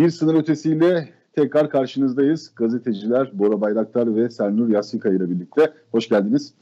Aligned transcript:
Bir 0.00 0.10
sınır 0.10 0.34
ötesiyle 0.34 1.08
tekrar 1.32 1.70
karşınızdayız. 1.70 2.52
Gazeteciler 2.56 3.30
Bora 3.38 3.60
Bayraktar 3.60 4.16
ve 4.16 4.30
Sernur 4.30 4.68
Yassika 4.68 5.08
ile 5.08 5.30
birlikte. 5.30 5.72
Hoş 5.90 6.08
geldiniz. 6.08 6.54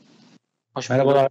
Hoş 0.74 0.90
Merhabalar. 0.90 1.28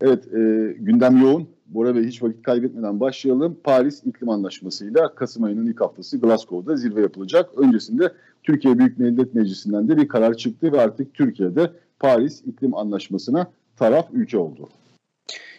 Evet, 0.00 0.26
e, 0.26 0.38
gündem 0.78 1.22
yoğun. 1.22 1.48
Bora 1.66 1.94
Bey 1.94 2.04
hiç 2.04 2.22
vakit 2.22 2.42
kaybetmeden 2.42 3.00
başlayalım. 3.00 3.56
Paris 3.64 4.02
İklim 4.04 4.28
Anlaşması'yla 4.28 5.14
Kasım 5.14 5.44
ayının 5.44 5.66
ilk 5.66 5.80
haftası 5.80 6.20
Glasgow'da 6.20 6.76
zirve 6.76 7.00
yapılacak. 7.00 7.50
Öncesinde 7.56 8.12
Türkiye 8.42 8.78
Büyük 8.78 8.98
Millet 8.98 9.34
Meclisi'nden 9.34 9.88
de 9.88 9.96
bir 9.96 10.08
karar 10.08 10.34
çıktı 10.34 10.72
ve 10.72 10.80
artık 10.80 11.14
Türkiye'de 11.14 11.70
Paris 12.00 12.42
İklim 12.46 12.74
Anlaşması'na 12.74 13.46
taraf 13.76 14.08
ülke 14.12 14.38
oldu. 14.38 14.68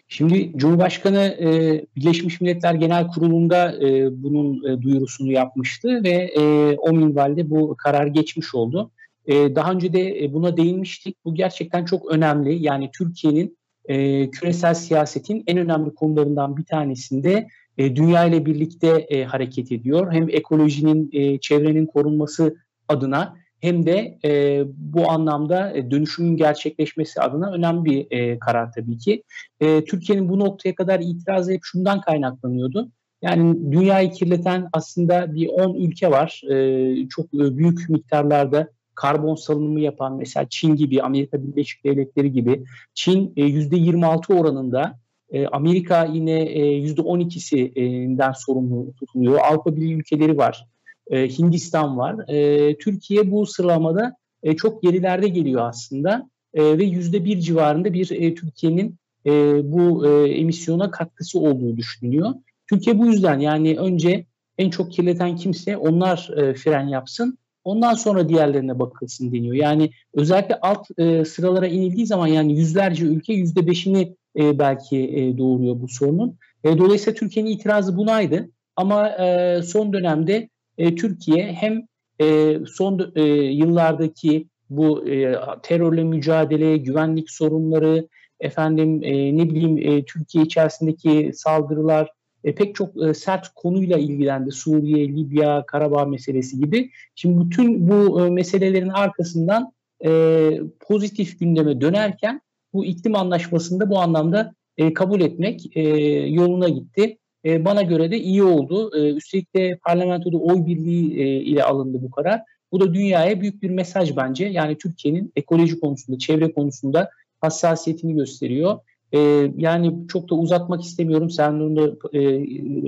Şimdi 0.08 0.52
Cumhurbaşkanı 0.58 1.38
e, 1.40 1.82
Birleşmiş 1.96 2.42
Milletler 2.42 2.74
Genel 2.74 3.08
Kurulu'nda 3.08 3.88
e, 3.88 4.24
bunun 4.24 4.64
e, 4.64 4.82
duyurusunu 4.82 5.32
yapmıştı 5.32 6.04
ve 6.04 6.32
e, 6.38 6.76
o 6.78 6.94
minvalde 6.94 7.50
bu 7.50 7.76
karar 7.78 8.08
geçmiş 8.08 8.56
oldu. 8.56 8.92
E, 9.26 9.56
daha 9.56 9.72
önce 9.72 9.94
de 9.94 10.24
e, 10.24 10.34
buna 10.34 10.58
değinmiştik. 10.58 11.26
Bu 11.26 11.36
gerçekten 11.36 11.86
çok 11.86 12.12
önemli. 12.12 12.64
Yani 12.64 12.90
Türkiye'nin 12.98 13.58
e, 13.86 14.30
küresel 14.32 14.74
siyasetin 14.74 15.44
en 15.48 15.58
önemli 15.58 15.96
konularından 15.96 16.58
bir 16.58 16.66
tanesinde 16.66 17.48
e, 17.78 17.96
dünya 17.96 18.26
ile 18.26 18.46
birlikte 18.46 18.88
e, 18.88 19.24
hareket 19.24 19.72
ediyor. 19.72 20.14
Hem 20.14 20.30
ekolojinin, 20.30 21.10
e, 21.14 21.40
çevrenin 21.40 21.86
korunması 21.86 22.56
adına 22.88 23.38
hem 23.62 23.86
de 23.86 24.18
e, 24.26 24.64
bu 24.78 25.12
anlamda 25.12 25.78
e, 25.78 25.92
dönüşümün 25.92 26.38
gerçekleşmesi 26.38 27.22
adına 27.22 27.52
önemli 27.52 27.86
bir 27.86 28.08
e, 28.12 28.40
karar 28.40 28.72
tabii 28.72 28.98
ki. 28.98 29.24
E, 29.60 29.86
Türkiye'nin 29.86 30.30
bu 30.30 30.40
noktaya 30.40 30.76
kadar 30.76 31.00
itirazı 31.00 31.52
hep 31.52 31.60
şundan 31.64 32.02
kaynaklanıyordu. 32.02 32.92
Yani 33.22 33.72
dünyayı 33.72 34.12
kirleten 34.12 34.70
aslında 34.74 35.36
bir 35.36 35.48
10 35.48 35.76
ülke 35.76 36.12
var. 36.12 36.42
E, 36.52 37.10
çok 37.10 37.34
büyük 37.34 37.90
miktarlarda 37.90 38.68
karbon 38.96 39.36
salınımı 39.36 39.80
yapan 39.80 40.18
mesela 40.18 40.46
Çin 40.50 40.76
gibi, 40.76 41.02
Amerika 41.02 41.44
Birleşik 41.44 41.84
Devletleri 41.84 42.32
gibi. 42.32 42.64
Çin 42.94 43.34
e, 43.38 43.42
%26 43.42 44.34
oranında 44.40 45.00
e, 45.30 45.48
Amerika 45.48 46.06
yine 46.06 46.42
e, 46.42 46.62
%12'sinden 46.80 48.34
sorumlu 48.46 48.94
tutuluyor. 49.00 49.40
Avrupa 49.40 49.76
Birliği 49.76 49.96
ülkeleri 49.96 50.38
var. 50.38 50.68
E, 51.10 51.28
Hindistan 51.30 51.98
var. 51.98 52.30
E, 52.30 52.78
Türkiye 52.78 53.32
bu 53.32 53.46
sıralamada 53.46 54.16
e, 54.44 54.56
çok 54.56 54.84
gerilerde 54.84 55.28
geliyor 55.28 55.62
aslında 55.70 56.30
e, 56.54 56.78
ve 56.78 56.84
yüzde 56.84 57.26
bir 57.26 57.40
civarında 57.40 57.94
bir 57.94 58.12
e, 58.12 58.34
Türkiye'nin 58.34 58.96
e, 59.26 59.32
bu 59.72 60.08
e, 60.08 60.30
emisyona 60.30 60.92
katkısı 60.92 61.40
olduğu 61.40 61.78
düşünülüyor. 61.78 62.34
Türkiye 62.70 63.00
bu 63.00 63.06
yüzden 63.06 63.40
yani 63.40 63.80
önce 63.80 64.26
en 64.58 64.70
çok 64.70 64.92
kirleten 64.92 65.36
kimse 65.36 65.78
onlar 65.78 66.30
e, 66.38 66.54
fren 66.54 66.88
yapsın. 66.88 67.38
Ondan 67.64 67.94
sonra 67.94 68.30
diğerlerine 68.30 68.80
bakılsın 68.80 69.32
deniyor. 69.32 69.56
Yani 69.56 69.92
özellikle 70.14 70.56
alt 70.62 70.88
e, 70.98 71.26
sıralara 71.26 71.68
inildiği 71.68 72.06
zaman 72.06 72.28
yani 72.28 72.60
yüzlerce 72.60 73.06
ülke 73.06 73.34
yüzde 73.34 73.68
beşini 73.68 74.16
e, 74.40 74.60
belki 74.60 74.98
e, 74.98 75.38
doğuruyor 75.38 75.82
bu 75.82 75.88
sorunun. 75.88 76.38
E, 76.64 76.78
dolayısıyla 76.78 77.20
Türkiye'nin 77.20 77.52
itirazı 77.52 77.98
bunaydı. 77.98 78.50
Ama 78.76 79.10
e, 79.10 79.62
son 79.64 79.94
dönemde 79.94 80.50
e, 80.78 80.96
Türkiye 80.96 81.54
hem 81.54 81.88
e, 82.22 82.58
son 82.66 83.12
e, 83.16 83.24
yıllardaki 83.34 84.48
bu 84.70 85.08
e, 85.08 85.36
terörle 85.64 86.04
mücadele, 86.04 86.78
güvenlik 86.78 87.32
sorunları, 87.32 88.08
efendim 88.40 89.04
e, 89.04 89.38
ne 89.38 89.50
bileyim 89.50 89.78
e, 89.78 90.06
Türkiye 90.06 90.44
içerisindeki 90.44 91.32
saldırılar 91.34 92.12
e, 92.44 92.56
pek 92.56 92.76
çok 92.76 93.04
e, 93.04 93.14
sert 93.14 93.50
konuyla 93.56 93.98
ilgilendi. 93.98 94.52
Suriye, 94.52 95.08
Libya, 95.08 95.66
Karabağ 95.66 96.06
meselesi 96.06 96.60
gibi. 96.60 96.92
Şimdi 97.16 97.46
bütün 97.46 97.90
bu 97.90 98.26
e, 98.26 98.30
meselelerin 98.30 98.90
arkasından 98.90 99.72
e, 100.06 100.52
pozitif 100.80 101.40
gündeme 101.40 101.82
dönerken 101.82 102.42
bu 102.74 102.86
iklim 102.86 103.16
anlaşmasında 103.16 103.90
bu 103.90 104.00
anlamda 104.00 104.54
e, 104.78 104.94
kabul 104.94 105.22
etmek 105.22 105.78
e, 105.78 105.82
yoluna 106.28 106.70
gitti. 106.70 107.18
E, 107.48 107.66
bana 107.66 107.82
göre 107.82 108.12
de 108.12 108.20
iyi 108.20 108.44
oldu. 108.44 108.92
E, 108.98 109.14
üstelik 109.14 109.56
de 109.56 109.80
parlamentoda 109.86 110.38
oy 110.38 110.66
birliği 110.66 111.20
e, 111.20 111.26
ile 111.26 111.64
alındı 111.64 111.98
bu 112.02 112.12
karar. 112.12 112.42
Bu 112.72 112.80
da 112.80 112.94
dünyaya 112.94 113.42
büyük 113.42 113.64
bir 113.64 113.70
mesaj 113.70 114.18
bence. 114.18 114.46
Yani 114.46 114.78
Türkiye'nin 114.78 115.32
ekoloji 115.36 115.80
konusunda, 115.80 116.20
çevre 116.20 116.52
konusunda 116.52 117.10
hassasiyetini 117.42 118.16
gösteriyor. 118.16 118.80
E, 119.14 119.20
yani 119.58 120.08
çok 120.08 120.30
da 120.30 120.36
uzatmak 120.36 120.84
istemiyorum. 120.84 121.30
Sen 121.30 121.78
da 121.78 122.18
e, 122.20 122.22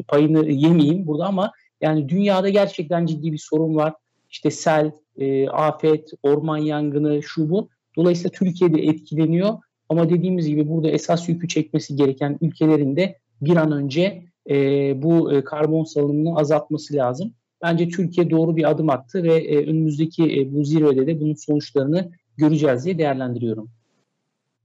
payını 0.07 0.49
yemeyeyim 0.51 1.07
burada 1.07 1.25
ama 1.25 1.51
yani 1.81 2.09
dünyada 2.09 2.49
gerçekten 2.49 3.05
ciddi 3.05 3.31
bir 3.31 3.37
sorun 3.37 3.75
var. 3.75 3.93
İşte 4.29 4.51
sel, 4.51 4.91
e, 5.17 5.49
afet, 5.49 6.11
orman 6.23 6.57
yangını, 6.57 7.23
şu 7.23 7.49
bu. 7.49 7.69
Dolayısıyla 7.95 8.29
Türkiye'de 8.29 8.81
etkileniyor. 8.81 9.57
Ama 9.89 10.09
dediğimiz 10.09 10.47
gibi 10.47 10.69
burada 10.69 10.89
esas 10.89 11.29
yükü 11.29 11.47
çekmesi 11.47 11.95
gereken 11.95 12.37
ülkelerin 12.41 12.95
de 12.95 13.17
bir 13.41 13.55
an 13.55 13.71
önce 13.71 14.23
e, 14.49 14.55
bu 15.01 15.33
e, 15.33 15.43
karbon 15.43 15.83
salınımını 15.83 16.35
azaltması 16.35 16.95
lazım. 16.95 17.33
Bence 17.63 17.89
Türkiye 17.89 18.29
doğru 18.29 18.55
bir 18.55 18.69
adım 18.69 18.89
attı 18.89 19.23
ve 19.23 19.35
e, 19.35 19.69
önümüzdeki 19.69 20.23
e, 20.23 20.53
bu 20.53 20.63
zirvede 20.63 21.07
de 21.07 21.21
bunun 21.21 21.33
sonuçlarını 21.33 22.11
göreceğiz 22.37 22.85
diye 22.85 22.97
değerlendiriyorum. 22.97 23.69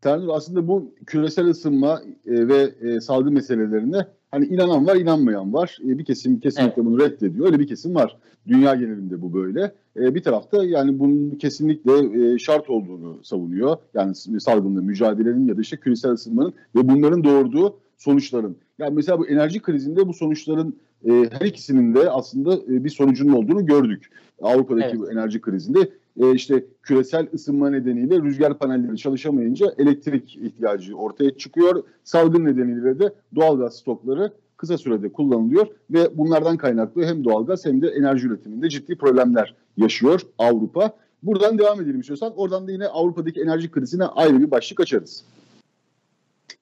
Tanrı 0.01 0.33
aslında 0.33 0.69
bu 0.69 0.95
küresel 1.07 1.47
ısınma 1.47 2.03
e, 2.27 2.49
ve 2.49 2.71
e, 2.81 3.01
salgın 3.01 3.35
meselelerine 3.35 4.07
hani 4.31 4.47
inanan 4.47 4.87
var, 4.87 4.97
inanmayan 4.97 5.53
var. 5.53 5.79
E, 5.85 5.99
bir 5.99 6.05
kesim 6.05 6.41
kesinlikle 6.41 6.83
evet. 6.83 6.87
bunu 6.87 7.01
reddediyor. 7.01 7.47
Öyle 7.47 7.59
bir 7.59 7.67
kesim 7.67 7.95
var. 7.95 8.17
Dünya 8.47 8.75
genelinde 8.75 9.23
bu 9.23 9.35
böyle. 9.35 9.73
E, 9.97 10.15
bir 10.15 10.23
tarafta 10.23 10.65
yani 10.65 10.99
bunun 10.99 11.31
kesinlikle 11.31 11.93
e, 12.33 12.39
şart 12.39 12.71
olduğunu 12.71 13.19
savunuyor. 13.23 13.77
Yani 13.95 14.15
salgınla 14.41 14.81
mücadelenin 14.81 15.49
ya 15.49 15.57
da 15.57 15.61
işte 15.61 15.77
küresel 15.77 16.11
ısınmanın 16.11 16.55
ve 16.77 16.89
bunların 16.89 17.25
doğurduğu 17.25 17.77
sonuçların. 17.99 18.57
Yani 18.79 18.95
mesela 18.95 19.19
bu 19.19 19.27
enerji 19.27 19.63
krizinde 19.63 20.09
bu 20.09 20.15
sonuçların 20.15 20.77
e, 21.05 21.11
her 21.11 21.47
ikisinin 21.47 21.95
de 21.95 22.11
aslında 22.11 22.55
e, 22.55 22.85
bir 22.85 22.91
sonucunun 22.91 23.33
olduğunu 23.33 23.67
gördük. 23.67 24.11
Avrupa'daki 24.43 24.87
evet. 24.87 24.99
bu 24.99 25.13
enerji 25.13 25.41
krizinde 25.41 25.91
e, 26.21 26.35
işte 26.35 26.65
küresel 26.83 27.27
ısınma 27.35 27.71
nedeniyle 27.71 28.23
rüzgar 28.23 28.59
panelleri 28.59 28.97
çalışamayınca 28.97 29.75
elektrik 29.79 30.37
ihtiyacı 30.37 30.97
ortaya 30.97 31.31
çıkıyor. 31.31 31.85
Salgın 32.05 32.45
nedeniyle 32.45 32.99
de 32.99 33.15
doğalgaz 33.35 33.77
stokları 33.77 34.33
kısa 34.57 34.79
sürede 34.79 35.13
kullanılıyor 35.13 35.67
ve 35.91 36.19
bunlardan 36.19 36.57
kaynaklı 36.57 37.05
hem 37.05 37.25
doğalgaz 37.25 37.67
hem 37.67 37.83
de 37.83 37.89
enerji 37.89 38.27
üretiminde 38.27 38.69
ciddi 38.69 38.97
problemler 38.97 39.55
yaşıyor 39.77 40.21
Avrupa. 40.39 40.93
Buradan 41.23 41.59
devam 41.59 41.81
edelim 41.81 42.01
istiyorsan. 42.01 42.33
Oradan 42.37 42.69
da 42.69 42.73
yine 42.73 42.87
Avrupa'daki 42.87 43.41
enerji 43.41 43.71
krizine 43.71 44.05
ayrı 44.05 44.41
bir 44.41 44.51
başlık 44.51 44.81
açarız. 44.81 45.25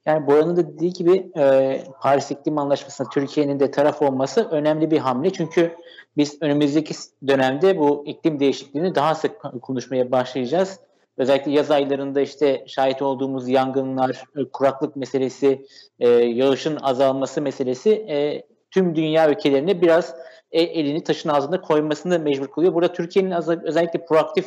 Yani 0.06 0.26
Bora'nın 0.26 0.56
da 0.56 0.68
dediği 0.68 0.92
gibi 0.92 1.30
e, 1.36 1.84
Paris 2.00 2.30
İklim 2.30 2.58
Anlaşması'na 2.58 3.08
Türkiye'nin 3.08 3.60
de 3.60 3.70
taraf 3.70 4.02
olması 4.02 4.48
önemli 4.50 4.90
bir 4.90 4.98
hamle. 4.98 5.32
Çünkü 5.32 5.76
biz 6.16 6.42
önümüzdeki 6.42 6.94
dönemde 7.26 7.78
bu 7.78 8.04
iklim 8.06 8.40
değişikliğini 8.40 8.94
daha 8.94 9.14
sık 9.14 9.62
konuşmaya 9.62 10.12
başlayacağız. 10.12 10.80
Özellikle 11.16 11.52
yaz 11.52 11.70
aylarında 11.70 12.20
işte 12.20 12.64
şahit 12.66 13.02
olduğumuz 13.02 13.48
yangınlar, 13.48 14.24
e, 14.36 14.44
kuraklık 14.44 14.96
meselesi, 14.96 15.66
e, 16.00 16.08
yağışın 16.08 16.76
azalması 16.76 17.42
meselesi 17.42 17.90
e, 17.90 18.42
tüm 18.70 18.96
dünya 18.96 19.30
ülkelerine 19.30 19.80
biraz 19.80 20.14
e, 20.52 20.62
elini 20.62 21.04
taşın 21.04 21.28
ağzında 21.28 21.60
koymasını 21.60 22.18
mecbur 22.18 22.46
kılıyor. 22.46 22.74
Burada 22.74 22.92
Türkiye'nin 22.92 23.30
özellikle 23.64 24.04
proaktif 24.04 24.46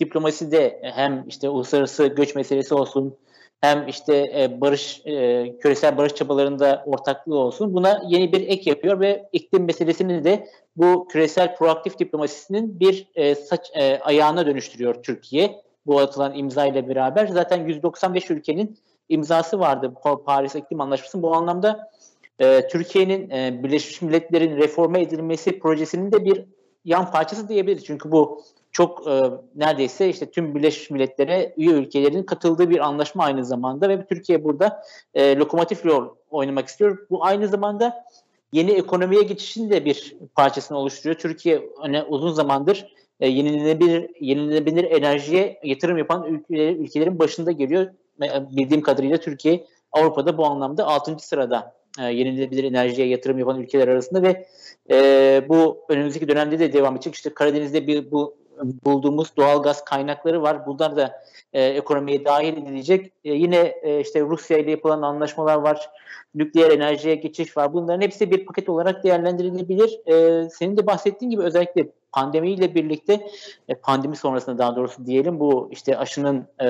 diplomasi 0.00 0.50
de 0.50 0.80
hem 0.82 1.24
işte 1.28 1.48
uluslararası 1.48 2.06
göç 2.06 2.34
meselesi 2.34 2.74
olsun, 2.74 3.16
hem 3.60 3.88
işte 3.88 4.16
e, 4.16 4.60
barış 4.60 5.02
e, 5.04 5.56
küresel 5.58 5.96
barış 5.96 6.14
çabalarında 6.14 6.82
ortaklığı 6.86 7.38
olsun. 7.38 7.74
Buna 7.74 8.02
yeni 8.08 8.32
bir 8.32 8.48
ek 8.48 8.70
yapıyor 8.70 9.00
ve 9.00 9.28
iklim 9.32 9.64
meselesini 9.64 10.24
de 10.24 10.48
bu 10.76 11.08
küresel 11.08 11.56
proaktif 11.56 11.98
diplomasisinin 11.98 12.80
bir 12.80 13.08
e, 13.14 13.34
saç 13.34 13.70
e, 13.74 13.98
ayağına 13.98 14.46
dönüştürüyor 14.46 15.02
Türkiye. 15.02 15.62
Bu 15.86 15.98
atılan 16.00 16.34
imza 16.34 16.66
ile 16.66 16.88
beraber 16.88 17.26
zaten 17.26 17.66
195 17.66 18.30
ülkenin 18.30 18.78
imzası 19.08 19.58
vardı 19.60 19.94
Paris 20.26 20.54
İklim 20.54 20.80
Anlaşması'nın. 20.80 21.22
Bu 21.22 21.34
anlamda 21.34 21.90
e, 22.38 22.68
Türkiye'nin 22.68 23.30
e, 23.30 23.62
Birleşmiş 23.62 24.02
Milletler'in 24.02 24.56
reforme 24.56 25.02
edilmesi 25.02 25.58
projesinin 25.58 26.12
de 26.12 26.24
bir 26.24 26.44
yan 26.84 27.10
parçası 27.10 27.48
diyebiliriz. 27.48 27.84
Çünkü 27.84 28.12
bu 28.12 28.42
çok 28.72 29.06
e, 29.06 29.22
neredeyse 29.56 30.08
işte 30.08 30.30
tüm 30.30 30.54
Birleşmiş 30.54 30.90
Milletler'e 30.90 31.54
üye 31.56 31.70
ülkelerin 31.70 32.22
katıldığı 32.22 32.70
bir 32.70 32.78
anlaşma 32.78 33.24
aynı 33.24 33.44
zamanda 33.44 33.88
ve 33.88 34.06
Türkiye 34.06 34.44
burada 34.44 34.82
e, 35.14 35.36
lokomotif 35.36 35.86
rol 35.86 36.08
oynamak 36.30 36.68
istiyor. 36.68 37.06
Bu 37.10 37.24
aynı 37.24 37.48
zamanda 37.48 38.04
yeni 38.52 38.70
ekonomiye 38.70 39.22
geçişin 39.22 39.70
de 39.70 39.84
bir 39.84 40.16
parçasını 40.34 40.78
oluşturuyor. 40.78 41.18
Türkiye 41.18 41.70
hani 41.78 42.02
uzun 42.02 42.32
zamandır 42.32 42.94
e, 43.20 43.28
yenilenebilir 43.28 44.10
yenilenebilir 44.20 44.84
enerjiye 44.84 45.60
yatırım 45.64 45.98
yapan 45.98 46.24
ülkelerin, 46.24 46.84
ülkelerin 46.84 47.18
başında 47.18 47.52
geliyor. 47.52 47.86
E, 48.22 48.56
bildiğim 48.56 48.82
kadarıyla 48.82 49.16
Türkiye 49.16 49.66
Avrupa'da 49.92 50.38
bu 50.38 50.46
anlamda 50.46 50.86
6. 50.86 51.18
sırada 51.18 51.74
e, 51.98 52.04
yenilenebilir 52.04 52.64
enerjiye 52.64 53.08
yatırım 53.08 53.38
yapan 53.38 53.60
ülkeler 53.60 53.88
arasında 53.88 54.22
ve 54.22 54.46
e, 54.90 55.44
bu 55.48 55.78
önümüzdeki 55.88 56.28
dönemde 56.28 56.58
de 56.58 56.72
devam 56.72 56.94
edecek. 56.94 57.14
İşte 57.14 57.34
Karadeniz'de 57.34 57.86
bir 57.86 58.10
bu 58.10 58.39
bulduğumuz 58.84 59.36
doğal 59.36 59.62
gaz 59.62 59.84
kaynakları 59.84 60.42
var. 60.42 60.66
Bunlar 60.66 60.96
da 60.96 61.22
e, 61.52 61.64
ekonomiye 61.64 62.24
dahil 62.24 62.56
edilecek. 62.56 63.12
E, 63.24 63.32
yine 63.32 63.74
e, 63.82 64.00
işte 64.00 64.20
Rusya 64.20 64.58
ile 64.58 64.70
yapılan 64.70 65.02
anlaşmalar 65.02 65.56
var. 65.56 65.90
Nükleer 66.34 66.70
enerjiye 66.70 67.14
geçiş 67.14 67.56
var. 67.56 67.72
Bunların 67.72 68.00
hepsi 68.00 68.30
bir 68.30 68.46
paket 68.46 68.68
olarak 68.68 69.04
değerlendirilebilir. 69.04 70.00
E, 70.06 70.48
senin 70.50 70.76
de 70.76 70.86
bahsettiğin 70.86 71.30
gibi 71.30 71.42
özellikle 71.42 71.86
pandemiyle 72.12 72.74
birlikte 72.74 73.26
e, 73.68 73.74
pandemi 73.74 74.16
sonrasında 74.16 74.58
daha 74.58 74.76
doğrusu 74.76 75.06
diyelim 75.06 75.40
bu 75.40 75.68
işte 75.72 75.98
aşının 75.98 76.46
e, 76.60 76.66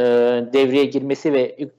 devreye 0.53 0.85
girmesi 0.85 1.33
ve 1.33 1.41
e, 1.41 1.71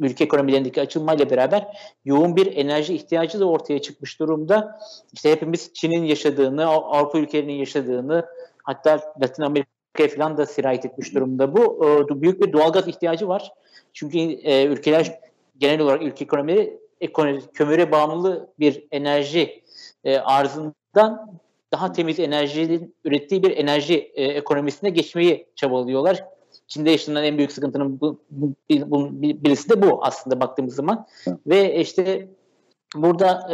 ülke 0.00 0.24
ekonomilerindeki 0.24 0.80
açılmayla 0.80 1.30
beraber 1.30 1.66
yoğun 2.04 2.36
bir 2.36 2.56
enerji 2.56 2.94
ihtiyacı 2.94 3.40
da 3.40 3.48
ortaya 3.48 3.82
çıkmış 3.82 4.20
durumda. 4.20 4.80
İşte 5.12 5.30
hepimiz 5.30 5.70
Çin'in 5.74 6.04
yaşadığını, 6.04 6.66
Avrupa 6.66 7.18
ülkelerinin 7.18 7.52
yaşadığını, 7.52 8.26
hatta 8.68 9.00
Latin 9.22 9.42
Amerika'ya 9.42 10.08
falan 10.16 10.36
da 10.36 10.46
sirayet 10.46 10.84
etmiş 10.84 11.14
durumda 11.14 11.56
bu. 11.56 11.86
E, 12.10 12.22
büyük 12.22 12.42
bir 12.42 12.52
doğalgaz 12.52 12.88
ihtiyacı 12.88 13.28
var. 13.28 13.52
Çünkü 13.92 14.18
e, 14.18 14.64
ülkeler 14.64 15.20
genel 15.58 15.80
olarak 15.80 16.02
ülke 16.02 16.24
ekonomileri 16.24 16.78
ekonomi, 17.00 17.40
kömüre 17.54 17.92
bağımlı 17.92 18.52
bir 18.58 18.86
enerji 18.90 19.62
e, 20.04 20.18
arzından 20.18 21.38
daha 21.72 21.92
temiz 21.92 22.20
enerjinin 22.20 22.94
ürettiği 23.04 23.42
bir 23.42 23.56
enerji 23.56 24.12
e, 24.14 24.24
ekonomisine 24.24 24.90
geçmeyi 24.90 25.46
çabalıyorlar. 25.56 26.24
Çin'de 26.66 26.90
yaşanan 26.90 27.24
en 27.24 27.38
büyük 27.38 27.52
sıkıntının 27.52 28.00
bu, 28.00 28.18
bu, 28.30 28.52
birisi 29.20 29.70
de 29.70 29.82
bu 29.82 30.04
aslında 30.04 30.40
baktığımız 30.40 30.74
zaman. 30.74 31.06
Ve 31.46 31.80
işte 31.80 32.28
burada 32.94 33.48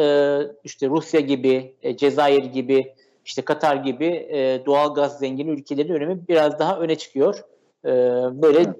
işte 0.64 0.88
Rusya 0.88 1.20
gibi, 1.20 1.74
Cezayir 1.96 2.44
gibi, 2.44 2.94
işte 3.24 3.42
Katar 3.42 3.76
gibi 3.76 4.04
e, 4.06 4.62
doğal 4.66 4.94
gaz 4.94 5.18
zengin 5.18 5.48
ülkelerin 5.48 5.92
önemi 5.92 6.28
biraz 6.28 6.58
daha 6.58 6.78
öne 6.78 6.98
çıkıyor. 6.98 7.44
E, 7.84 7.90
böyle 8.42 8.74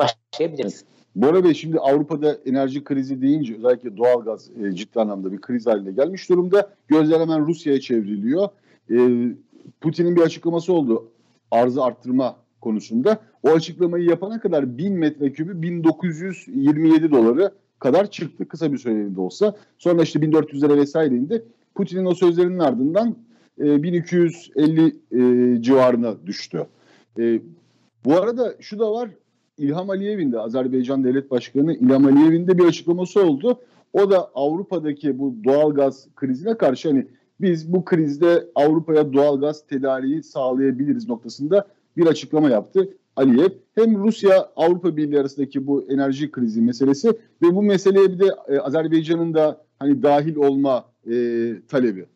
başlayabiliriz. 0.00 0.84
Bora 1.16 1.44
Bey 1.44 1.54
şimdi 1.54 1.78
Avrupa'da 1.78 2.38
enerji 2.46 2.84
krizi 2.84 3.22
deyince 3.22 3.56
özellikle 3.56 3.96
doğalgaz 3.96 4.50
e, 4.62 4.72
ciddi 4.72 5.00
anlamda 5.00 5.32
bir 5.32 5.40
kriz 5.40 5.66
haline 5.66 5.92
gelmiş 5.92 6.28
durumda. 6.28 6.70
Gözler 6.88 7.20
hemen 7.20 7.46
Rusya'ya 7.46 7.80
çevriliyor. 7.80 8.48
E, 8.90 8.96
Putin'in 9.80 10.16
bir 10.16 10.20
açıklaması 10.20 10.72
oldu 10.72 11.08
arzı 11.50 11.84
arttırma 11.84 12.36
konusunda. 12.60 13.18
O 13.42 13.48
açıklamayı 13.48 14.04
yapana 14.04 14.40
kadar 14.40 14.78
1000 14.78 14.92
metrekübü 14.92 15.62
1927 15.62 17.10
doları 17.10 17.50
kadar 17.78 18.10
çıktı. 18.10 18.48
Kısa 18.48 18.72
bir 18.72 18.78
süreliğine 18.78 19.20
olsa. 19.20 19.56
Sonra 19.78 20.02
işte 20.02 20.18
1400'lere 20.18 20.76
vesaire 20.76 21.14
indi. 21.14 21.44
Putin'in 21.74 22.04
o 22.04 22.14
sözlerinin 22.14 22.58
ardından 22.58 23.16
e, 23.60 23.82
1250 23.82 24.86
e, 24.86 25.62
civarına 25.62 26.26
düştü. 26.26 26.66
E, 27.18 27.40
bu 28.04 28.14
arada 28.14 28.54
şu 28.60 28.78
da 28.78 28.92
var. 28.92 29.10
İlham 29.58 29.90
Aliyev'in 29.90 30.32
de 30.32 30.38
Azerbaycan 30.38 31.04
Devlet 31.04 31.30
Başkanı 31.30 31.74
İlham 31.74 32.06
Aliyev'in 32.06 32.46
de 32.46 32.58
bir 32.58 32.64
açıklaması 32.64 33.26
oldu. 33.26 33.60
O 33.92 34.10
da 34.10 34.30
Avrupa'daki 34.34 35.18
bu 35.18 35.34
doğal 35.44 35.74
gaz 35.74 36.08
krizine 36.16 36.58
karşı 36.58 36.88
hani 36.88 37.06
biz 37.40 37.72
bu 37.72 37.84
krizde 37.84 38.46
Avrupa'ya 38.54 39.12
doğal 39.12 39.40
gaz 39.40 39.66
tedariği 39.66 40.22
sağlayabiliriz 40.22 41.08
noktasında 41.08 41.66
bir 41.96 42.06
açıklama 42.06 42.50
yaptı 42.50 42.88
Aliyev. 43.16 43.50
Hem 43.74 44.04
Rusya 44.04 44.50
Avrupa 44.56 44.96
Birliği 44.96 45.20
arasındaki 45.20 45.66
bu 45.66 45.86
enerji 45.90 46.30
krizi 46.30 46.60
meselesi 46.60 47.08
ve 47.42 47.54
bu 47.54 47.62
meseleye 47.62 48.12
bir 48.12 48.18
de 48.18 48.26
e, 48.48 48.58
Azerbaycan'ın 48.58 49.34
da 49.34 49.64
hani 49.78 50.02
dahil 50.02 50.36
olma 50.36 50.84
e, 51.06 51.12
talebi. 51.68 52.06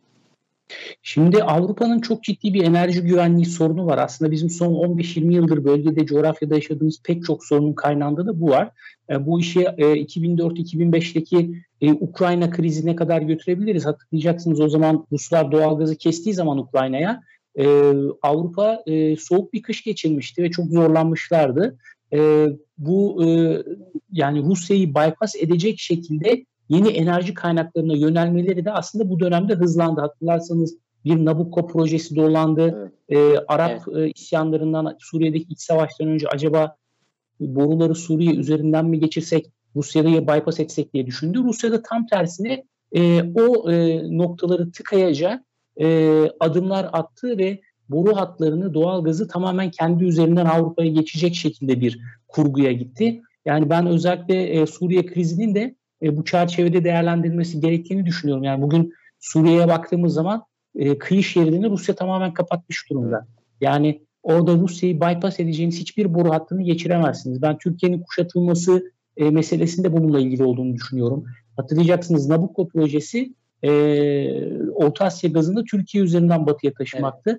Şimdi 1.03 1.43
Avrupa'nın 1.43 2.01
çok 2.01 2.25
ciddi 2.25 2.55
bir 2.55 2.65
enerji 2.65 3.01
güvenliği 3.01 3.47
sorunu 3.47 3.87
var. 3.87 3.99
Aslında 3.99 4.31
bizim 4.31 4.51
son 4.51 4.73
15-20 4.73 5.33
yıldır 5.33 5.65
bölgede, 5.65 6.07
coğrafyada 6.07 6.55
yaşadığımız 6.55 7.03
pek 7.03 7.25
çok 7.25 7.45
sorunun 7.45 7.73
kaynağında 7.73 8.27
da 8.27 8.41
bu 8.41 8.49
var. 8.49 8.71
E, 9.11 9.27
bu 9.27 9.41
işi 9.41 9.61
e, 9.61 9.85
2004-2005'teki 9.85 11.55
e, 11.81 11.93
Ukrayna 11.93 12.51
krizine 12.51 12.97
kadar 12.97 13.23
götürebiliriz. 13.23 13.87
Hatırlayacaksınız 13.87 14.61
o 14.61 14.69
zaman 14.69 15.07
Ruslar 15.13 15.53
doğalgazı 15.53 15.97
kestiği 15.97 16.35
zaman 16.35 16.59
Ukrayna'ya 16.59 17.21
e, 17.59 17.93
Avrupa 18.23 18.83
e, 18.87 19.17
soğuk 19.17 19.53
bir 19.53 19.63
kış 19.63 19.85
geçirmişti 19.85 20.43
ve 20.43 20.51
çok 20.51 20.67
zorlanmışlardı. 20.67 21.79
E, 22.13 22.47
bu 22.79 23.25
e, 23.25 23.59
yani 24.13 24.43
Rusya'yı 24.43 24.89
bypass 24.89 25.37
edecek 25.37 25.79
şekilde 25.79 26.45
yeni 26.71 26.89
enerji 26.89 27.35
kaynaklarına 27.35 27.97
yönelmeleri 27.97 28.65
de 28.65 28.73
aslında 28.73 29.11
bu 29.11 29.21
dönemde 29.21 29.55
hızlandı. 29.55 30.01
Hatırlarsanız 30.01 30.77
bir 31.05 31.25
Nabucco 31.25 31.67
projesi 31.67 32.17
dolandı. 32.17 32.93
Evet. 33.09 33.37
E, 33.37 33.45
Arap 33.49 33.83
evet. 33.93 34.09
e, 34.09 34.13
isyanlarından 34.15 34.97
Suriye'deki 34.99 35.47
iç 35.49 35.61
savaştan 35.61 36.09
önce 36.09 36.29
acaba 36.29 36.77
boruları 37.41 37.95
Suriye 37.95 38.35
üzerinden 38.35 38.87
mi 38.87 39.01
geçirsek 39.01 39.47
Rusya'da 39.77 40.09
bypass 40.09 40.61
etsek 40.61 40.95
diye 40.95 41.07
düşündü. 41.07 41.39
Rusya'da 41.39 41.83
tam 41.83 42.07
tersine 42.07 42.65
e, 42.93 43.23
o 43.23 43.71
e, 43.73 44.03
noktaları 44.19 44.73
tıkayacak 44.73 45.45
e, 45.81 46.23
adımlar 46.41 46.91
attı 46.93 47.39
ve 47.39 47.61
boru 47.89 48.17
hatlarını, 48.17 48.75
doğal 48.75 49.05
gazı 49.05 49.29
tamamen 49.29 49.71
kendi 49.71 50.05
üzerinden 50.05 50.47
Avrupa'ya 50.47 50.91
geçecek 50.91 51.35
şekilde 51.35 51.81
bir 51.81 52.01
kurguya 52.29 52.73
gitti. 52.73 53.23
Yani 53.45 53.71
ben 53.71 53.87
özellikle 53.87 54.43
e, 54.43 54.67
Suriye 54.67 55.07
krizinin 55.07 55.55
de 55.55 55.75
e, 56.03 56.17
bu 56.17 56.25
çerçevede 56.25 56.85
değerlendirilmesi 56.85 57.61
gerektiğini 57.61 58.07
düşünüyorum. 58.07 58.45
Yani 58.45 58.63
bugün 58.63 58.93
Suriye'ye 59.21 59.69
baktığımız 59.69 60.15
zaman 60.15 60.45
e, 60.75 60.99
kıyı 60.99 61.23
şeridini 61.23 61.71
Rusya 61.71 61.95
tamamen 61.95 62.35
kapatmış 62.35 62.91
durumda. 62.91 63.27
Yani 63.61 64.03
orada 64.23 64.55
Rusya'yı 64.55 65.01
bypass 65.01 65.41
edeceğiniz 65.41 65.81
hiçbir 65.81 66.15
boru 66.15 66.31
hattını 66.31 66.63
geçiremezsiniz. 66.63 67.43
Ben 67.43 67.59
Türkiye'nin 67.59 68.03
kuşatılması 68.03 68.93
e, 69.17 69.31
meselesinde 69.31 69.93
bununla 69.93 70.21
ilgili 70.21 70.45
olduğunu 70.45 70.75
düşünüyorum. 70.75 71.25
Hatırlayacaksınız 71.57 72.29
Nabucco 72.29 72.69
projesi 72.69 73.35
e, 73.63 73.71
Orta 74.71 75.05
Asya 75.05 75.31
gazını 75.31 75.65
Türkiye 75.65 76.05
üzerinden 76.05 76.47
batıya 76.47 76.73
taşımaktı. 76.73 77.31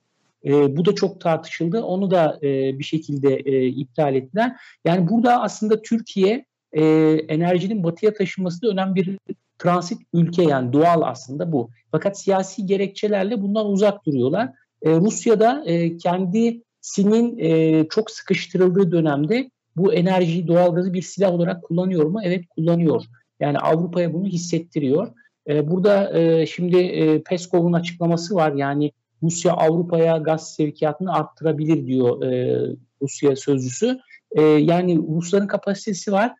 Evet. 0.44 0.70
E, 0.70 0.78
bu 0.78 0.86
da 0.86 0.96
çok 0.96 1.22
tartışıldı. 1.22 1.84
Onu 1.84 2.12
da 2.12 2.40
e, 2.44 2.80
bir 2.80 2.84
şekilde 2.84 3.36
e, 3.36 3.68
iptal 3.68 4.16
ettiler. 4.16 4.56
Yani 4.86 5.10
burada 5.10 5.42
aslında 5.42 5.82
Türkiye 5.82 6.46
e, 6.74 6.84
enerjinin 7.28 7.84
batıya 7.84 8.14
taşınması 8.14 8.62
da 8.62 8.68
önemli 8.68 8.96
bir 8.96 9.18
transit 9.60 10.02
ülke 10.14 10.44
yani 10.44 10.74
doğal 10.74 11.02
aslında 11.02 11.52
bu. 11.52 11.70
Fakat 11.92 12.20
siyasi 12.20 12.66
gerekçelerle 12.66 13.42
bundan 13.42 13.68
uzak 13.68 14.06
duruyorlar. 14.06 14.50
E, 14.82 14.96
Rusya'da 14.96 15.64
e, 15.66 15.98
kendisinin 15.98 17.38
e, 17.40 17.88
çok 17.88 18.12
sıkıştırıldığı 18.12 18.92
dönemde 18.92 19.52
bu 19.76 19.94
enerjiyi, 19.94 20.48
doğalgazı 20.48 20.94
bir 20.94 21.02
silah 21.02 21.34
olarak 21.34 21.64
kullanıyor 21.64 22.06
mu? 22.06 22.20
Evet 22.24 22.46
kullanıyor. 22.50 23.04
Yani 23.40 23.58
Avrupa'ya 23.58 24.14
bunu 24.14 24.26
hissettiriyor. 24.26 25.08
E, 25.50 25.72
burada 25.72 26.20
e, 26.20 26.46
şimdi 26.46 26.78
e, 26.78 27.24
Peskov'un 27.24 27.74
açıklaması 27.74 28.36
var. 28.36 28.54
Yani 28.54 28.92
Rusya 29.24 29.54
Avrupa'ya 29.54 30.18
gaz 30.18 30.54
sevkiyatını 30.54 31.14
arttırabilir 31.14 31.88
diyor 31.88 32.24
e, 32.24 32.60
Rusya 33.02 33.36
sözcüsü. 33.36 34.00
E, 34.32 34.42
yani 34.42 34.98
Rusların 34.98 35.48
kapasitesi 35.48 36.12
var. 36.12 36.36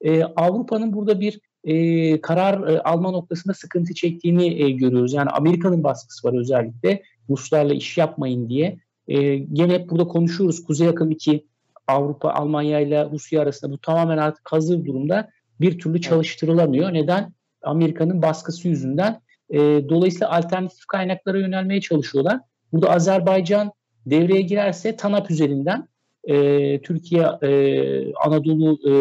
E, 0.00 0.24
Avrupa'nın 0.24 0.92
burada 0.92 1.20
bir 1.20 1.40
e, 1.64 2.20
karar 2.20 2.68
e, 2.68 2.80
alma 2.80 3.10
noktasında 3.10 3.54
sıkıntı 3.54 3.94
çektiğini 3.94 4.62
e, 4.62 4.70
görüyoruz. 4.70 5.12
Yani 5.12 5.30
Amerika'nın 5.30 5.84
baskısı 5.84 6.28
var 6.28 6.40
özellikle 6.40 7.02
Ruslarla 7.30 7.74
iş 7.74 7.98
yapmayın 7.98 8.48
diye. 8.48 8.78
E, 9.08 9.36
gene 9.36 9.72
hep 9.72 9.90
burada 9.90 10.08
konuşuyoruz. 10.08 10.64
Kuzey 10.64 10.86
Yakın 10.86 11.10
2 11.10 11.46
Avrupa, 11.86 12.30
Almanya 12.30 12.80
ile 12.80 13.10
Rusya 13.10 13.42
arasında 13.42 13.72
bu 13.72 13.78
tamamen 13.78 14.18
artık 14.18 14.52
hazır 14.52 14.84
durumda 14.84 15.30
bir 15.60 15.78
türlü 15.78 16.00
çalıştırılamıyor. 16.00 16.92
Neden? 16.92 17.32
Amerika'nın 17.62 18.22
baskısı 18.22 18.68
yüzünden. 18.68 19.20
E, 19.50 19.58
dolayısıyla 19.88 20.30
alternatif 20.30 20.86
kaynaklara 20.86 21.38
yönelmeye 21.38 21.80
çalışıyorlar. 21.80 22.40
Burada 22.72 22.90
Azerbaycan 22.90 23.72
devreye 24.06 24.40
girerse 24.40 24.96
TANAP 24.96 25.30
üzerinden 25.30 25.88
e, 26.28 26.80
Türkiye 26.82 27.22
e, 27.22 28.12
Anadolu 28.14 28.78
e, 28.88 28.92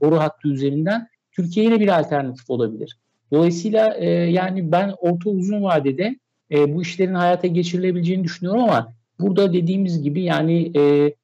boru 0.00 0.16
hattı 0.18 0.48
üzerinden 0.48 1.08
Türkiye 1.32 1.66
yine 1.66 1.80
bir 1.80 1.98
alternatif 1.98 2.50
olabilir. 2.50 2.98
Dolayısıyla 3.32 3.94
e, 3.94 4.06
yani 4.10 4.72
ben 4.72 4.94
orta 4.98 5.30
uzun 5.30 5.62
vadede 5.62 6.18
e, 6.50 6.74
bu 6.74 6.82
işlerin 6.82 7.14
hayata 7.14 7.46
geçirilebileceğini 7.46 8.24
düşünüyorum 8.24 8.62
ama 8.62 8.92
burada 9.20 9.52
dediğimiz 9.52 10.02
gibi 10.02 10.22
yani 10.22 10.72
e, 10.76 11.14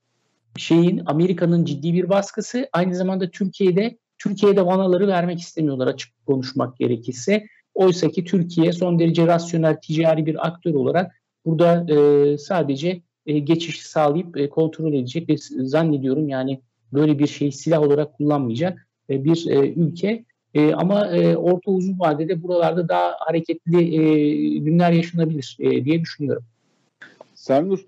şeyin 0.56 1.02
Amerika'nın 1.06 1.64
ciddi 1.64 1.94
bir 1.94 2.08
baskısı 2.08 2.68
aynı 2.72 2.94
zamanda 2.94 3.30
Türkiye'de 3.30 3.98
Türkiye'de 4.18 4.66
vanaları 4.66 5.08
vermek 5.08 5.40
istemiyorlar 5.40 5.86
açık 5.86 6.26
konuşmak 6.26 6.76
gerekirse. 6.76 7.46
Oysa 7.74 8.08
ki 8.08 8.24
Türkiye 8.24 8.72
son 8.72 8.98
derece 8.98 9.26
rasyonel 9.26 9.76
ticari 9.80 10.26
bir 10.26 10.46
aktör 10.46 10.74
olarak 10.74 11.12
burada 11.46 11.94
e, 11.94 12.38
sadece 12.38 13.02
e, 13.26 13.38
geçişi 13.38 13.88
sağlayıp 13.88 14.36
e, 14.36 14.48
kontrol 14.48 14.92
edecek 14.92 15.28
ve 15.28 15.36
zannediyorum 15.66 16.28
yani 16.28 16.60
böyle 16.92 17.18
bir 17.18 17.26
şeyi 17.26 17.52
silah 17.52 17.82
olarak 17.82 18.16
kullanmayacak 18.16 18.88
e, 19.10 19.24
bir 19.24 19.46
e, 19.46 19.72
ülke. 19.72 20.24
E, 20.54 20.74
ama 20.74 21.06
e, 21.06 21.36
orta 21.36 21.70
uzun 21.70 21.98
vadede 21.98 22.42
buralarda 22.42 22.88
daha 22.88 23.14
hareketli 23.18 23.94
e, 23.94 24.58
günler 24.58 24.92
yaşanabilir 24.92 25.56
e, 25.60 25.84
diye 25.84 26.00
düşünüyorum. 26.00 26.44
Sernur, 27.34 27.86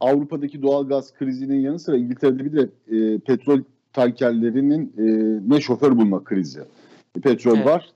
Avrupa'daki 0.00 0.62
doğal 0.62 0.88
gaz 0.88 1.14
krizinin 1.14 1.60
yanı 1.60 1.78
sıra 1.78 1.96
İngiltere'de 1.96 2.44
bir 2.44 2.52
de 2.52 2.68
e, 2.96 3.18
petrol 3.18 3.60
tankerlerinin 3.92 4.92
e, 4.98 5.04
ne 5.54 5.60
şoför 5.60 5.96
bulma 5.96 6.24
krizi. 6.24 6.60
E, 7.16 7.20
petrol 7.20 7.56
evet. 7.56 7.66
var, 7.66 7.88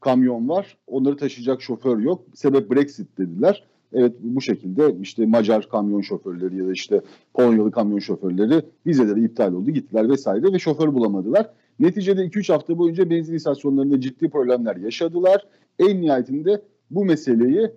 kamyon 0.00 0.48
var, 0.48 0.76
onları 0.86 1.16
taşıyacak 1.16 1.62
şoför 1.62 1.98
yok. 1.98 2.22
Sebep 2.34 2.70
Brexit 2.70 3.18
dediler. 3.18 3.64
Evet 3.92 4.12
bu 4.20 4.40
şekilde 4.40 4.94
işte 5.02 5.26
Macar 5.26 5.68
kamyon 5.68 6.00
şoförleri 6.00 6.56
ya 6.56 6.66
da 6.66 6.72
işte 6.72 7.00
Polonyalı 7.34 7.70
kamyon 7.70 7.98
şoförleri 7.98 8.62
vizeleri 8.86 9.24
iptal 9.24 9.52
oldu 9.52 9.70
gittiler 9.70 10.08
vesaire 10.08 10.52
ve 10.52 10.58
şoför 10.58 10.94
bulamadılar. 10.94 11.50
Neticede 11.80 12.26
2-3 12.26 12.52
hafta 12.52 12.78
boyunca 12.78 13.10
benzin 13.10 13.34
istasyonlarında 13.34 14.00
ciddi 14.00 14.30
problemler 14.30 14.76
yaşadılar. 14.76 15.46
En 15.78 16.00
nihayetinde 16.00 16.62
bu 16.90 17.04
meseleyi 17.04 17.70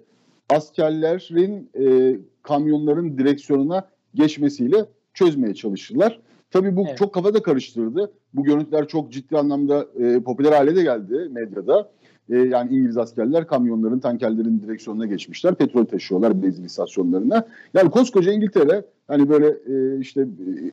askerlerin 0.50 1.70
e, 1.80 2.18
kamyonların 2.44 3.18
direksiyonuna 3.18 3.88
geçmesiyle 4.16 4.86
çözmeye 5.14 5.54
çalıştılar. 5.54 6.20
Tabii 6.52 6.76
bu 6.76 6.86
evet. 6.88 6.98
çok 6.98 7.14
kafada 7.14 7.44
karıştırdı. 7.44 8.12
Bu 8.34 8.44
görüntüler 8.44 8.88
çok 8.88 9.12
ciddi 9.12 9.38
anlamda 9.38 9.88
e, 10.00 10.20
popüler 10.20 10.52
hale 10.52 10.76
de 10.76 10.84
geldi 10.84 11.30
medyada. 11.32 11.92
E, 12.32 12.38
yani 12.38 12.76
İngiliz 12.76 12.98
askerler 12.98 13.48
kamyonların, 13.48 14.00
tankerlerin 14.00 14.62
direksiyonuna 14.62 15.06
geçmişler. 15.06 15.56
Petrol 15.56 15.86
taşıyorlar 15.86 16.44
benzin 16.44 16.64
istasyonlarına. 16.64 17.48
Yani 17.74 17.90
koskoca 17.90 18.32
İngiltere 18.32 18.86
hani 19.08 19.30
böyle 19.30 19.48
e, 19.48 20.00
işte 20.00 20.22
e, 20.22 20.72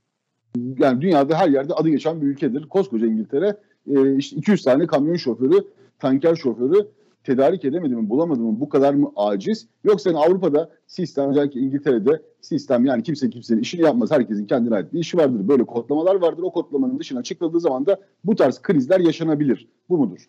yani 0.78 1.00
dünyada 1.00 1.38
her 1.38 1.48
yerde 1.48 1.74
adı 1.74 1.88
geçen 1.88 2.22
bir 2.22 2.26
ülkedir. 2.26 2.68
Koskoca 2.68 3.06
İngiltere 3.06 3.56
e, 3.86 4.16
işte 4.16 4.36
200 4.36 4.62
tane 4.62 4.86
kamyon 4.86 5.16
şoförü, 5.16 5.64
tanker 5.98 6.34
şoförü 6.34 6.88
tedarik 7.24 7.64
edemedi 7.64 7.96
mi, 7.96 8.08
bulamadı 8.10 8.40
mı, 8.40 8.60
bu 8.60 8.68
kadar 8.68 8.94
mı 8.94 9.12
aciz? 9.16 9.66
Yoksa 9.84 10.10
yani 10.10 10.18
Avrupa'da 10.18 10.70
sistem, 10.86 11.30
özellikle 11.30 11.60
İngiltere'de 11.60 12.22
sistem 12.40 12.84
yani 12.84 13.02
kimse 13.02 13.30
kimsenin 13.30 13.60
işini 13.60 13.82
yapmaz. 13.82 14.10
Herkesin 14.10 14.46
kendine 14.46 14.74
ait 14.74 14.92
bir 14.92 14.98
işi 14.98 15.16
vardır. 15.16 15.48
Böyle 15.48 15.64
kodlamalar 15.64 16.14
vardır. 16.14 16.42
O 16.42 16.52
kodlamanın 16.52 16.98
dışına 16.98 17.22
çıkıldığı 17.22 17.60
zaman 17.60 17.86
da 17.86 18.00
bu 18.24 18.36
tarz 18.36 18.62
krizler 18.62 19.00
yaşanabilir. 19.00 19.68
Bu 19.88 19.98
mudur? 19.98 20.28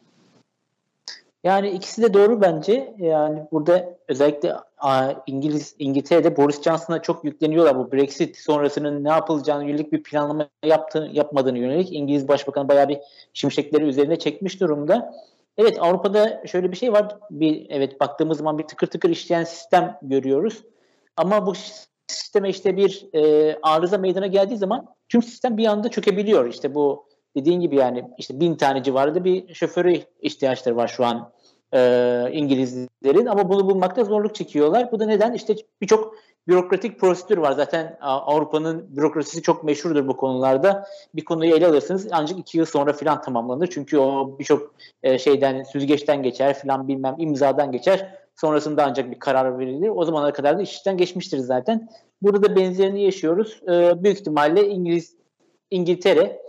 Yani 1.43 1.69
ikisi 1.69 2.01
de 2.01 2.13
doğru 2.13 2.41
bence. 2.41 2.95
Yani 2.97 3.47
burada 3.51 3.97
özellikle 4.07 4.53
İngiliz 5.27 5.75
İngiltere'de 5.79 6.37
Boris 6.37 6.61
Johnson'a 6.61 7.01
çok 7.01 7.25
yükleniyorlar 7.25 7.77
bu 7.77 7.91
Brexit 7.91 8.37
sonrasının 8.37 9.03
ne 9.03 9.09
yapılacağını 9.09 9.65
yönelik 9.65 9.91
bir 9.91 10.03
planlama 10.03 10.49
yaptı, 10.63 11.09
yapmadığını 11.13 11.57
yönelik 11.57 11.93
İngiliz 11.93 12.27
Başbakanı 12.27 12.69
bayağı 12.69 12.89
bir 12.89 12.99
şimşekleri 13.33 13.83
üzerine 13.83 14.19
çekmiş 14.19 14.61
durumda. 14.61 15.13
Evet 15.57 15.77
Avrupa'da 15.81 16.43
şöyle 16.47 16.71
bir 16.71 16.77
şey 16.77 16.93
var. 16.93 17.17
Bir 17.31 17.67
evet 17.69 17.99
baktığımız 17.99 18.37
zaman 18.37 18.57
bir 18.57 18.63
tıkır 18.63 18.87
tıkır 18.87 19.09
işleyen 19.09 19.43
sistem 19.43 19.97
görüyoruz. 20.01 20.63
Ama 21.17 21.45
bu 21.45 21.53
sisteme 22.07 22.49
işte 22.49 22.77
bir 22.77 23.07
e, 23.13 23.55
arıza 23.61 23.97
meydana 23.97 24.27
geldiği 24.27 24.57
zaman 24.57 24.85
tüm 25.09 25.23
sistem 25.23 25.57
bir 25.57 25.65
anda 25.65 25.89
çökebiliyor. 25.89 26.45
İşte 26.45 26.75
bu 26.75 27.08
dediğin 27.35 27.59
gibi 27.59 27.75
yani 27.75 28.03
işte 28.17 28.39
bin 28.39 28.55
tane 28.55 28.83
civarında 28.83 29.23
bir 29.23 29.53
şoförü 29.53 30.01
ihtiyaçları 30.21 30.75
var 30.75 30.87
şu 30.87 31.05
an 31.05 31.31
e, 31.73 32.29
İngilizlerin 32.33 33.25
ama 33.25 33.49
bunu 33.49 33.69
bulmakta 33.69 34.03
zorluk 34.03 34.35
çekiyorlar. 34.35 34.91
Bu 34.91 34.99
da 34.99 35.05
neden? 35.05 35.33
İşte 35.33 35.55
birçok 35.81 36.15
bürokratik 36.47 36.99
prosedür 36.99 37.37
var. 37.37 37.51
Zaten 37.51 37.97
Avrupa'nın 38.01 38.95
bürokrasisi 38.97 39.41
çok 39.41 39.63
meşhurdur 39.63 40.07
bu 40.07 40.17
konularda. 40.17 40.87
Bir 41.15 41.25
konuyu 41.25 41.55
ele 41.55 41.67
alırsınız 41.67 42.07
ancak 42.11 42.39
iki 42.39 42.57
yıl 42.57 42.65
sonra 42.65 42.93
filan 42.93 43.21
tamamlanır. 43.21 43.67
Çünkü 43.67 43.97
o 43.97 44.39
birçok 44.39 44.73
e, 45.03 45.17
şeyden 45.17 45.63
süzgeçten 45.63 46.23
geçer 46.23 46.59
filan 46.59 46.87
bilmem 46.87 47.15
imzadan 47.17 47.71
geçer. 47.71 48.15
Sonrasında 48.35 48.85
ancak 48.85 49.11
bir 49.11 49.19
karar 49.19 49.59
verilir. 49.59 49.91
O 49.95 50.05
zamana 50.05 50.33
kadar 50.33 50.57
da 50.57 50.61
işten 50.61 50.97
geçmiştir 50.97 51.37
zaten. 51.37 51.89
Burada 52.21 52.43
da 52.43 52.55
benzerini 52.55 53.03
yaşıyoruz. 53.03 53.61
E, 53.67 54.03
büyük 54.03 54.19
ihtimalle 54.19 54.67
İngiliz 54.67 55.15
İngiltere 55.71 56.41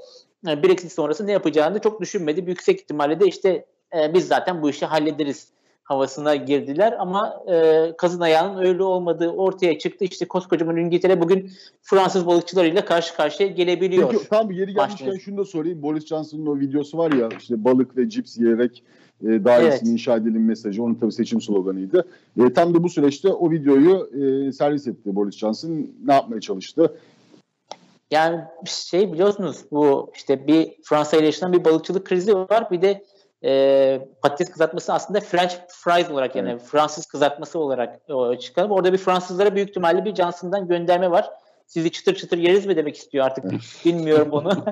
e, 0.48 0.62
Brexit 0.62 0.92
sonrası 0.92 1.26
ne 1.26 1.32
yapacağını 1.32 1.78
çok 1.78 2.00
düşünmedi. 2.00 2.44
Yüksek 2.46 2.80
ihtimalle 2.80 3.20
de 3.20 3.26
işte 3.26 3.64
e, 3.96 4.14
biz 4.14 4.28
zaten 4.28 4.62
bu 4.62 4.70
işi 4.70 4.86
hallederiz 4.86 5.48
havasına 5.90 6.36
girdiler 6.36 6.94
ama 6.98 7.42
e, 7.52 7.86
kazın 7.98 8.20
ayağının 8.20 8.64
öyle 8.64 8.82
olmadığı 8.82 9.28
ortaya 9.28 9.78
çıktı. 9.78 10.04
İşte 10.04 10.28
koskocaman 10.28 10.76
İngiltere 10.76 11.20
bugün 11.20 11.50
Fransız 11.82 12.26
balıkçılarıyla 12.26 12.84
karşı 12.84 13.16
karşıya 13.16 13.48
gelebiliyor. 13.48 14.10
Peki, 14.10 14.28
tamam 14.28 14.50
yeri 14.50 14.74
gelmişken 14.74 14.92
Başlıyoruz. 14.92 15.22
şunu 15.22 15.36
da 15.36 15.44
sorayım. 15.44 15.82
Boris 15.82 16.06
Johnson'ın 16.06 16.46
o 16.46 16.60
videosu 16.60 16.98
var 16.98 17.12
ya 17.12 17.28
işte 17.38 17.64
balık 17.64 17.96
ve 17.96 18.08
cips 18.08 18.38
yiyerek 18.38 18.82
e, 19.22 19.26
dairesinin 19.26 19.90
evet. 19.90 19.92
inşa 19.92 20.16
edelim 20.16 20.44
mesajı. 20.44 20.82
Onun 20.82 20.94
tabii 20.94 21.12
seçim 21.12 21.40
sloganıydı. 21.40 22.04
E, 22.38 22.52
tam 22.52 22.74
da 22.74 22.82
bu 22.82 22.88
süreçte 22.88 23.28
o 23.28 23.50
videoyu 23.50 24.10
e, 24.14 24.52
servis 24.52 24.86
etti 24.86 25.14
Boris 25.16 25.36
Johnson. 25.36 25.86
Ne 26.04 26.12
yapmaya 26.12 26.40
çalıştı? 26.40 26.94
Yani 28.10 28.40
şey 28.66 29.12
biliyorsunuz 29.12 29.64
bu 29.70 30.12
işte 30.14 30.46
bir 30.46 30.82
Fransa 30.82 31.16
ile 31.16 31.26
yaşanan 31.26 31.52
bir 31.52 31.64
balıkçılık 31.64 32.06
krizi 32.06 32.36
var. 32.36 32.70
Bir 32.70 32.82
de 32.82 33.04
e, 33.44 34.08
patates 34.22 34.50
kızartması 34.50 34.92
aslında 34.92 35.20
French 35.20 35.54
fries 35.68 36.10
olarak 36.10 36.36
yani 36.36 36.50
evet. 36.50 36.62
Fransız 36.62 37.06
kızartması 37.06 37.58
olarak 37.58 38.00
e, 38.34 38.38
çıkarım. 38.38 38.70
Orada 38.70 38.92
bir 38.92 38.98
Fransızlara 38.98 39.54
büyük 39.54 39.68
ihtimalle 39.68 40.04
bir 40.04 40.14
Johnson'dan 40.14 40.68
gönderme 40.68 41.10
var. 41.10 41.30
Sizi 41.70 41.92
çıtır 41.92 42.14
çıtır 42.14 42.38
yeriz 42.38 42.66
mi 42.66 42.76
demek 42.76 42.96
istiyor 42.96 43.26
artık 43.26 43.44
bilmiyorum 43.84 44.28
bunu. 44.30 44.64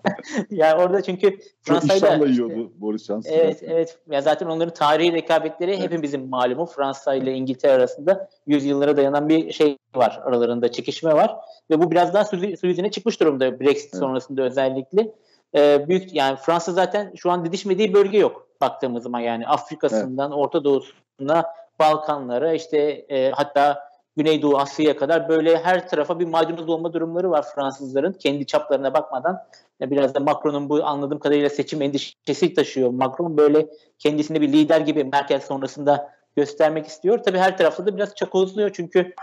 yani 0.50 0.82
orada 0.82 1.02
çünkü 1.02 1.38
Fransa'yla 1.62 2.16
işte, 2.16 2.28
yiyordu 2.28 2.72
Boris 2.80 3.06
Johnson. 3.06 3.32
Evet 3.32 3.62
evet. 3.62 3.98
Ya 4.10 4.20
zaten 4.20 4.46
onların 4.46 4.74
tarihi 4.74 5.12
rekabetleri 5.12 5.70
evet. 5.70 5.82
hepimizin 5.82 6.28
malumu. 6.28 6.66
Fransa 6.66 7.14
ile 7.14 7.34
İngiltere 7.34 7.72
arasında 7.72 8.28
yüzyıllara 8.46 8.96
dayanan 8.96 9.28
bir 9.28 9.52
şey 9.52 9.78
var. 9.94 10.20
Aralarında 10.24 10.72
çekişme 10.72 11.14
var. 11.14 11.36
Ve 11.70 11.82
bu 11.82 11.90
biraz 11.90 12.14
daha 12.14 12.24
su, 12.24 12.36
yüzüne 12.62 12.90
çıkmış 12.90 13.20
durumda 13.20 13.60
Brexit 13.60 13.94
evet. 13.94 14.00
sonrasında 14.00 14.42
özellikle 14.42 15.12
e, 15.54 15.88
büyük 15.88 16.14
yani 16.14 16.36
Fransa 16.36 16.72
zaten 16.72 17.12
şu 17.16 17.30
an 17.30 17.44
didişmediği 17.44 17.94
bölge 17.94 18.18
yok 18.18 18.48
baktığımız 18.60 19.02
zaman 19.02 19.20
yani 19.20 19.46
Afrika'sından 19.48 20.30
evet. 20.30 20.38
Orta 20.38 20.64
Doğu'suna 20.64 21.44
Balkanlara 21.78 22.52
işte 22.52 22.78
e, 23.08 23.30
hatta 23.30 23.95
Güneydoğu 24.16 24.58
Asya'ya 24.58 24.96
kadar 24.96 25.28
böyle 25.28 25.58
her 25.58 25.88
tarafa 25.88 26.20
bir 26.20 26.26
maydanoz 26.26 26.68
olma 26.68 26.92
durumları 26.92 27.30
var 27.30 27.44
Fransızların 27.54 28.12
kendi 28.12 28.46
çaplarına 28.46 28.94
bakmadan. 28.94 29.38
Biraz 29.80 30.14
da 30.14 30.20
Macron'un 30.20 30.68
bu 30.68 30.84
anladığım 30.84 31.18
kadarıyla 31.18 31.50
seçim 31.50 31.82
endişesi 31.82 32.54
taşıyor. 32.54 32.90
Macron 32.90 33.36
böyle 33.36 33.68
kendisini 33.98 34.40
bir 34.40 34.52
lider 34.52 34.80
gibi 34.80 35.04
Merkel 35.04 35.40
sonrasında 35.40 36.12
göstermek 36.36 36.86
istiyor. 36.86 37.18
Tabii 37.18 37.38
her 37.38 37.58
tarafta 37.58 37.86
da 37.86 37.96
biraz 37.96 38.14
çakozluyor 38.14 38.70
çünkü 38.72 39.14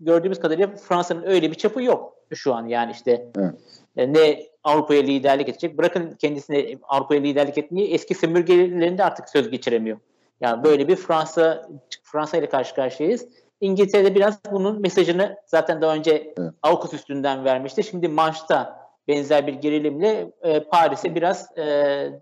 gördüğümüz 0.00 0.40
kadarıyla 0.40 0.76
Fransa'nın 0.76 1.22
öyle 1.22 1.50
bir 1.50 1.56
çapı 1.56 1.82
yok 1.82 2.14
şu 2.34 2.54
an 2.54 2.66
yani 2.66 2.92
işte 2.92 3.30
evet. 3.38 3.54
E, 3.96 4.12
ne 4.12 4.46
Avrupa'ya 4.64 5.02
liderlik 5.02 5.48
edecek. 5.48 5.78
Bırakın 5.78 6.14
kendisine 6.18 6.78
Avrupa'ya 6.82 7.20
liderlik 7.20 7.58
etmeyi 7.58 7.88
eski 7.94 8.14
sömürgelerinde 8.14 9.04
artık 9.04 9.28
söz 9.28 9.50
geçiremiyor. 9.50 9.98
Yani 10.40 10.64
böyle 10.64 10.88
bir 10.88 10.96
Fransa 10.96 11.68
Fransa 12.02 12.36
ile 12.36 12.48
karşı 12.48 12.74
karşıyayız. 12.74 13.28
İngiltere'de 13.60 14.14
biraz 14.14 14.38
bunun 14.52 14.80
mesajını 14.80 15.36
zaten 15.46 15.80
daha 15.80 15.94
önce 15.94 16.34
evet. 16.38 16.52
Avukut 16.62 16.94
üstünden 16.94 17.44
vermişti. 17.44 17.84
Şimdi 17.84 18.08
Manş'ta 18.08 18.88
benzer 19.08 19.46
bir 19.46 19.52
gerilimle 19.52 20.32
e, 20.42 20.60
Paris'e 20.60 21.14
biraz 21.14 21.58
e, 21.58 21.62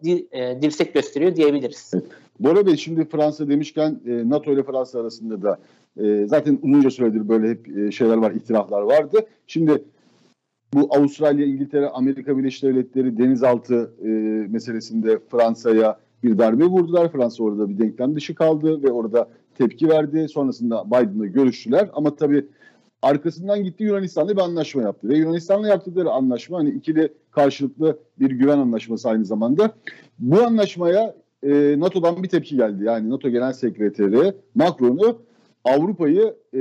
di, 0.05 0.26
e, 0.33 0.62
dirsek 0.62 0.95
gösteriyor 0.95 1.37
diyebiliriz. 1.37 1.90
Evet. 1.95 2.05
Bora 2.40 2.66
Bey 2.66 2.76
şimdi 2.76 3.09
Fransa 3.09 3.49
demişken 3.49 4.00
e, 4.07 4.28
NATO 4.28 4.52
ile 4.52 4.62
Fransa 4.62 5.00
arasında 5.00 5.43
da 5.43 5.59
e, 6.00 6.26
zaten 6.26 6.59
uzunca 6.62 6.90
süredir 6.90 7.28
böyle 7.28 7.50
hep 7.50 7.78
e, 7.78 7.93
şeyler 7.93 8.16
var, 8.16 8.31
ihtilaflar 8.31 8.83
vardı. 8.83 9.26
Şimdi 9.47 9.85
bu 10.75 10.88
Avustralya, 10.90 11.47
İngiltere, 11.47 11.88
Amerika 11.88 12.38
Birleşik 12.38 12.62
Devletleri 12.62 13.19
denizaltı 13.19 13.95
e, 14.02 14.07
meselesinde 14.50 15.19
Fransa'ya 15.31 15.99
bir 16.23 16.38
darbe 16.38 16.64
vurdular. 16.64 17.12
Fransa 17.12 17.45
orada 17.45 17.69
bir 17.69 17.78
denklem 17.78 18.16
dışı 18.16 18.35
kaldı 18.35 18.83
ve 18.83 18.93
orada 18.93 19.28
tepki 19.59 19.89
verdi. 19.89 20.29
Sonrasında 20.29 20.87
Biden'la 20.87 21.27
görüştüler 21.27 21.91
ama 21.93 22.17
tabii 22.17 22.47
arkasından 23.03 23.65
gitti 23.65 23.85
Yunanistan'la 23.85 24.33
bir 24.37 24.41
anlaşma 24.41 24.83
yaptı. 24.83 25.09
Ve 25.09 25.17
Yunanistan'la 25.17 25.69
yaptıkları 25.69 26.11
anlaşma 26.11 26.59
hani 26.59 26.71
ikili 26.71 27.13
karşılıklı 27.31 27.99
bir 28.19 28.31
güven 28.31 28.59
anlaşması 28.59 29.09
aynı 29.09 29.25
zamanda. 29.25 29.73
Bu 30.19 30.43
anlaşmaya 30.43 31.15
e, 31.43 31.75
NATO'dan 31.79 32.23
bir 32.23 32.29
tepki 32.29 32.57
geldi. 32.57 32.85
Yani 32.85 33.11
NATO 33.11 33.29
Genel 33.29 33.53
Sekreteri 33.53 34.33
Macron'u 34.55 35.23
Avrupa'yı 35.65 36.37
e, 36.55 36.61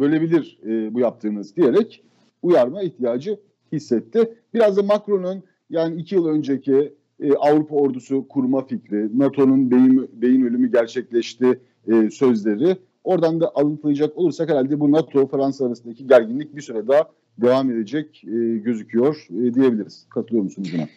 bölebilir 0.00 0.58
e, 0.66 0.94
bu 0.94 1.00
yaptığınız 1.00 1.56
diyerek 1.56 2.04
uyarma 2.42 2.82
ihtiyacı 2.82 3.40
hissetti. 3.72 4.34
Biraz 4.54 4.76
da 4.76 4.82
Macron'un 4.82 5.42
yani 5.70 6.00
iki 6.00 6.14
yıl 6.14 6.26
önceki 6.26 6.94
e, 7.20 7.34
Avrupa 7.34 7.74
ordusu 7.74 8.28
kurma 8.28 8.66
fikri, 8.66 9.18
NATO'nun 9.18 9.70
beyin, 9.70 10.10
beyin 10.12 10.46
ölümü 10.46 10.72
gerçekleşti 10.72 11.60
e, 11.88 12.10
sözleri 12.10 12.76
oradan 13.04 13.40
da 13.40 13.52
alıntılayacak 13.54 14.18
olursak 14.18 14.50
herhalde 14.50 14.80
bu 14.80 14.92
NATO 14.92 15.28
Fransa 15.28 15.66
arasındaki 15.66 16.06
gerginlik 16.06 16.56
bir 16.56 16.62
süre 16.62 16.88
daha 16.88 17.08
devam 17.38 17.70
edecek 17.70 18.24
e, 18.24 18.58
gözüküyor 18.58 19.26
e, 19.30 19.54
diyebiliriz. 19.54 20.06
Katılıyor 20.10 20.44
musunuz 20.44 20.70
buna? 20.74 20.88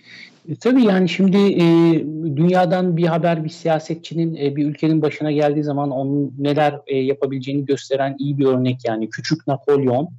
E, 0.49 0.55
tabii 0.55 0.83
yani 0.83 1.09
şimdi 1.09 1.37
e, 1.37 1.63
dünyadan 2.35 2.97
bir 2.97 3.05
haber 3.05 3.43
bir 3.43 3.49
siyasetçinin 3.49 4.35
e, 4.35 4.55
bir 4.55 4.65
ülkenin 4.65 5.01
başına 5.01 5.31
geldiği 5.31 5.63
zaman 5.63 5.91
onun 5.91 6.33
neler 6.37 6.79
e, 6.87 6.97
yapabileceğini 6.97 7.65
gösteren 7.65 8.15
iyi 8.19 8.37
bir 8.37 8.45
örnek 8.45 8.79
yani 8.85 9.09
küçük 9.09 9.47
Napolyon 9.47 10.09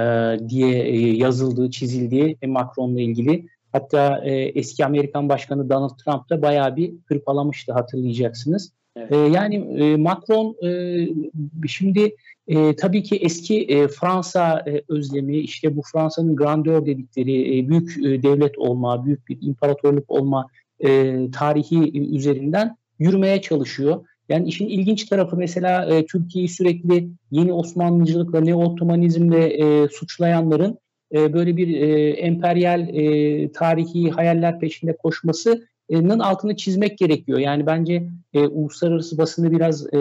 e, 0.00 0.02
diye 0.48 0.82
e, 0.82 0.98
yazıldığı 1.16 1.70
çizildiği 1.70 2.36
e, 2.42 2.46
Macron'la 2.46 3.00
ilgili 3.00 3.46
hatta 3.72 4.24
e, 4.24 4.34
eski 4.34 4.84
Amerikan 4.84 5.28
Başkanı 5.28 5.70
Donald 5.70 5.98
Trump 6.04 6.30
da 6.30 6.42
bayağı 6.42 6.76
bir 6.76 6.94
hırpalamıştı 7.06 7.72
hatırlayacaksınız. 7.72 8.72
Evet. 8.96 9.12
E, 9.12 9.16
yani 9.16 9.56
e, 9.56 9.96
Macron 9.96 10.56
e, 10.66 10.68
şimdi 11.68 12.16
e, 12.48 12.76
tabii 12.76 13.02
ki 13.02 13.16
eski 13.16 13.62
e, 13.64 13.88
Fransa 13.88 14.64
e, 14.66 14.82
özlemi, 14.88 15.38
işte 15.38 15.76
bu 15.76 15.82
Fransa'nın 15.92 16.36
grandeur 16.36 16.86
dedikleri 16.86 17.58
e, 17.58 17.68
büyük 17.68 17.96
e, 17.98 18.22
devlet 18.22 18.58
olma, 18.58 19.06
büyük 19.06 19.28
bir 19.28 19.38
imparatorluk 19.40 20.10
olma 20.10 20.46
e, 20.80 21.16
tarihi 21.30 22.00
üzerinden 22.16 22.76
yürümeye 22.98 23.42
çalışıyor. 23.42 24.04
Yani 24.28 24.48
işin 24.48 24.68
ilginç 24.68 25.04
tarafı 25.04 25.36
mesela 25.36 25.86
e, 25.86 26.06
Türkiye'yi 26.06 26.48
sürekli 26.48 27.08
yeni 27.30 27.52
Osmanlıcılıkla, 27.52 28.40
ne 28.40 28.54
Ottomanizmle 28.54 29.46
e, 29.46 29.88
suçlayanların 29.88 30.78
e, 31.14 31.32
böyle 31.32 31.56
bir 31.56 31.80
e, 31.80 32.10
emperyal 32.10 32.88
e, 32.88 33.52
tarihi 33.52 34.10
hayaller 34.10 34.60
peşinde 34.60 34.96
koşması 34.96 35.68
altını 36.18 36.56
çizmek 36.56 36.98
gerekiyor. 36.98 37.38
Yani 37.38 37.66
bence 37.66 38.08
e, 38.34 38.46
uluslararası 38.46 39.18
basını 39.18 39.52
biraz 39.52 39.94
e, 39.94 39.98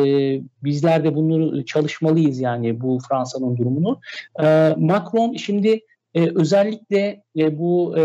bizler 0.64 1.04
de 1.04 1.16
bunları 1.16 1.66
çalışmalıyız 1.66 2.40
yani 2.40 2.82
bu 2.82 3.00
Fransa'nın 3.10 3.58
durumunu. 3.58 4.00
E, 4.44 4.76
Macron 4.78 5.34
şimdi 5.34 5.80
e, 6.14 6.30
özellikle 6.36 7.24
e, 7.38 7.60
bu 7.60 7.98
e, 7.98 8.04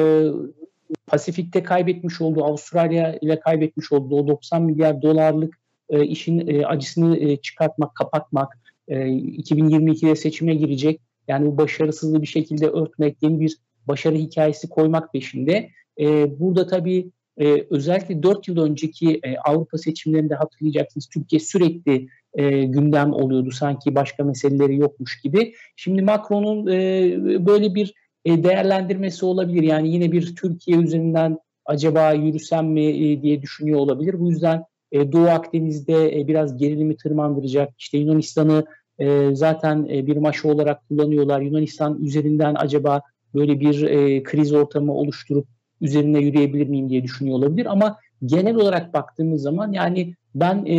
Pasifik'te 1.07 1.63
kaybetmiş 1.63 2.21
olduğu 2.21 2.45
Avustralya 2.45 3.19
ile 3.21 3.41
kaybetmiş 3.41 3.93
olduğu 3.93 4.17
o 4.17 4.29
90 4.29 4.63
milyar 4.63 5.03
dolarlık 5.03 5.61
e, 5.89 6.05
işin 6.05 6.49
e, 6.49 6.67
acısını 6.67 7.17
e, 7.19 7.37
çıkartmak, 7.37 7.95
kapatmak, 7.95 8.59
e, 8.89 8.97
2022'de 8.97 10.17
seçime 10.17 10.55
girecek. 10.55 11.01
Yani 11.29 11.47
bu 11.47 11.57
başarısızlığı 11.57 12.23
bir 12.23 12.27
şekilde 12.27 12.67
örtmek, 12.67 13.17
yeni 13.23 13.41
bir 13.41 13.57
başarı 13.89 14.15
hikayesi 14.15 14.69
koymak 14.69 15.13
peşinde. 15.13 15.71
E, 16.01 16.41
burada 16.41 16.67
tabii 16.67 17.11
e, 17.41 17.67
özellikle 17.71 18.23
4 18.23 18.49
yıl 18.49 18.57
önceki 18.59 19.21
e, 19.23 19.37
Avrupa 19.37 19.79
seçimlerinde 19.79 20.35
hatırlayacaksınız 20.35 21.07
Türkiye 21.07 21.41
sürekli 21.41 22.09
e, 22.35 22.65
gündem 22.65 23.13
oluyordu 23.13 23.51
sanki 23.51 23.95
başka 23.95 24.25
meseleleri 24.25 24.77
yokmuş 24.77 25.21
gibi. 25.21 25.55
Şimdi 25.77 26.03
Macron'un 26.03 26.67
e, 26.67 27.47
böyle 27.47 27.75
bir 27.75 27.95
e, 28.25 28.45
değerlendirmesi 28.45 29.25
olabilir. 29.25 29.63
Yani 29.63 29.93
yine 29.93 30.13
bir 30.13 30.37
Türkiye 30.37 30.79
üzerinden 30.79 31.39
acaba 31.67 32.13
yürüsem 32.13 32.67
mi 32.67 32.85
e, 32.85 33.23
diye 33.23 33.43
düşünüyor 33.43 33.79
olabilir. 33.79 34.21
Bu 34.21 34.31
yüzden 34.31 34.65
e, 34.93 35.13
Doğu 35.13 35.29
Akdeniz'de 35.29 36.21
e, 36.21 36.29
biraz 36.29 36.57
gerilimi 36.57 36.97
tırmandıracak. 36.97 37.73
İşte 37.79 37.99
Yunanistan'ı 37.99 38.65
e, 38.99 39.35
zaten 39.35 39.89
e, 39.91 40.07
bir 40.07 40.17
maşa 40.17 40.49
olarak 40.49 40.89
kullanıyorlar. 40.89 41.41
Yunanistan 41.41 42.03
üzerinden 42.03 42.55
acaba 42.59 43.03
böyle 43.35 43.61
bir 43.61 43.83
e, 43.83 44.23
kriz 44.23 44.53
ortamı 44.53 44.95
oluşturup 44.95 45.47
üzerine 45.81 46.19
yürüyebilir 46.19 46.69
miyim 46.69 46.89
diye 46.89 47.03
düşünüyor 47.03 47.39
olabilir 47.39 47.67
ama 47.67 47.97
genel 48.27 48.55
olarak 48.55 48.95
baktığımız 48.95 49.43
zaman 49.43 49.73
yani 49.73 50.15
ben 50.35 50.67
e, 50.67 50.77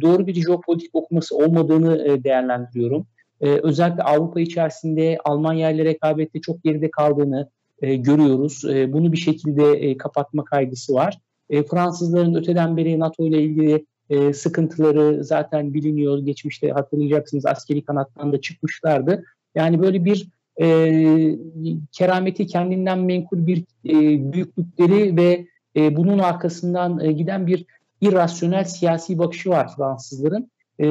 doğru 0.00 0.26
bir 0.26 0.34
jeopolitik 0.34 0.94
okuması 0.94 1.36
olmadığını 1.36 2.08
e, 2.08 2.24
değerlendiriyorum. 2.24 3.06
E, 3.40 3.48
özellikle 3.48 4.02
Avrupa 4.02 4.40
içerisinde 4.40 5.18
Almanya 5.24 5.70
ile 5.70 5.84
rekabette 5.84 6.40
çok 6.40 6.64
geride 6.64 6.90
kaldığını 6.90 7.48
e, 7.82 7.96
görüyoruz. 7.96 8.64
E, 8.64 8.92
bunu 8.92 9.12
bir 9.12 9.16
şekilde 9.16 9.72
e, 9.72 9.96
kapatma 9.96 10.44
kaygısı 10.44 10.94
var. 10.94 11.18
E, 11.50 11.62
Fransızların 11.62 12.34
öteden 12.34 12.76
beri 12.76 12.98
NATO 12.98 13.26
ile 13.26 13.42
ilgili 13.42 13.86
e, 14.10 14.32
sıkıntıları 14.32 15.24
zaten 15.24 15.74
biliniyor. 15.74 16.18
Geçmişte 16.18 16.70
hatırlayacaksınız 16.70 17.46
askeri 17.46 17.84
kanattan 17.84 18.32
da 18.32 18.40
çıkmışlardı. 18.40 19.24
Yani 19.54 19.82
böyle 19.82 20.04
bir 20.04 20.28
e, 20.60 21.38
kerameti 21.92 22.46
kendinden 22.46 22.98
menkul 22.98 23.46
bir 23.46 23.58
e, 23.84 23.92
büyüklükleri 24.32 25.16
ve 25.16 25.46
e, 25.76 25.96
bunun 25.96 26.18
arkasından 26.18 27.00
e, 27.00 27.12
giden 27.12 27.46
bir 27.46 27.66
irrasyonel 28.00 28.64
siyasi 28.64 29.18
bakışı 29.18 29.50
var 29.50 29.76
Fransızların. 29.76 30.50
E, 30.80 30.86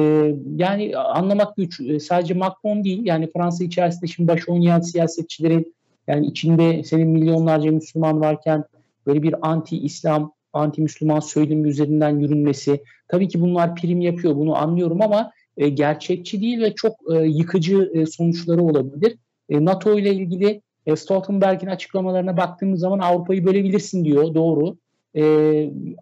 yani 0.56 0.96
anlamak 0.96 1.56
güç. 1.56 1.80
E, 1.80 2.00
sadece 2.00 2.34
Macron 2.34 2.84
değil 2.84 3.00
yani 3.04 3.30
Fransa 3.32 3.64
içerisinde 3.64 4.06
şimdi 4.06 4.28
baş 4.28 4.48
oynayan 4.48 4.80
siyasetçilerin 4.80 5.74
yani 6.06 6.26
içinde 6.26 6.84
senin 6.84 7.08
milyonlarca 7.08 7.72
Müslüman 7.72 8.20
varken 8.20 8.64
böyle 9.06 9.22
bir 9.22 9.34
anti-İslam, 9.48 10.32
anti-Müslüman 10.52 11.20
söylemi 11.20 11.68
üzerinden 11.68 12.18
yürünmesi. 12.18 12.82
Tabii 13.08 13.28
ki 13.28 13.40
bunlar 13.40 13.74
prim 13.74 14.00
yapıyor 14.00 14.36
bunu 14.36 14.56
anlıyorum 14.56 15.02
ama 15.02 15.32
e, 15.56 15.68
gerçekçi 15.68 16.40
değil 16.40 16.60
ve 16.60 16.74
çok 16.74 16.96
e, 17.14 17.14
yıkıcı 17.14 17.90
e, 17.94 18.06
sonuçları 18.06 18.62
olabilir. 18.62 19.16
E, 19.48 19.64
NATO 19.64 19.98
ile 19.98 20.14
ilgili 20.14 20.62
e, 20.86 20.96
Stoltenberg'in 20.96 21.66
açıklamalarına 21.66 22.36
baktığımız 22.36 22.80
zaman 22.80 22.98
Avrupa'yı 22.98 23.46
bölebilirsin 23.46 24.04
diyor. 24.04 24.34
Doğru. 24.34 24.76
E, 25.16 25.24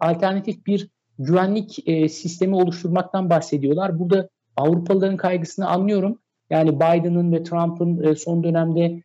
alternatif 0.01 0.65
bir 0.67 0.89
güvenlik 1.19 1.71
sistemi 2.11 2.55
oluşturmaktan 2.55 3.29
bahsediyorlar. 3.29 3.99
Burada 3.99 4.29
Avrupalıların 4.57 5.17
kaygısını 5.17 5.69
anlıyorum. 5.69 6.19
Yani 6.49 6.75
Biden'ın 6.75 7.31
ve 7.31 7.43
Trump'ın 7.43 8.13
son 8.13 8.43
dönemde 8.43 9.03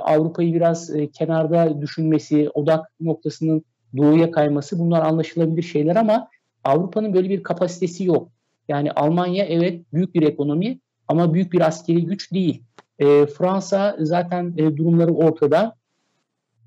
Avrupa'yı 0.00 0.54
biraz 0.54 0.90
kenarda 1.12 1.80
düşünmesi, 1.80 2.50
odak 2.54 2.90
noktasının 3.00 3.64
doğuya 3.96 4.30
kayması 4.30 4.78
bunlar 4.78 5.02
anlaşılabilir 5.02 5.62
şeyler 5.62 5.96
ama 5.96 6.28
Avrupa'nın 6.64 7.14
böyle 7.14 7.28
bir 7.28 7.42
kapasitesi 7.42 8.04
yok. 8.04 8.28
Yani 8.68 8.92
Almanya 8.92 9.44
evet 9.44 9.82
büyük 9.92 10.14
bir 10.14 10.22
ekonomi 10.22 10.78
ama 11.08 11.34
büyük 11.34 11.52
bir 11.52 11.60
askeri 11.60 12.04
güç 12.04 12.32
değil. 12.32 12.62
E, 12.98 13.26
Fransa 13.26 13.96
zaten 13.98 14.54
e, 14.56 14.76
durumları 14.76 15.14
ortada 15.14 15.74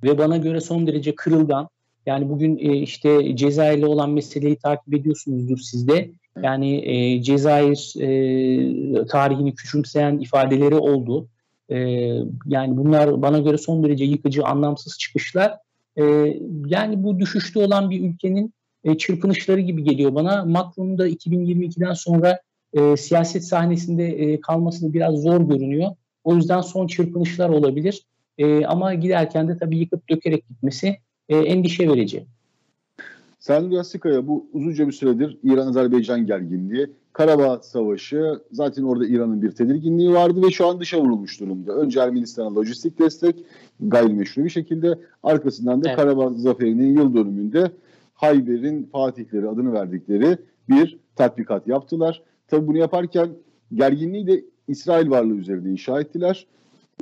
ve 0.03 0.17
bana 0.17 0.37
göre 0.37 0.61
son 0.61 0.87
derece 0.87 1.15
kırılgan. 1.15 1.69
Yani 2.05 2.29
bugün 2.29 2.57
e, 2.57 2.77
işte 2.77 3.35
Cezayir'le 3.35 3.83
olan 3.83 4.09
meseleyi 4.09 4.55
takip 4.55 4.93
ediyorsunuzdur 4.93 5.57
siz 5.57 5.87
de. 5.87 6.11
Yani 6.43 6.75
e, 6.85 7.21
Cezayir 7.21 7.93
e, 7.99 9.05
tarihini 9.05 9.55
küçümseyen 9.55 10.19
ifadeleri 10.19 10.75
oldu. 10.75 11.27
E, 11.69 11.77
yani 12.45 12.77
bunlar 12.77 13.21
bana 13.21 13.39
göre 13.39 13.57
son 13.57 13.83
derece 13.83 14.05
yıkıcı, 14.05 14.43
anlamsız 14.43 14.97
çıkışlar. 14.97 15.57
E, 15.97 16.03
yani 16.65 17.03
bu 17.03 17.19
düşüşte 17.19 17.59
olan 17.59 17.89
bir 17.89 18.01
ülkenin 18.01 18.53
e, 18.83 18.97
çırpınışları 18.97 19.59
gibi 19.59 19.83
geliyor 19.83 20.15
bana. 20.15 20.45
Macron'un 20.45 20.97
da 20.97 21.09
2022'den 21.09 21.93
sonra 21.93 22.39
e, 22.73 22.97
siyaset 22.97 23.45
sahnesinde 23.45 24.07
e, 24.07 24.41
kalması 24.41 24.93
biraz 24.93 25.15
zor 25.15 25.41
görünüyor. 25.41 25.91
O 26.27 26.35
yüzden 26.35 26.61
son 26.61 26.87
çırpınışlar 26.87 27.49
olabilir. 27.49 28.05
E, 28.37 28.65
ama 28.65 28.93
giderken 28.93 29.47
de 29.47 29.57
tabii 29.57 29.77
yıkıp 29.77 30.09
dökerek 30.09 30.49
gitmesi 30.49 30.97
e, 31.29 31.37
endişe 31.37 31.89
verici. 31.89 32.25
Selvi 33.39 33.75
Yasikaya 33.75 34.27
bu 34.27 34.45
uzunca 34.53 34.87
bir 34.87 34.91
süredir 34.91 35.37
İran-Azerbaycan 35.43 36.25
gerginliği, 36.25 36.87
Karabağ 37.13 37.59
Savaşı 37.61 38.41
zaten 38.51 38.83
orada 38.83 39.07
İran'ın 39.07 39.41
bir 39.41 39.51
tedirginliği 39.51 40.13
vardı 40.13 40.41
ve 40.47 40.51
şu 40.51 40.67
an 40.67 40.79
dışa 40.79 41.01
vurulmuş 41.01 41.39
durumda. 41.39 41.73
Önce 41.73 41.99
Ermenistan'a 41.99 42.55
lojistik 42.55 42.99
destek 42.99 43.35
gayrimeşru 43.79 44.43
bir 44.43 44.49
şekilde 44.49 44.99
arkasından 45.23 45.83
da 45.83 45.89
evet. 45.89 45.97
Karabağ 45.97 46.29
Zaferi'nin 46.29 46.97
yıl 46.97 47.13
dönümünde 47.13 47.71
Hayber'in 48.13 48.89
Fatihleri 48.91 49.49
adını 49.49 49.73
verdikleri 49.73 50.37
bir 50.69 50.99
tatbikat 51.15 51.67
yaptılar. 51.67 52.23
Tabi 52.47 52.67
bunu 52.67 52.77
yaparken 52.77 53.29
gerginliği 53.73 54.27
de 54.27 54.43
İsrail 54.67 55.09
varlığı 55.09 55.35
üzerinde 55.35 55.69
inşa 55.69 56.01
ettiler. 56.01 56.47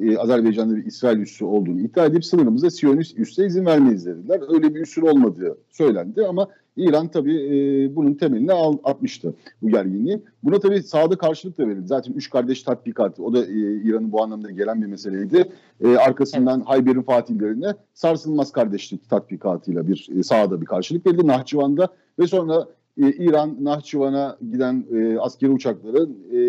Ee, 0.01 0.17
Azerbaycan'da 0.17 0.75
bir 0.75 0.85
İsrail 0.85 1.19
üssü 1.19 1.45
olduğunu 1.45 1.79
iddia 1.79 2.05
edip 2.05 2.25
sınırımıza 2.25 2.69
Siyonist 2.69 3.19
üsse 3.19 3.45
izin 3.45 3.65
vermeyiz 3.65 4.05
dediler. 4.05 4.41
Öyle 4.53 4.75
bir 4.75 4.81
üssün 4.81 5.01
olmadığı 5.01 5.57
söylendi 5.71 6.25
ama 6.25 6.47
İran 6.77 7.07
tabii 7.07 7.35
e, 7.35 7.95
bunun 7.95 8.13
temelini 8.13 8.51
al, 8.51 8.77
atmıştı 8.83 9.33
bu 9.61 9.69
gerginliği. 9.69 10.21
Buna 10.43 10.59
tabii 10.59 10.83
sağda 10.83 11.17
karşılık 11.17 11.57
da 11.57 11.67
verildi. 11.67 11.87
Zaten 11.87 12.13
üç 12.13 12.29
kardeş 12.29 12.63
tatbikatı 12.63 13.23
o 13.23 13.33
da 13.33 13.45
e, 13.45 13.81
İran'ın 13.83 14.11
bu 14.11 14.23
anlamda 14.23 14.51
gelen 14.51 14.81
bir 14.81 14.87
meseleydi. 14.87 15.51
E, 15.81 15.95
arkasından 15.95 16.57
evet. 16.57 16.69
Hayber'in 16.69 17.01
fatihlerine 17.01 17.73
sarsılmaz 17.93 18.51
kardeşlik 18.51 19.09
tatbikatıyla 19.09 19.87
bir 19.87 20.09
e, 20.17 20.23
sahada 20.23 20.61
bir 20.61 20.65
karşılık 20.65 21.05
verildi. 21.05 21.27
Nahçıvan'da 21.27 21.87
ve 22.19 22.27
sonra 22.27 22.67
e, 23.01 23.11
İran 23.11 23.57
Nahçıvan'a 23.61 24.37
giden 24.51 24.85
e, 24.93 25.17
askeri 25.19 25.51
uçakları 25.51 26.09
e, 26.31 26.39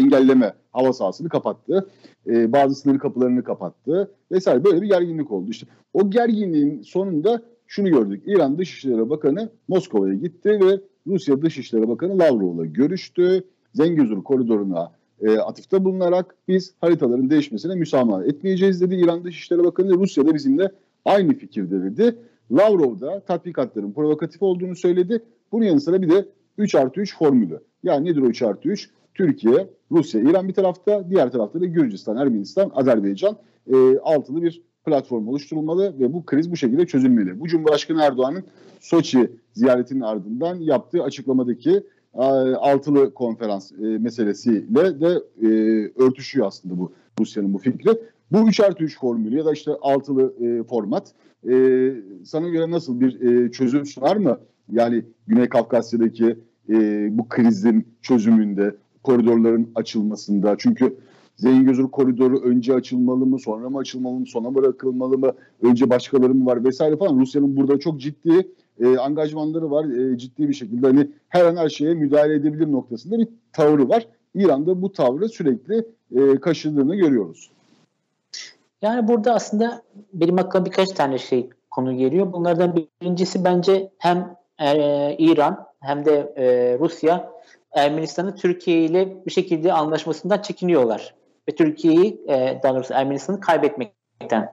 engelleme 0.00 0.54
hava 0.72 0.92
sahasını 0.92 1.28
kapattı. 1.28 1.90
E, 2.26 2.52
bazı 2.52 2.74
sınır 2.74 2.98
kapılarını 2.98 3.44
kapattı 3.44 4.10
vesaire 4.32 4.64
böyle 4.64 4.82
bir 4.82 4.88
gerginlik 4.88 5.30
oldu. 5.30 5.50
İşte 5.50 5.66
o 5.94 6.10
gerginliğin 6.10 6.82
sonunda 6.82 7.42
şunu 7.66 7.90
gördük. 7.90 8.22
İran 8.26 8.58
Dışişleri 8.58 9.10
Bakanı 9.10 9.48
Moskova'ya 9.68 10.14
gitti 10.14 10.50
ve 10.50 10.80
Rusya 11.06 11.42
Dışişleri 11.42 11.88
Bakanı 11.88 12.18
Lavrov'la 12.18 12.64
görüştü. 12.64 13.44
Zengezur 13.74 14.24
koridoruna 14.24 14.92
e, 15.20 15.38
atıfta 15.38 15.84
bulunarak 15.84 16.34
biz 16.48 16.74
haritaların 16.80 17.30
değişmesine 17.30 17.74
müsamaha 17.74 18.24
etmeyeceğiz 18.24 18.80
dedi 18.80 18.94
İran 18.94 19.24
Dışişleri 19.24 19.64
Bakanı. 19.64 19.94
Rusya 19.94 20.26
da 20.26 20.34
bizimle 20.34 20.70
aynı 21.04 21.34
fikirde 21.34 21.82
dedi. 21.82 22.16
Lavrov 22.52 23.00
da 23.00 23.20
tatbikatların 23.20 23.92
provokatif 23.92 24.42
olduğunu 24.42 24.76
söyledi. 24.76 25.22
Bunun 25.52 25.64
yanı 25.64 25.80
sıra 25.80 26.02
bir 26.02 26.10
de 26.10 26.28
3 26.58 26.74
artı 26.74 27.00
3 27.00 27.18
formülü. 27.18 27.60
Yani 27.82 28.10
nedir 28.10 28.22
o 28.22 28.26
3 28.26 28.42
artı 28.42 28.68
3? 28.68 28.90
Türkiye, 29.14 29.68
Rusya, 29.92 30.20
İran 30.20 30.48
bir 30.48 30.54
tarafta, 30.54 31.10
diğer 31.10 31.32
tarafta 31.32 31.60
da 31.60 31.66
Gürcistan, 31.66 32.16
Ermenistan, 32.16 32.70
Azerbaycan 32.74 33.36
e, 33.72 33.98
altılı 33.98 34.42
bir 34.42 34.62
platform 34.86 35.28
oluşturulmalı 35.28 35.98
ve 35.98 36.12
bu 36.12 36.24
kriz 36.24 36.52
bu 36.52 36.56
şekilde 36.56 36.86
çözülmeli. 36.86 37.40
Bu 37.40 37.48
Cumhurbaşkanı 37.48 38.02
Erdoğan'ın 38.02 38.44
Soçi 38.80 39.30
ziyaretinin 39.52 40.00
ardından 40.00 40.54
yaptığı 40.54 41.02
açıklamadaki 41.02 41.82
e, 42.14 42.22
altılı 42.54 43.14
konferans 43.14 43.72
e, 43.72 43.76
meselesiyle 43.76 45.00
de 45.00 45.22
e, 45.42 45.48
örtüşüyor 46.02 46.46
aslında 46.46 46.78
bu 46.78 46.92
Rusya'nın 47.20 47.54
bu 47.54 47.58
fikri. 47.58 47.90
Bu 48.32 48.48
3 48.48 48.60
artı 48.60 48.84
3 48.84 48.98
formülü 48.98 49.38
ya 49.38 49.44
da 49.44 49.52
işte 49.52 49.70
altılı 49.80 50.34
e, 50.40 50.62
format 50.62 51.12
e, 51.50 51.54
sana 52.24 52.48
göre 52.48 52.70
nasıl 52.70 53.00
bir 53.00 53.20
e, 53.20 53.50
çözüm 53.50 53.86
sunar 53.86 54.16
mı? 54.16 54.40
Yani 54.72 55.04
Güney 55.26 55.48
Kafkasya'daki 55.48 56.38
e, 56.68 57.08
bu 57.18 57.28
krizin 57.28 57.86
çözümünde, 58.02 58.74
koridorların 59.02 59.70
açılmasında. 59.74 60.56
Çünkü 60.58 60.96
Zengezur 61.36 61.90
koridoru 61.90 62.40
önce 62.40 62.74
açılmalı 62.74 63.26
mı, 63.26 63.38
sonra 63.38 63.70
mı 63.70 63.78
açılmalı 63.78 64.20
mı, 64.20 64.26
sona 64.26 64.54
bırakılmalı 64.54 65.18
mı, 65.18 65.32
önce 65.62 65.90
başkaları 65.90 66.34
mı 66.34 66.46
var 66.46 66.64
vesaire 66.64 66.96
falan. 66.96 67.20
Rusya'nın 67.20 67.56
burada 67.56 67.78
çok 67.78 68.00
ciddi 68.00 68.48
e, 68.80 68.96
angajmanları 68.96 69.70
var. 69.70 69.84
E, 69.84 70.18
ciddi 70.18 70.48
bir 70.48 70.54
şekilde 70.54 70.86
hani 70.86 71.10
her 71.28 71.44
an 71.44 71.56
her 71.56 71.68
şeye 71.68 71.94
müdahale 71.94 72.34
edebilir 72.34 72.72
noktasında 72.72 73.18
bir 73.18 73.28
tavrı 73.52 73.88
var. 73.88 74.06
İran'da 74.34 74.82
bu 74.82 74.92
tavrı 74.92 75.28
sürekli 75.28 75.84
e, 76.14 76.40
kaşıdığını 76.40 76.96
görüyoruz. 76.96 77.50
Yani 78.82 79.08
burada 79.08 79.34
aslında 79.34 79.82
benim 80.12 80.38
aklıma 80.38 80.66
birkaç 80.66 80.88
tane 80.88 81.18
şey 81.18 81.50
konu 81.70 81.96
geliyor. 81.96 82.32
Bunlardan 82.32 82.76
birincisi 82.76 83.44
bence 83.44 83.90
hem 83.98 84.36
e, 84.60 85.16
İran 85.18 85.66
hem 85.80 86.04
de 86.04 86.32
e, 86.36 86.76
Rusya 86.78 87.32
Ermenistan'ı 87.72 88.34
Türkiye 88.34 88.84
ile 88.84 89.26
bir 89.26 89.30
şekilde 89.30 89.72
anlaşmasından 89.72 90.42
çekiniyorlar. 90.42 91.14
Ve 91.48 91.54
Türkiye'yi 91.54 92.24
e, 92.28 92.60
daha 92.62 92.74
doğrusu 92.74 92.94
Ermenistan'ı 92.94 93.40
kaybetmekten 93.40 94.52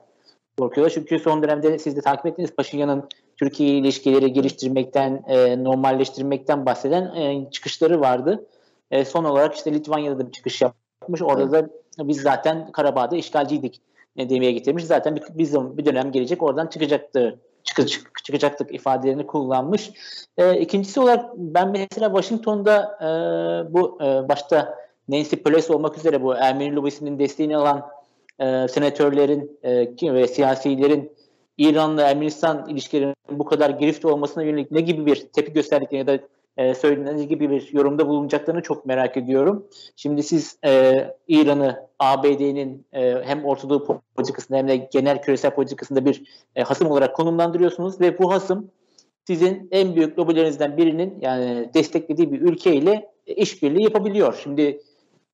korkuyorlar. 0.57 0.93
Çünkü 0.93 1.19
son 1.19 1.43
dönemde 1.43 1.79
siz 1.79 1.95
de 1.95 2.01
takip 2.01 2.25
ettiniz 2.25 2.55
Paşinyan'ın 2.55 3.09
Türkiye 3.37 3.69
ilişkileri 3.69 4.33
geliştirmekten, 4.33 5.23
e, 5.27 5.63
normalleştirmekten 5.63 6.65
bahseden 6.65 7.15
e, 7.15 7.51
çıkışları 7.51 8.01
vardı. 8.01 8.47
E, 8.91 9.05
son 9.05 9.23
olarak 9.23 9.55
işte 9.55 9.73
Litvanya'da 9.73 10.19
da 10.19 10.27
bir 10.27 10.31
çıkış 10.31 10.61
yapmış. 10.61 11.21
Orada 11.21 11.51
da 11.51 11.69
biz 11.99 12.21
zaten 12.21 12.71
Karabağ'da 12.71 13.15
işgalciydik 13.15 13.81
e, 14.17 14.29
demeye 14.29 14.51
getirmiş. 14.51 14.85
Zaten 14.85 15.15
bir, 15.15 15.23
biz 15.29 15.55
bir 15.55 15.85
dönem 15.85 16.11
gelecek 16.11 16.43
oradan 16.43 16.67
çıkacaktı 16.67 17.39
çık, 17.63 17.89
çık, 17.89 18.23
çıkacaktık 18.23 18.73
ifadelerini 18.73 19.27
kullanmış. 19.27 19.91
E, 20.37 20.59
ikincisi 20.59 20.99
olarak 20.99 21.25
ben 21.37 21.71
mesela 21.71 22.07
Washington'da 22.07 22.97
e, 23.01 23.07
bu 23.73 23.97
e, 24.01 24.29
başta 24.29 24.75
Nancy 25.09 25.35
Pelosi 25.35 25.73
olmak 25.73 25.97
üzere 25.97 26.23
bu 26.23 26.35
Ermeni 26.35 26.75
lobisinin 26.75 27.19
desteğini 27.19 27.57
alan 27.57 27.89
e, 28.39 28.67
senatörlerin 28.67 29.59
e, 29.63 30.13
ve 30.13 30.27
siyasilerin 30.27 31.11
İran'la 31.57 32.01
Ermenistan 32.01 32.69
ilişkilerinin 32.69 33.15
bu 33.31 33.45
kadar 33.45 33.69
girift 33.69 34.05
olmasına 34.05 34.43
yönelik 34.43 34.71
ne 34.71 34.81
gibi 34.81 35.05
bir 35.05 35.15
tepki 35.15 35.53
gösterdiklerini 35.53 36.09
ya 36.09 36.19
da 36.19 36.23
e, 36.57 36.73
söylenen 36.73 37.27
gibi 37.27 37.49
bir 37.49 37.73
yorumda 37.73 38.07
bulunacaklarını 38.07 38.61
çok 38.61 38.85
merak 38.85 39.17
ediyorum. 39.17 39.67
Şimdi 39.95 40.23
siz 40.23 40.57
e, 40.65 40.93
İran'ı 41.27 41.87
ABD'nin 41.99 42.85
e, 42.93 43.23
hem 43.23 43.45
Ortadoğu 43.45 44.01
politikasında 44.15 44.57
hem 44.57 44.67
de 44.67 44.77
genel 44.77 45.21
küresel 45.21 45.55
politikasında 45.55 46.05
bir 46.05 46.23
e, 46.55 46.63
hasım 46.63 46.91
olarak 46.91 47.15
konumlandırıyorsunuz 47.15 48.01
ve 48.01 48.19
bu 48.19 48.33
hasım 48.33 48.71
sizin 49.27 49.67
en 49.71 49.95
büyük 49.95 50.19
lobilerinizden 50.19 50.77
birinin 50.77 51.17
yani 51.21 51.69
desteklediği 51.73 52.31
bir 52.31 52.41
ülkeyle 52.41 53.09
e, 53.27 53.33
işbirliği 53.33 53.83
yapabiliyor. 53.83 54.39
Şimdi 54.43 54.81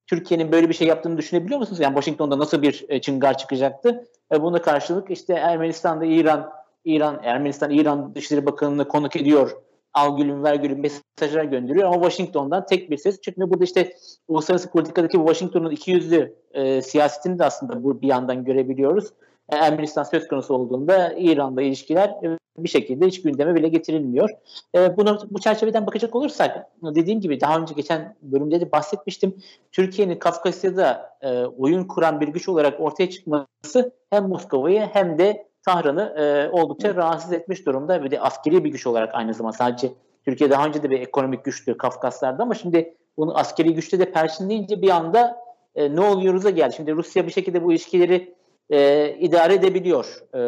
Türkiye'nin 0.08 0.52
böyle 0.52 0.70
bir 0.70 0.74
şey 0.74 0.88
yaptığını 0.88 1.18
düşünebiliyor 1.18 1.60
musunuz? 1.60 1.80
Yani 1.80 1.94
Washington'da 1.94 2.40
nasıl 2.40 2.62
bir 2.62 2.86
e, 2.90 3.02
çıngar 3.02 3.38
çıkacaktı? 3.38 4.08
E, 4.34 4.42
buna 4.42 4.62
karşılık 4.62 5.12
işte 5.12 5.34
Ermenistan'da 5.34 6.06
İran, 6.06 6.50
İran, 6.86 7.20
Ermenistan, 7.24 7.72
İran 7.72 8.16
Dışişleri 8.16 8.46
Bakanı'nı 8.46 8.88
konuk 8.88 9.16
ediyor 9.16 9.52
al 9.94 10.18
gülüm 10.18 10.44
ver 10.44 10.56
gülüm 10.56 10.80
mesajlar 10.80 11.44
gönderiyor 11.44 11.86
ama 11.88 11.96
Washington'dan 11.96 12.66
tek 12.66 12.92
bir 12.92 12.98
ses 12.98 13.22
çıkmıyor. 13.22 13.50
Burada 13.50 13.64
işte 13.64 13.94
uluslararası 14.28 14.72
politikadaki 14.72 15.18
Washington'un 15.18 15.72
iki 15.72 15.92
yüzlü 15.92 16.36
e, 16.54 16.82
siyasetini 16.82 17.40
de 17.40 17.46
aslında 17.46 17.84
bu 17.84 18.02
bir 18.02 18.08
yandan 18.08 18.46
görebiliyoruz. 18.46 19.14
E, 19.50 19.56
Ermenistan 19.56 20.04
söz 20.04 20.28
konusu 20.28 20.54
olduğunda 20.54 21.14
İran'la 21.18 21.62
ilişkiler 21.62 22.10
e, 22.10 22.38
bir 22.58 22.70
şekilde 22.70 23.08
hiç 23.08 23.22
gündeme 23.22 23.56
bile 23.56 23.68
getirilmiyor. 23.68 24.30
E, 24.76 24.98
bunu 24.98 25.20
bu 25.32 25.40
çerçeveden 25.40 25.88
bakacak 25.88 26.16
olursak 26.16 26.68
dediğim 26.84 27.22
gibi 27.22 27.42
daha 27.42 27.60
önce 27.60 27.74
geçen 27.74 28.16
bölümde 28.22 28.62
de 28.62 28.72
bahsetmiştim. 28.72 29.36
Türkiye'nin 29.72 30.16
Kafkasya'da 30.16 31.18
e, 31.22 31.46
oyun 31.46 31.84
kuran 31.84 32.22
bir 32.22 32.28
güç 32.28 32.50
olarak 32.50 32.80
ortaya 32.80 33.10
çıkması 33.10 33.92
hem 34.10 34.28
Moskova'yı 34.28 34.82
hem 34.82 35.18
de 35.18 35.49
Tahran'ı 35.66 36.14
e, 36.18 36.50
oldukça 36.50 36.96
rahatsız 36.96 37.34
etmiş 37.34 37.66
durumda. 37.66 38.04
Bir 38.04 38.12
de 38.12 38.22
askeri 38.22 38.64
bir 38.64 38.70
güç 38.70 38.88
olarak 38.88 39.16
aynı 39.16 39.34
zamanda 39.34 39.58
sadece 39.58 39.92
Türkiye 40.26 40.50
daha 40.50 40.68
önce 40.68 40.84
de 40.84 40.90
bir 40.90 41.00
ekonomik 41.00 41.46
güçtü 41.46 41.78
Kafkaslar'da 41.78 42.44
ama 42.44 42.54
şimdi 42.54 42.96
bunu 43.18 43.38
askeri 43.38 43.74
güçte 43.74 44.00
de 44.00 44.12
perçinleyince 44.12 44.82
bir 44.82 44.90
anda 44.90 45.38
e, 45.76 45.96
ne 45.96 46.02
oluyoruz'a 46.02 46.50
geldi. 46.50 46.76
Şimdi 46.76 46.94
Rusya 46.94 47.28
bir 47.28 47.32
şekilde 47.32 47.64
bu 47.64 47.72
ilişkileri 47.72 48.36
e, 48.70 49.10
idare 49.20 49.54
edebiliyor. 49.54 50.24
E, 50.36 50.42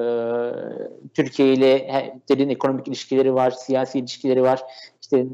Türkiye 1.13 1.53
ile 1.53 1.87
derin 2.29 2.49
ekonomik 2.49 2.87
ilişkileri 2.87 3.33
var, 3.33 3.51
siyasi 3.51 3.99
ilişkileri 3.99 4.41
var. 4.41 4.61
İşte 5.01 5.25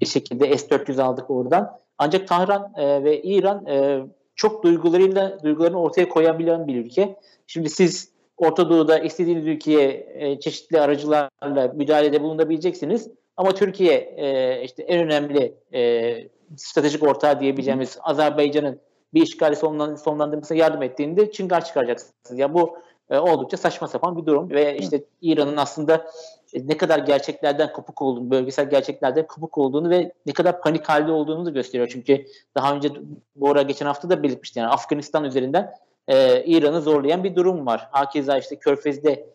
bir 0.00 0.06
şekilde 0.06 0.58
S-400 0.58 1.02
aldık 1.02 1.30
oradan. 1.30 1.78
Ancak 1.98 2.28
Tahran 2.28 2.72
e, 2.76 3.04
ve 3.04 3.22
İran 3.22 3.66
e, 3.66 4.00
çok 4.34 4.64
duygularıyla 4.64 5.42
duygularını 5.42 5.80
ortaya 5.80 6.08
koyabilen 6.08 6.66
bir 6.66 6.76
ülke. 6.84 7.16
Şimdi 7.46 7.70
siz 7.70 8.15
Orta 8.36 8.70
Doğu'da 8.70 8.98
istediğiniz 8.98 9.46
ülkeye 9.46 10.06
e, 10.14 10.40
çeşitli 10.40 10.80
aracılarla 10.80 11.72
müdahalede 11.74 12.22
bulunabileceksiniz. 12.22 13.10
Ama 13.36 13.54
Türkiye 13.54 13.94
e, 13.94 14.62
işte 14.64 14.82
en 14.82 15.04
önemli 15.04 15.54
e, 15.74 16.28
stratejik 16.56 17.02
ortağı 17.02 17.40
diyebileceğimiz 17.40 17.98
Azerbaycan'ın 18.02 18.80
bir 19.14 19.22
işgali 19.22 19.56
sonlan, 19.56 19.94
sonlandırmasına 19.94 20.58
yardım 20.58 20.82
ettiğinde 20.82 21.32
çıngar 21.32 21.64
çıkaracaksınız. 21.64 22.38
Ya 22.38 22.54
bu 22.54 22.78
e, 23.10 23.18
oldukça 23.18 23.56
saçma 23.56 23.88
sapan 23.88 24.16
bir 24.16 24.26
durum 24.26 24.50
ve 24.50 24.78
işte 24.78 25.04
İran'ın 25.20 25.56
aslında 25.56 26.06
e, 26.52 26.68
ne 26.68 26.76
kadar 26.76 26.98
gerçeklerden 26.98 27.72
kopuk 27.72 28.02
olduğunu, 28.02 28.30
bölgesel 28.30 28.70
gerçeklerden 28.70 29.26
kopuk 29.26 29.58
olduğunu 29.58 29.90
ve 29.90 30.12
ne 30.26 30.32
kadar 30.32 30.60
panik 30.60 30.88
halde 30.88 31.12
olduğunu 31.12 31.46
da 31.46 31.50
gösteriyor. 31.50 31.88
Çünkü 31.88 32.26
daha 32.54 32.74
önce 32.74 32.88
bu 33.36 33.50
ara 33.50 33.62
geçen 33.62 33.86
hafta 33.86 34.10
da 34.10 34.22
belirtmişti 34.22 34.58
yani 34.58 34.68
Afganistan 34.68 35.24
üzerinden 35.24 35.72
e, 36.08 36.44
İran'ı 36.44 36.80
zorlayan 36.80 37.24
bir 37.24 37.34
durum 37.34 37.66
var. 37.66 37.88
Hakeza 37.90 38.38
işte 38.38 38.56
Körfez'de 38.56 39.26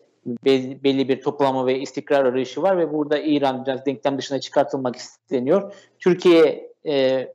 belli 0.84 1.08
bir 1.08 1.20
toplama 1.20 1.66
ve 1.66 1.78
istikrar 1.78 2.24
arayışı 2.24 2.62
var 2.62 2.78
ve 2.78 2.92
burada 2.92 3.18
İran 3.18 3.66
biraz 3.66 3.86
denklem 3.86 4.18
dışına 4.18 4.40
çıkartılmak 4.40 4.96
isteniyor. 4.96 5.74
Türkiye 5.98 6.72
e, 6.86 7.28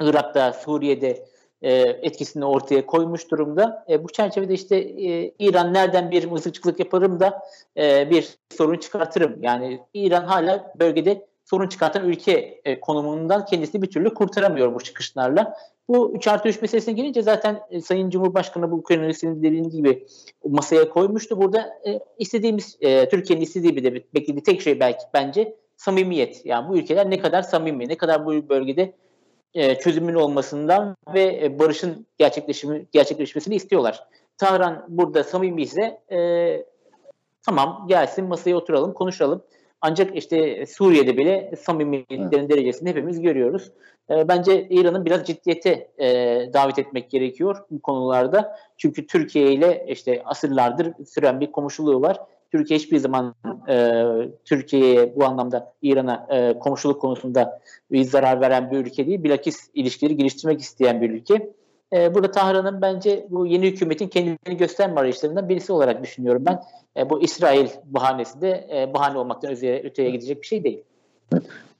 Irak'ta, 0.00 0.52
Suriye'de 0.52 1.26
e, 1.62 1.72
etkisini 1.78 2.44
ortaya 2.44 2.86
koymuş 2.86 3.30
durumda. 3.30 3.84
E, 3.88 4.04
bu 4.04 4.08
çerçevede 4.08 4.54
işte 4.54 4.76
e, 4.76 5.32
İran 5.38 5.74
nereden 5.74 6.10
bir 6.10 6.24
mızıkçılık 6.24 6.78
yaparım 6.78 7.20
da 7.20 7.42
e, 7.76 8.10
bir 8.10 8.38
sorun 8.56 8.78
çıkartırım. 8.78 9.42
Yani 9.42 9.80
İran 9.94 10.24
hala 10.24 10.72
bölgede 10.80 11.26
sorun 11.44 11.68
çıkartan 11.68 12.08
ülke 12.08 12.60
e, 12.64 12.80
konumundan 12.80 13.44
kendisini 13.46 13.82
bir 13.82 13.90
türlü 13.90 14.14
kurtaramıyor 14.14 14.74
bu 14.74 14.80
çıkışlarla. 14.80 15.56
Bu 15.88 16.12
3 16.14 16.28
artı 16.28 16.48
3 16.48 16.62
meselesine 16.62 16.94
gelince 16.94 17.22
zaten 17.22 17.60
e, 17.70 17.80
Sayın 17.80 18.10
Cumhurbaşkanı 18.10 18.70
bu 18.70 18.82
kronolojisini 18.82 19.42
dediğim 19.42 19.70
gibi 19.70 20.06
masaya 20.44 20.88
koymuştu. 20.88 21.40
Burada 21.40 21.78
e, 21.86 22.00
istediğimiz, 22.18 22.76
e, 22.80 23.08
Türkiye'nin 23.08 23.44
istediği 23.44 23.76
bir 23.76 23.84
de 23.84 23.94
beklediği 23.94 24.42
tek 24.42 24.60
şey 24.62 24.80
belki 24.80 25.02
bence 25.14 25.56
samimiyet. 25.76 26.46
Yani 26.46 26.68
bu 26.68 26.76
ülkeler 26.76 27.10
ne 27.10 27.18
kadar 27.18 27.42
samimi, 27.42 27.88
ne 27.88 27.96
kadar 27.96 28.26
bu 28.26 28.48
bölgede 28.48 28.92
e, 29.54 29.78
çözümün 29.78 30.14
olmasından 30.14 30.96
ve 31.14 31.40
e, 31.42 31.58
barışın 31.58 32.06
gerçekleşimi, 32.18 32.86
gerçekleşmesini 32.92 33.54
istiyorlar. 33.54 34.04
Tahran 34.38 34.84
burada 34.88 35.24
samimi 35.24 35.62
ise 35.62 36.00
e, 36.12 36.18
tamam 37.42 37.84
gelsin 37.88 38.24
masaya 38.24 38.56
oturalım, 38.56 38.92
konuşalım. 38.92 39.42
Ancak 39.86 40.16
işte 40.16 40.66
Suriye'de 40.66 41.16
bile 41.16 41.52
samimiyetlerin 41.58 42.38
evet. 42.38 42.50
derecesini 42.50 42.88
hepimiz 42.88 43.20
görüyoruz. 43.20 43.72
E, 44.10 44.28
bence 44.28 44.68
İran'ın 44.70 45.04
biraz 45.04 45.24
ciddiyete 45.24 45.88
e, 45.98 46.08
davet 46.52 46.78
etmek 46.78 47.10
gerekiyor 47.10 47.56
bu 47.70 47.82
konularda. 47.82 48.56
Çünkü 48.76 49.06
Türkiye 49.06 49.52
ile 49.52 49.86
işte 49.88 50.22
asırlardır 50.24 51.04
süren 51.04 51.40
bir 51.40 51.52
komşuluğu 51.52 52.02
var. 52.02 52.18
Türkiye 52.52 52.78
hiçbir 52.78 52.98
zaman 52.98 53.34
e, 53.68 54.04
Türkiye'ye 54.44 55.16
bu 55.16 55.24
anlamda 55.24 55.72
İran'a 55.82 56.26
e, 56.30 56.58
komşuluk 56.58 57.00
konusunda 57.00 57.60
bir 57.90 58.04
zarar 58.04 58.40
veren 58.40 58.70
bir 58.70 58.78
ülke 58.78 59.06
değil. 59.06 59.22
Bilakis 59.22 59.70
ilişkileri 59.74 60.16
geliştirmek 60.16 60.60
isteyen 60.60 61.00
bir 61.00 61.10
ülke. 61.10 61.50
E, 61.94 62.14
burada 62.14 62.30
Tahran'ın 62.30 62.82
bence 62.82 63.26
bu 63.30 63.46
yeni 63.46 63.66
hükümetin 63.66 64.08
kendini 64.08 64.56
gösterme 64.58 65.00
arayışlarından 65.00 65.48
birisi 65.48 65.72
olarak 65.72 66.02
düşünüyorum 66.02 66.42
ben. 66.46 66.60
E, 66.96 67.10
bu 67.10 67.22
İsrail 67.22 67.68
bahanesi 67.84 68.40
de 68.40 68.68
e, 68.72 68.94
bahane 68.94 69.18
olmaktan 69.18 69.52
öteye, 69.52 69.82
öteye 69.82 70.10
gidecek 70.10 70.42
bir 70.42 70.46
şey 70.46 70.64
değil. 70.64 70.82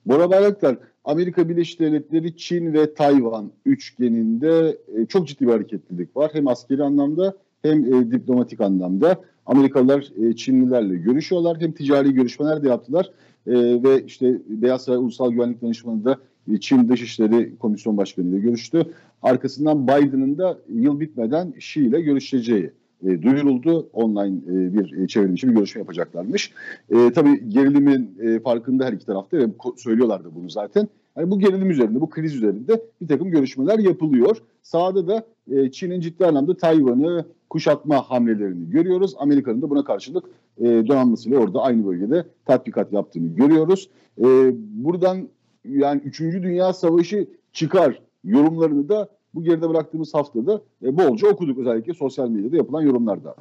Bora 0.06 0.30
Bayraktar, 0.30 0.76
Amerika 1.04 1.48
Birleşik 1.48 1.80
Devletleri, 1.80 2.36
Çin 2.36 2.72
ve 2.72 2.94
Tayvan 2.94 3.52
üçgeninde 3.66 4.78
e, 4.96 5.06
çok 5.06 5.28
ciddi 5.28 5.46
bir 5.46 5.52
hareketlilik 5.52 6.16
var. 6.16 6.30
Hem 6.34 6.48
askeri 6.48 6.82
anlamda 6.82 7.34
hem 7.62 7.94
e, 7.94 8.10
diplomatik 8.10 8.60
anlamda. 8.60 9.20
Amerikalılar 9.46 10.12
e, 10.22 10.36
Çinlilerle 10.36 10.96
görüşüyorlar. 10.96 11.60
Hem 11.60 11.72
ticari 11.72 12.14
görüşmeler 12.14 12.62
de 12.62 12.68
yaptılar. 12.68 13.10
E, 13.46 13.52
ve 13.82 14.04
işte 14.04 14.38
Beyaz 14.46 14.84
Saray 14.84 14.98
Ulusal 14.98 15.30
Güvenlik 15.30 15.62
Danışmanı 15.62 16.04
da 16.04 16.18
Çin 16.60 16.88
Dışişleri 16.88 17.56
Komisyon 17.58 17.96
Başkanı 17.96 18.28
ile 18.28 18.38
görüştü. 18.38 18.86
Arkasından 19.22 19.88
Biden'ın 19.88 20.38
da 20.38 20.58
yıl 20.68 21.00
bitmeden 21.00 21.54
Xi 21.56 21.80
ile 21.80 22.00
görüşeceği 22.00 22.70
e, 23.04 23.22
duyuruldu. 23.22 23.88
Online 23.92 24.36
e, 24.36 24.74
bir 24.74 24.92
e, 24.92 25.08
çevrimiçi 25.08 25.48
bir 25.48 25.54
görüşme 25.54 25.78
yapacaklarmış. 25.78 26.52
E, 26.90 27.12
tabii 27.12 27.48
gerilimin 27.48 28.18
e, 28.22 28.40
farkında 28.40 28.84
her 28.84 28.92
iki 28.92 29.06
tarafta 29.06 29.38
ve 29.38 29.46
söylüyorlardı 29.76 30.30
bunu 30.34 30.50
zaten. 30.50 30.88
Yani 31.16 31.30
bu 31.30 31.38
gerilim 31.38 31.70
üzerinde, 31.70 32.00
bu 32.00 32.10
kriz 32.10 32.34
üzerinde 32.34 32.82
bir 33.00 33.08
takım 33.08 33.30
görüşmeler 33.30 33.78
yapılıyor. 33.78 34.36
Sağda 34.62 35.08
da 35.08 35.26
e, 35.50 35.70
Çin'in 35.70 36.00
ciddi 36.00 36.26
anlamda 36.26 36.56
Tayvan'ı 36.56 37.24
kuşatma 37.50 38.10
hamlelerini 38.10 38.70
görüyoruz. 38.70 39.14
Amerika'nın 39.18 39.62
da 39.62 39.70
buna 39.70 39.84
karşılık 39.84 40.24
e, 40.58 40.64
donanmasıyla 40.64 41.38
orada 41.38 41.62
aynı 41.62 41.86
bölgede 41.86 42.24
tatbikat 42.46 42.92
yaptığını 42.92 43.34
görüyoruz. 43.34 43.88
E, 44.18 44.24
buradan 44.56 45.28
yani 45.64 46.00
3. 46.04 46.20
Dünya 46.20 46.72
Savaşı 46.72 47.26
çıkar 47.52 48.00
yorumlarını 48.24 48.88
da 48.88 49.08
bu 49.34 49.44
geride 49.44 49.68
bıraktığımız 49.68 50.14
haftada 50.14 50.60
e, 50.82 50.98
bolca 50.98 51.28
okuduk 51.28 51.58
özellikle 51.58 51.94
sosyal 51.94 52.28
medyada 52.28 52.56
yapılan 52.56 52.82
yorumlarda. 52.82 53.34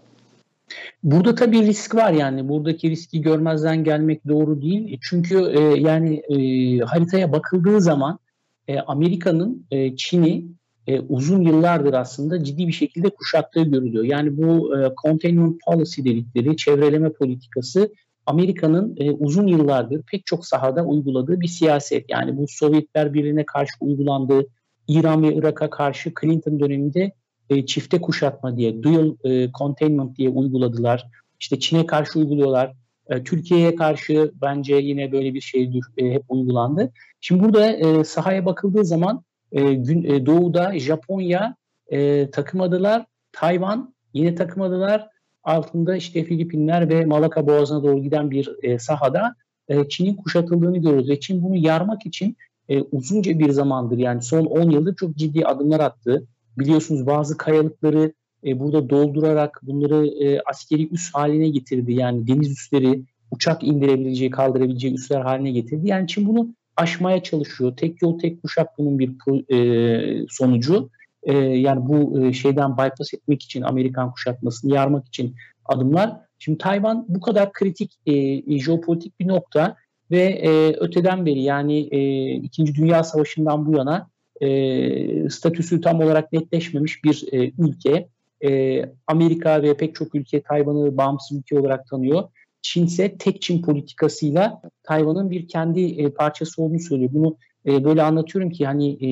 Burada 1.04 1.36
tabii 1.36 1.62
risk 1.62 1.96
var 1.96 2.12
yani 2.12 2.50
buradaki 2.50 2.90
riski 2.90 3.22
görmezden 3.22 3.84
gelmek 3.84 4.28
doğru 4.28 4.62
değil. 4.62 5.00
Çünkü 5.02 5.38
e, 5.38 5.60
yani 5.62 6.16
e, 6.16 6.78
haritaya 6.80 7.32
bakıldığı 7.32 7.82
zaman 7.82 8.20
e, 8.68 8.80
Amerika'nın 8.80 9.66
e, 9.72 9.96
Çin'i 9.96 10.46
e, 10.88 11.00
uzun 11.00 11.42
yıllardır 11.42 11.94
aslında 11.94 12.44
ciddi 12.44 12.68
bir 12.68 12.74
şekilde 12.74 13.10
kuşattığı 13.10 13.62
görülüyor. 13.62 14.04
Yani 14.04 14.38
bu 14.38 14.78
e, 14.78 14.94
containment 15.04 15.58
policy 15.66 16.02
dedikleri 16.02 16.58
çevreleme 16.58 17.10
politikası 17.10 17.90
Amerika'nın 18.26 18.96
e, 18.98 19.12
uzun 19.12 19.48
yıllardır 19.48 20.02
pek 20.12 20.26
çok 20.26 20.46
sahada 20.46 20.86
uyguladığı 20.86 21.42
bir 21.42 21.48
siyaset. 21.48 22.06
Yani 22.10 22.38
bu 22.38 22.46
Sovyetler 22.48 23.14
Birliği'ne 23.14 23.46
karşı 23.46 23.74
uygulandığı 23.80 24.48
İran 24.88 25.24
ve 25.24 25.34
Irak'a 25.34 25.70
karşı 25.70 26.12
Clinton 26.22 26.60
döneminde 26.60 27.12
e, 27.50 27.66
çifte 27.66 28.02
kuşatma 28.02 28.58
diye, 28.58 28.84
dual 28.84 29.16
e, 29.24 29.52
containment 29.52 30.18
diye 30.18 30.30
uyguladılar. 30.30 31.08
İşte 31.40 31.60
Çin'e 31.60 31.86
karşı 31.86 32.20
uyguluyorlar. 32.20 32.74
E, 33.10 33.24
Türkiye'ye 33.24 33.76
karşı 33.76 34.32
bence 34.42 34.76
yine 34.76 35.12
böyle 35.12 35.34
bir 35.34 35.42
şey 35.42 35.82
e, 35.98 36.12
hep 36.12 36.24
uygulandı. 36.30 36.92
Şimdi 37.22 37.44
burada 37.44 37.72
e, 37.72 38.04
sahaya 38.04 38.46
bakıldığı 38.46 38.86
zaman 38.86 39.24
e, 39.52 39.74
gün, 39.74 40.04
e, 40.04 40.26
doğuda 40.26 40.80
Japonya 40.80 41.56
e, 41.88 42.30
takımadılar. 42.32 43.06
Tayvan 43.32 43.94
yine 44.14 44.36
takımadılar. 44.36 45.13
Altında 45.44 45.96
işte 45.96 46.24
Filipinler 46.24 46.90
ve 46.90 47.06
Malaka 47.06 47.48
Boğazı'na 47.48 47.84
doğru 47.84 48.04
giden 48.04 48.32
bir 48.32 48.50
e, 48.64 48.80
sahada 48.80 49.36
e, 49.68 49.90
Çin'in 49.90 50.16
kuşatıldığını 50.16 50.78
görüyoruz. 50.78 51.10
Ve 51.10 51.20
Çin 51.20 51.44
bunu 51.44 51.56
yarmak 51.56 52.06
için 52.06 52.38
e, 52.70 52.82
uzunca 52.82 53.40
bir 53.40 53.50
zamandır 53.50 53.98
yani 53.98 54.22
son 54.22 54.46
10 54.46 54.70
yıldır 54.70 54.96
çok 54.96 55.16
ciddi 55.16 55.46
adımlar 55.46 55.80
attı. 55.80 56.28
Biliyorsunuz 56.58 57.08
bazı 57.08 57.38
kayalıkları 57.38 58.14
e, 58.46 58.60
burada 58.60 58.90
doldurarak 58.90 59.60
bunları 59.64 60.08
e, 60.08 60.40
askeri 60.40 60.94
üs 60.94 61.14
haline 61.14 61.50
getirdi. 61.50 61.94
Yani 61.94 62.28
deniz 62.28 62.52
üsleri 62.52 63.04
uçak 63.32 63.64
indirebileceği, 63.64 64.30
kaldırabileceği 64.30 64.94
üsler 64.94 65.22
haline 65.22 65.52
getirdi. 65.52 65.88
Yani 65.88 66.08
Çin 66.08 66.28
bunu 66.28 66.54
aşmaya 66.78 67.24
çalışıyor. 67.24 67.78
Tek 67.78 68.02
yol 68.02 68.20
tek 68.20 68.42
kuşak 68.42 68.78
bunun 68.78 69.00
bir 69.00 69.12
e, 69.54 70.26
sonucu. 70.30 70.90
E, 71.24 71.34
yani 71.38 71.88
bu 71.88 72.26
e, 72.26 72.34
şeyden 72.34 72.78
bypass 72.78 73.14
etmek 73.14 73.44
için 73.44 73.62
Amerikan 73.62 74.12
kuşatmasını 74.12 74.74
yarmak 74.74 75.08
için 75.08 75.36
adımlar. 75.66 76.14
Şimdi 76.40 76.58
Tayvan 76.58 77.06
bu 77.10 77.20
kadar 77.20 77.54
kritik 77.54 78.00
e, 78.06 78.60
jeopolitik 78.60 79.20
bir 79.20 79.28
nokta 79.28 79.76
ve 80.12 80.22
e, 80.22 80.74
öteden 80.80 81.26
beri 81.26 81.42
yani 81.42 81.80
e, 81.92 82.32
İkinci 82.32 82.76
Dünya 82.76 83.04
Savaşı'ndan 83.04 83.66
bu 83.66 83.78
yana 83.78 84.10
e, 84.42 85.30
statüsü 85.30 85.82
tam 85.82 86.02
olarak 86.02 86.34
netleşmemiş 86.34 87.04
bir 87.04 87.26
e, 87.32 87.52
ülke. 87.58 88.08
E, 88.44 88.82
Amerika 89.08 89.64
ve 89.64 89.78
pek 89.78 89.96
çok 89.96 90.16
ülke 90.16 90.42
Tayvan'ı 90.42 90.98
bağımsız 90.98 91.38
ülke 91.38 91.60
olarak 91.60 91.88
tanıyor. 91.88 92.24
Çin 92.62 92.86
ise 92.86 93.18
tek 93.18 93.42
Çin 93.42 93.62
politikasıyla 93.62 94.62
Tayvan'ın 94.84 95.32
bir 95.32 95.48
kendi 95.48 95.82
e, 95.82 96.10
parçası 96.10 96.62
olduğunu 96.62 96.80
söylüyor. 96.80 97.12
Bunu 97.14 97.38
e, 97.68 97.84
böyle 97.84 98.04
anlatıyorum 98.04 98.50
ki 98.50 98.66
hani 98.66 98.94
e, 98.94 99.10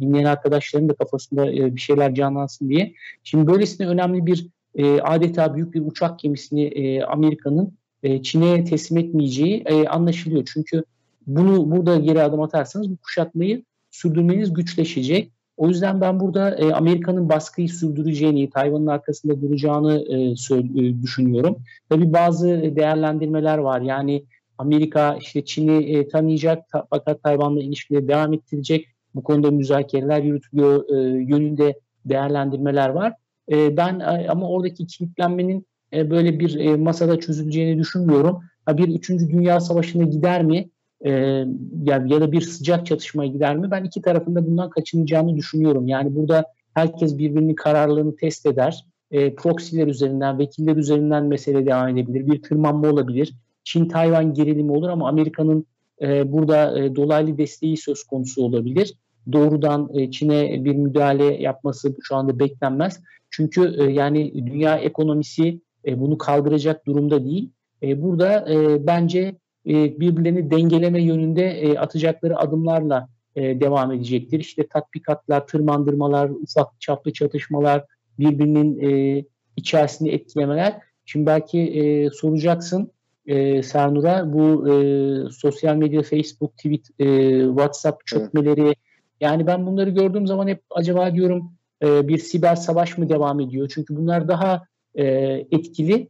dinleyen 0.00 0.24
arkadaşların 0.24 0.88
da 0.88 0.94
kafasında 0.94 1.52
e, 1.52 1.74
bir 1.74 1.80
şeyler 1.80 2.14
canlansın 2.14 2.68
diye. 2.68 2.94
Şimdi 3.24 3.46
böylesine 3.46 3.88
önemli 3.88 4.26
bir 4.26 4.46
e, 4.74 5.00
adeta 5.00 5.54
büyük 5.54 5.74
bir 5.74 5.86
uçak 5.86 6.18
gemisini 6.18 6.64
e, 6.64 7.02
Amerika'nın 7.02 7.72
e, 8.02 8.22
Çin'e 8.22 8.64
teslim 8.64 8.98
etmeyeceği 8.98 9.62
e, 9.66 9.88
anlaşılıyor. 9.88 10.48
Çünkü 10.52 10.84
bunu 11.26 11.70
burada 11.70 11.96
geri 11.96 12.22
adım 12.22 12.40
atarsanız 12.40 12.90
bu 12.90 12.96
kuşatmayı 12.96 13.62
sürdürmeniz 13.90 14.52
güçleşecek. 14.52 15.32
O 15.56 15.68
yüzden 15.68 16.00
ben 16.00 16.20
burada 16.20 16.56
e, 16.56 16.72
Amerika'nın 16.72 17.28
baskıyı 17.28 17.68
sürdüreceğini, 17.68 18.50
Tayvan'ın 18.50 18.86
arkasında 18.86 19.40
duracağını 19.40 20.04
e, 20.08 20.16
e, 20.86 21.02
düşünüyorum. 21.02 21.56
Tabii 21.88 22.12
bazı 22.12 22.48
değerlendirmeler 22.76 23.58
var. 23.58 23.80
Yani 23.80 24.24
Amerika 24.58 25.16
işte 25.20 25.44
Çin'i 25.44 25.96
e, 25.96 26.08
tanıyacak 26.08 26.68
ta, 26.68 26.86
fakat 26.90 27.22
Tayvan'la 27.22 27.62
ilişkileri 27.62 28.08
devam 28.08 28.32
ettirecek. 28.32 28.86
Bu 29.14 29.22
konuda 29.22 29.50
müzakereler 29.50 30.22
yürütülüyor 30.22 30.88
e, 30.88 31.22
yönünde 31.22 31.78
değerlendirmeler 32.04 32.88
var. 32.88 33.12
E, 33.52 33.76
ben 33.76 34.00
e, 34.00 34.28
ama 34.28 34.48
oradaki 34.48 34.86
kilitlenmenin 34.86 35.66
e, 35.92 36.10
böyle 36.10 36.40
bir 36.40 36.58
e, 36.58 36.76
masada 36.76 37.20
çözüleceğini 37.20 37.78
düşünmüyorum. 37.78 38.40
Ha, 38.66 38.78
bir 38.78 38.88
üçüncü 38.88 39.28
Dünya 39.28 39.60
Savaşı'na 39.60 40.04
gider 40.04 40.44
mi? 40.44 40.70
E, 41.04 41.10
ya, 41.82 42.04
ya 42.06 42.20
da 42.20 42.32
bir 42.32 42.40
sıcak 42.40 42.86
çatışmaya 42.86 43.28
gider 43.28 43.56
mi? 43.56 43.70
Ben 43.70 43.84
iki 43.84 44.02
tarafında 44.02 44.46
bundan 44.46 44.70
kaçınacağını 44.70 45.36
düşünüyorum. 45.36 45.88
Yani 45.88 46.14
burada 46.14 46.44
herkes 46.74 47.18
birbirinin 47.18 47.54
kararlılığını 47.54 48.16
test 48.16 48.46
eder. 48.46 48.84
E, 49.10 49.34
proxy'ler 49.34 49.86
üzerinden, 49.86 50.38
vekiller 50.38 50.76
üzerinden 50.76 51.24
mesele 51.24 51.66
devam 51.66 51.88
edebilir. 51.88 52.26
Bir 52.26 52.42
tırmanma 52.42 52.88
olabilir. 52.88 53.34
Çin-Tayvan 53.68 54.34
gerilimi 54.34 54.72
olur 54.72 54.88
ama 54.88 55.08
Amerika'nın 55.08 55.66
e, 56.02 56.32
burada 56.32 56.78
e, 56.78 56.96
dolaylı 56.96 57.38
desteği 57.38 57.76
söz 57.76 58.04
konusu 58.04 58.42
olabilir. 58.42 58.94
Doğrudan 59.32 59.90
e, 59.94 60.10
Çin'e 60.10 60.64
bir 60.64 60.74
müdahale 60.74 61.42
yapması 61.42 61.96
şu 62.02 62.16
anda 62.16 62.38
beklenmez. 62.38 63.00
Çünkü 63.30 63.74
e, 63.78 63.84
yani 63.92 64.46
dünya 64.46 64.76
ekonomisi 64.76 65.60
e, 65.86 66.00
bunu 66.00 66.18
kaldıracak 66.18 66.86
durumda 66.86 67.24
değil. 67.24 67.50
E, 67.82 68.02
burada 68.02 68.52
e, 68.52 68.86
bence 68.86 69.36
e, 69.66 70.00
birbirlerini 70.00 70.50
dengeleme 70.50 71.02
yönünde 71.02 71.50
e, 71.50 71.78
atacakları 71.78 72.38
adımlarla 72.38 73.08
e, 73.36 73.60
devam 73.60 73.92
edecektir. 73.92 74.40
İşte 74.40 74.66
tatbikatlar, 74.66 75.46
tırmandırmalar, 75.46 76.30
ufak 76.30 76.80
çaplı 76.80 77.12
çatışmalar, 77.12 77.84
birbirinin 78.18 78.80
e, 78.80 79.24
içerisinde 79.56 80.12
etkilemeler. 80.12 80.78
Şimdi 81.04 81.26
belki 81.26 81.58
e, 81.58 82.10
soracaksın 82.10 82.92
e, 83.28 83.62
Sernur'a 83.62 84.32
bu 84.32 84.68
e, 84.68 84.74
sosyal 85.30 85.76
medya, 85.76 86.02
Facebook, 86.02 86.56
tweet, 86.56 86.86
e, 86.98 87.06
WhatsApp 87.48 88.06
çökmeleri 88.06 88.60
evet. 88.60 88.76
yani 89.20 89.46
ben 89.46 89.66
bunları 89.66 89.90
gördüğüm 89.90 90.26
zaman 90.26 90.48
hep 90.48 90.62
acaba 90.70 91.14
diyorum 91.14 91.52
e, 91.82 92.08
bir 92.08 92.18
siber 92.18 92.56
savaş 92.56 92.98
mı 92.98 93.08
devam 93.08 93.40
ediyor? 93.40 93.70
Çünkü 93.74 93.96
bunlar 93.96 94.28
daha 94.28 94.62
e, 94.94 95.04
etkili 95.50 96.08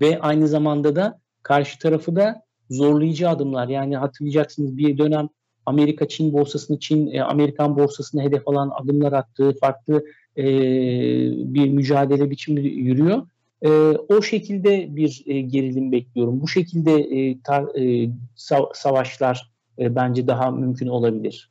ve 0.00 0.20
aynı 0.20 0.48
zamanda 0.48 0.96
da 0.96 1.20
karşı 1.42 1.78
tarafı 1.78 2.16
da 2.16 2.42
zorlayıcı 2.70 3.28
adımlar. 3.28 3.68
Yani 3.68 3.96
hatırlayacaksınız 3.96 4.76
bir 4.76 4.98
dönem 4.98 5.28
Amerika 5.66 6.08
Çin 6.08 6.32
borsasını 6.32 6.78
Çin 6.78 7.12
e, 7.12 7.22
Amerikan 7.22 7.76
borsasına 7.76 8.22
hedef 8.22 8.48
alan 8.48 8.70
adımlar 8.82 9.12
attığı 9.12 9.58
farklı 9.58 10.04
e, 10.36 10.44
bir 11.54 11.68
mücadele 11.68 12.30
biçimi 12.30 12.60
yürüyor. 12.60 13.22
E, 13.64 13.70
o 14.08 14.22
şekilde 14.22 14.96
bir 14.96 15.22
e, 15.26 15.40
gerilim 15.40 15.92
bekliyorum. 15.92 16.40
Bu 16.40 16.48
şekilde 16.48 16.92
e, 16.92 17.40
tar, 17.40 17.64
e, 17.78 18.10
savaşlar 18.74 19.52
e, 19.78 19.94
bence 19.94 20.26
daha 20.26 20.50
mümkün 20.50 20.86
olabilir. 20.86 21.50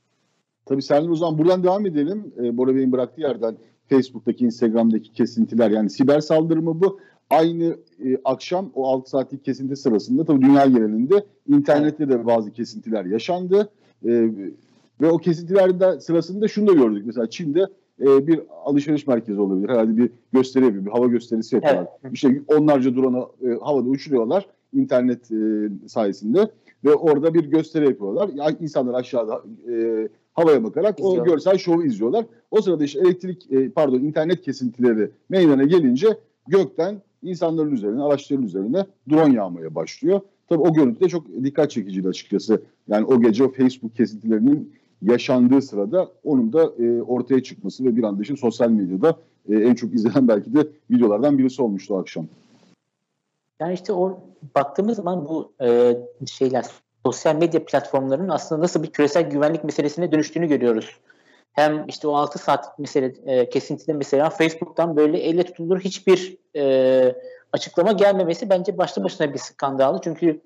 Tabii 0.65 0.81
Serdar 0.81 1.09
o 1.09 1.15
zaman 1.15 1.37
buradan 1.37 1.63
devam 1.63 1.85
edelim. 1.85 2.33
E, 2.43 2.57
Bora 2.57 2.75
Bey'in 2.75 2.91
bıraktığı 2.91 3.21
yerden 3.21 3.57
Facebook'taki, 3.89 4.45
Instagram'daki 4.45 5.13
kesintiler 5.13 5.71
yani 5.71 5.89
siber 5.89 6.19
saldırı 6.19 6.61
mı 6.61 6.81
bu? 6.81 6.99
Aynı 7.29 7.77
e, 8.05 8.17
akşam 8.25 8.71
o 8.75 8.87
6 8.87 9.09
saatlik 9.09 9.45
kesinti 9.45 9.75
sırasında 9.75 10.25
tabii 10.25 10.41
dünya 10.41 10.65
genelinde 10.65 11.25
internette 11.47 12.09
de 12.09 12.25
bazı 12.25 12.51
kesintiler 12.51 13.05
yaşandı. 13.05 13.69
E, 14.05 14.11
ve 15.01 15.09
o 15.11 15.17
kesintilerden 15.17 15.97
sırasında 15.97 16.47
şunu 16.47 16.67
da 16.67 16.73
gördük. 16.73 17.03
Mesela 17.05 17.29
Çin'de 17.29 17.67
e, 18.01 18.27
bir 18.27 18.41
alışveriş 18.65 19.07
merkezi 19.07 19.41
olabilir. 19.41 19.69
Herhalde 19.69 19.97
bir 19.97 20.09
gösteri 20.33 20.65
yapıyor, 20.65 20.85
bir 20.85 20.91
hava 20.91 21.07
gösterisi 21.07 21.55
yapıyorlar. 21.55 21.87
Evet. 22.03 22.13
İşte 22.13 22.41
onlarca 22.47 22.95
drone'u 22.95 23.31
e, 23.41 23.59
havada 23.61 23.89
uçuruyorlar 23.89 24.45
internet 24.73 25.31
e, 25.31 25.69
sayesinde 25.87 26.51
ve 26.85 26.93
orada 26.93 27.33
bir 27.33 27.45
gösteri 27.45 27.85
yapıyorlar. 27.85 28.29
Yani 28.35 28.57
insanlar 28.59 28.93
aşağıda 28.93 29.43
e, 29.71 30.07
havaya 30.33 30.63
bakarak 30.63 30.99
İzliyor. 30.99 31.21
o 31.21 31.25
görsel 31.25 31.57
şovu 31.57 31.83
izliyorlar. 31.83 32.25
O 32.51 32.61
sırada 32.61 32.83
işte 32.83 32.99
elektrik 32.99 33.51
e, 33.51 33.69
pardon 33.69 33.99
internet 33.99 34.41
kesintileri 34.41 35.11
meydana 35.29 35.63
gelince 35.63 36.07
gökten 36.47 37.01
insanların 37.23 37.71
üzerine, 37.71 38.03
araçların 38.03 38.45
üzerine 38.45 38.85
drone 39.09 39.35
yağmaya 39.35 39.75
başlıyor. 39.75 40.21
Tabii 40.49 40.61
o 40.61 40.73
görüntü 40.73 40.99
de 40.99 41.09
çok 41.09 41.27
dikkat 41.43 41.71
çekiciydi 41.71 42.07
açıkçası. 42.07 42.61
Yani 42.87 43.05
o 43.05 43.21
gece 43.21 43.43
o 43.43 43.51
Facebook 43.51 43.95
kesintilerinin 43.95 44.73
yaşandığı 45.01 45.61
sırada 45.61 46.11
onun 46.23 46.53
da 46.53 46.63
e, 46.63 47.01
ortaya 47.01 47.43
çıkması 47.43 47.85
ve 47.85 47.95
bir 47.95 48.03
anda 48.03 48.21
işte 48.21 48.35
sosyal 48.35 48.69
medyada 48.69 49.15
e, 49.49 49.55
en 49.55 49.75
çok 49.75 49.93
izlenen 49.93 50.27
belki 50.27 50.53
de 50.53 50.67
videolardan 50.91 51.37
birisi 51.37 51.61
olmuştu 51.61 51.97
akşam. 51.97 52.25
Yani 53.59 53.73
işte 53.73 53.93
o 53.93 54.19
baktığımız 54.55 54.95
zaman 54.95 55.25
bu 55.25 55.51
e, 55.61 55.97
şeyler 56.31 56.65
sosyal 57.05 57.35
medya 57.35 57.65
platformlarının 57.65 58.29
aslında 58.29 58.61
nasıl 58.61 58.83
bir 58.83 58.91
küresel 58.91 59.29
güvenlik 59.29 59.63
meselesine 59.63 60.11
dönüştüğünü 60.11 60.47
görüyoruz. 60.47 60.97
Hem 61.53 61.87
işte 61.87 62.07
o 62.07 62.15
6 62.15 62.39
saat 62.39 62.79
mesele 62.79 63.13
e, 63.25 63.49
kesintide 63.49 63.93
mesela 63.93 64.29
Facebook'tan 64.29 64.95
böyle 64.95 65.17
elle 65.17 65.43
tutulur 65.43 65.79
hiçbir 65.79 66.37
e, 66.55 67.15
açıklama 67.53 67.91
gelmemesi 67.91 68.49
bence 68.49 68.77
başlı 68.77 69.03
başına 69.03 69.33
bir 69.33 69.39
skandalı. 69.39 69.99
Çünkü 70.03 70.41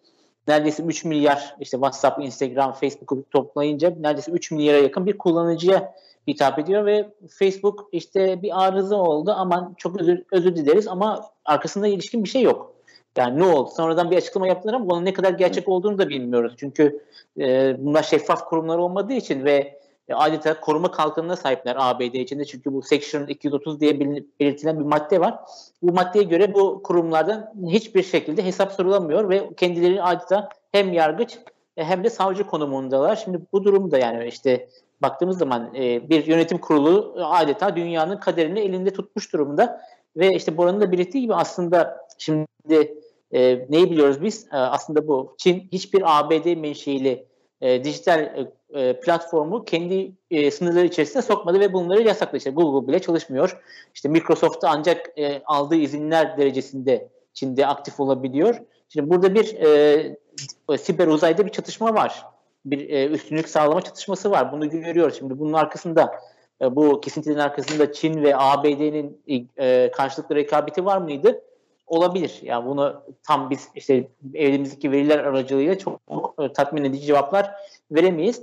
neredeyse 0.47 0.83
3 0.83 1.05
milyar 1.05 1.55
işte 1.59 1.77
WhatsApp, 1.77 2.21
Instagram, 2.21 2.73
Facebook'u 2.73 3.23
toplayınca 3.31 3.95
neredeyse 3.99 4.31
3 4.31 4.51
milyara 4.51 4.77
yakın 4.77 5.05
bir 5.05 5.17
kullanıcıya 5.17 5.93
hitap 6.27 6.59
ediyor 6.59 6.85
ve 6.85 7.09
Facebook 7.29 7.89
işte 7.91 8.41
bir 8.41 8.65
arıza 8.65 8.95
oldu 8.95 9.33
aman 9.37 9.73
çok 9.77 10.01
özür, 10.01 10.23
özür 10.31 10.55
dileriz 10.55 10.87
ama 10.87 11.29
arkasında 11.45 11.87
ilişkin 11.87 12.23
bir 12.23 12.29
şey 12.29 12.41
yok. 12.41 12.75
Yani 13.17 13.39
ne 13.39 13.43
oldu? 13.43 13.69
Sonradan 13.75 14.11
bir 14.11 14.17
açıklama 14.17 14.47
yaptılar 14.47 14.73
ama 14.73 14.89
bunun 14.89 15.05
ne 15.05 15.13
kadar 15.13 15.31
gerçek 15.31 15.69
olduğunu 15.69 15.97
da 15.97 16.09
bilmiyoruz. 16.09 16.53
Çünkü 16.57 17.01
e, 17.39 17.75
bunlar 17.79 18.03
şeffaf 18.03 18.45
kurumlar 18.45 18.77
olmadığı 18.77 19.13
için 19.13 19.45
ve 19.45 19.79
e, 20.09 20.13
adeta 20.13 20.59
koruma 20.59 20.91
kalkanına 20.91 21.35
sahipler 21.35 21.75
ABD 21.79 22.13
içinde. 22.13 22.45
Çünkü 22.45 22.73
bu 22.73 22.81
Section 22.81 23.27
230 23.27 23.79
diye 23.79 23.99
belirtilen 24.39 24.79
bir 24.79 24.85
madde 24.85 25.19
var. 25.19 25.39
Bu 25.81 25.93
maddeye 25.93 26.23
göre 26.23 26.53
bu 26.53 26.83
kurumlardan 26.83 27.53
hiçbir 27.67 28.03
şekilde 28.03 28.45
hesap 28.45 28.71
sorulamıyor 28.71 29.29
ve 29.29 29.49
kendileri 29.57 30.03
adeta 30.03 30.49
hem 30.71 30.93
yargıç 30.93 31.39
e, 31.77 31.83
hem 31.83 32.03
de 32.03 32.09
savcı 32.09 32.47
konumundalar. 32.47 33.15
Şimdi 33.15 33.39
bu 33.53 33.63
durumda 33.63 33.97
yani 33.97 34.27
işte 34.27 34.67
baktığımız 35.01 35.37
zaman 35.37 35.75
e, 35.75 36.09
bir 36.09 36.25
yönetim 36.25 36.57
kurulu 36.57 37.15
adeta 37.23 37.75
dünyanın 37.75 38.17
kaderini 38.17 38.59
elinde 38.59 38.93
tutmuş 38.93 39.33
durumda. 39.33 39.81
Ve 40.17 40.33
işte 40.35 40.57
Bora'nın 40.57 40.81
da 40.81 40.91
belirttiği 40.91 41.21
gibi 41.21 41.35
aslında 41.35 42.07
şimdi 42.17 42.97
e, 43.31 43.65
neyi 43.69 43.91
biliyoruz 43.91 44.21
biz? 44.21 44.47
E, 44.51 44.55
aslında 44.55 45.07
bu 45.07 45.35
Çin 45.37 45.67
hiçbir 45.71 46.19
ABD 46.19 46.55
menşeili 46.57 47.25
e, 47.61 47.83
dijital 47.83 48.19
e, 48.19 48.51
e, 48.79 48.99
platformu 48.99 49.65
kendi 49.65 50.11
e, 50.31 50.51
sınırları 50.51 50.85
içerisinde 50.85 51.21
sokmadı 51.21 51.59
ve 51.59 51.73
bunları 51.73 52.01
yasakladı. 52.01 52.37
İşte 52.37 52.49
Google 52.49 52.87
bile 52.87 52.99
çalışmıyor. 52.99 53.61
İşte 53.93 54.09
Microsoft'ta 54.09 54.69
ancak 54.69 55.19
e, 55.19 55.41
aldığı 55.45 55.75
izinler 55.75 56.37
derecesinde 56.37 57.09
Çin'de 57.33 57.67
aktif 57.67 57.99
olabiliyor. 57.99 58.61
Şimdi 58.89 59.09
burada 59.09 59.35
bir 59.35 59.55
e, 59.55 60.77
siber 60.77 61.07
uzayda 61.07 61.45
bir 61.45 61.51
çatışma 61.51 61.93
var. 61.93 62.25
Bir 62.65 62.89
e, 62.89 63.07
üstünlük 63.07 63.49
sağlama 63.49 63.81
çatışması 63.81 64.31
var. 64.31 64.51
Bunu 64.51 64.69
görüyoruz. 64.69 65.17
Şimdi 65.17 65.39
bunun 65.39 65.53
arkasında 65.53 66.19
e, 66.61 66.75
bu 66.75 67.01
kesintilerin 67.01 67.39
arkasında 67.39 67.93
Çin 67.93 68.23
ve 68.23 68.37
ABD'nin 68.37 69.21
e, 69.57 69.91
karşılıklı 69.91 70.35
rekabeti 70.35 70.85
var 70.85 70.97
mıydı? 70.97 71.41
Olabilir. 71.87 72.39
Yani 72.43 72.65
bunu 72.65 73.03
tam 73.23 73.49
biz 73.49 73.69
işte 73.75 74.07
elimizdeki 74.33 74.91
veriler 74.91 75.19
aracılığıyla 75.19 75.77
çok 75.77 76.01
e, 76.39 76.53
tatmin 76.53 76.83
edici 76.83 77.05
cevaplar 77.05 77.51
veremeyiz. 77.91 78.41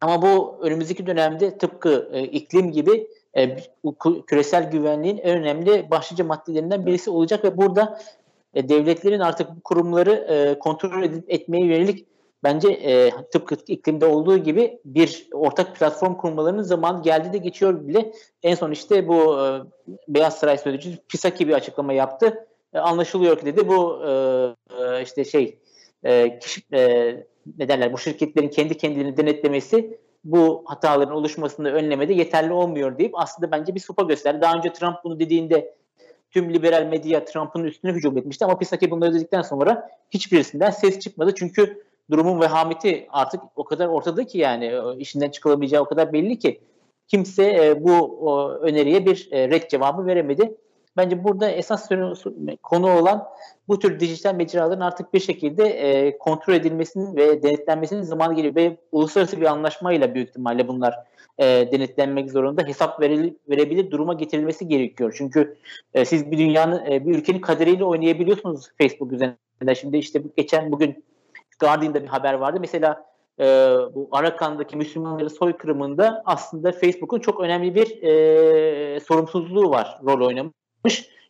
Ama 0.00 0.22
bu 0.22 0.58
önümüzdeki 0.60 1.06
dönemde 1.06 1.58
tıpkı 1.58 2.08
e, 2.12 2.22
iklim 2.22 2.72
gibi 2.72 3.08
e, 3.34 3.56
küresel 4.26 4.70
güvenliğin 4.70 5.18
en 5.18 5.38
önemli 5.38 5.90
başlıca 5.90 6.24
maddelerinden 6.24 6.86
birisi 6.86 7.10
olacak 7.10 7.44
ve 7.44 7.56
burada 7.56 8.00
e, 8.54 8.68
devletlerin 8.68 9.20
artık 9.20 9.56
bu 9.56 9.60
kurumları 9.60 10.10
e, 10.10 10.58
kontrol 10.58 11.02
edip 11.02 11.24
etmeye 11.32 11.66
yönelik 11.66 12.06
bence 12.44 12.68
e, 12.68 13.10
tıpkı 13.32 13.56
iklimde 13.66 14.06
olduğu 14.06 14.38
gibi 14.38 14.80
bir 14.84 15.28
ortak 15.32 15.76
platform 15.76 16.14
kurmalarının 16.14 16.62
zamanı 16.62 17.02
geldi 17.02 17.32
de 17.32 17.38
geçiyor 17.38 17.88
bile. 17.88 18.12
En 18.42 18.54
son 18.54 18.70
işte 18.70 19.08
bu 19.08 19.40
e, 19.40 19.44
Beyaz 20.08 20.38
Saray 20.38 20.58
Sözcüsü 20.58 20.98
Pisaki 21.08 21.48
bir 21.48 21.52
açıklama 21.52 21.92
yaptı 21.92 22.46
e, 22.74 22.78
anlaşılıyor 22.78 23.38
ki 23.38 23.46
dedi 23.46 23.68
bu 23.68 24.02
e, 24.06 24.10
e, 24.80 25.02
işte 25.02 25.24
şey 25.24 25.58
e, 26.04 26.38
kişi, 26.38 26.62
ne 27.58 27.68
derler 27.68 27.92
bu 27.92 27.98
şirketlerin 27.98 28.48
kendi 28.48 28.76
kendilerini 28.76 29.16
denetlemesi 29.16 29.98
bu 30.24 30.62
hataların 30.66 31.14
oluşmasını 31.14 31.72
önlemede 31.72 32.12
yeterli 32.12 32.52
olmuyor 32.52 32.98
deyip 32.98 33.18
aslında 33.18 33.50
bence 33.50 33.74
bir 33.74 33.80
sopa 33.80 34.02
gösterdi. 34.02 34.40
Daha 34.40 34.54
önce 34.54 34.72
Trump 34.72 34.96
bunu 35.04 35.20
dediğinde 35.20 35.74
tüm 36.30 36.54
liberal 36.54 36.86
medya 36.86 37.24
Trump'ın 37.24 37.64
üstüne 37.64 37.92
hücum 37.92 38.18
etmişti 38.18 38.44
ama 38.44 38.58
Pisaki 38.58 38.90
bunları 38.90 39.14
dedikten 39.14 39.42
sonra 39.42 39.90
hiçbirisinden 40.10 40.70
ses 40.70 41.00
çıkmadı. 41.00 41.34
Çünkü 41.34 41.84
durumun 42.10 42.40
vehameti 42.40 43.06
artık 43.10 43.40
o 43.56 43.64
kadar 43.64 43.86
ortada 43.86 44.26
ki 44.26 44.38
yani 44.38 44.72
işinden 44.98 45.30
çıkılamayacağı 45.30 45.82
o 45.82 45.84
kadar 45.84 46.12
belli 46.12 46.38
ki 46.38 46.60
kimse 47.08 47.76
bu 47.80 48.20
öneriye 48.62 49.06
bir 49.06 49.28
red 49.32 49.70
cevabı 49.70 50.06
veremedi. 50.06 50.56
Bence 50.96 51.24
burada 51.24 51.50
esas 51.50 51.90
konu 52.62 52.98
olan 52.98 53.28
bu 53.68 53.78
tür 53.78 54.00
dijital 54.00 54.34
mecraların 54.34 54.80
artık 54.80 55.14
bir 55.14 55.20
şekilde 55.20 55.64
e, 55.64 56.18
kontrol 56.18 56.54
edilmesinin 56.54 57.16
ve 57.16 57.42
denetlenmesinin 57.42 58.02
zamanı 58.02 58.34
geliyor 58.34 58.54
ve 58.54 58.76
uluslararası 58.92 59.40
bir 59.40 59.46
anlaşmayla 59.46 60.14
büyük 60.14 60.28
ihtimalle 60.28 60.68
bunlar 60.68 60.94
e, 61.38 61.44
denetlenmek 61.44 62.30
zorunda. 62.30 62.62
Hesap 62.66 63.00
veril, 63.00 63.34
verebilir 63.48 63.90
duruma 63.90 64.14
getirilmesi 64.14 64.68
gerekiyor. 64.68 65.14
Çünkü 65.18 65.56
e, 65.94 66.04
siz 66.04 66.30
bir 66.30 66.38
dünyanın, 66.38 66.86
e, 66.90 67.06
bir 67.06 67.14
ülkenin 67.14 67.40
kaderiyle 67.40 67.84
oynayabiliyorsunuz 67.84 68.70
Facebook 68.78 69.12
üzerinden. 69.12 69.74
Şimdi 69.74 69.96
işte 69.96 70.22
geçen 70.36 70.72
bugün 70.72 71.04
Guardian'da 71.60 72.02
bir 72.02 72.08
haber 72.08 72.34
vardı. 72.34 72.58
Mesela 72.60 73.04
e, 73.40 73.44
bu 73.94 74.08
Arakan'daki 74.12 74.76
Müslümanları 74.76 75.30
soykırımında 75.30 76.22
aslında 76.26 76.72
Facebook'un 76.72 77.20
çok 77.20 77.40
önemli 77.40 77.74
bir 77.74 78.02
e, 78.02 79.00
sorumsuzluğu 79.00 79.70
var 79.70 80.00
rol 80.04 80.26
oynamış 80.26 80.54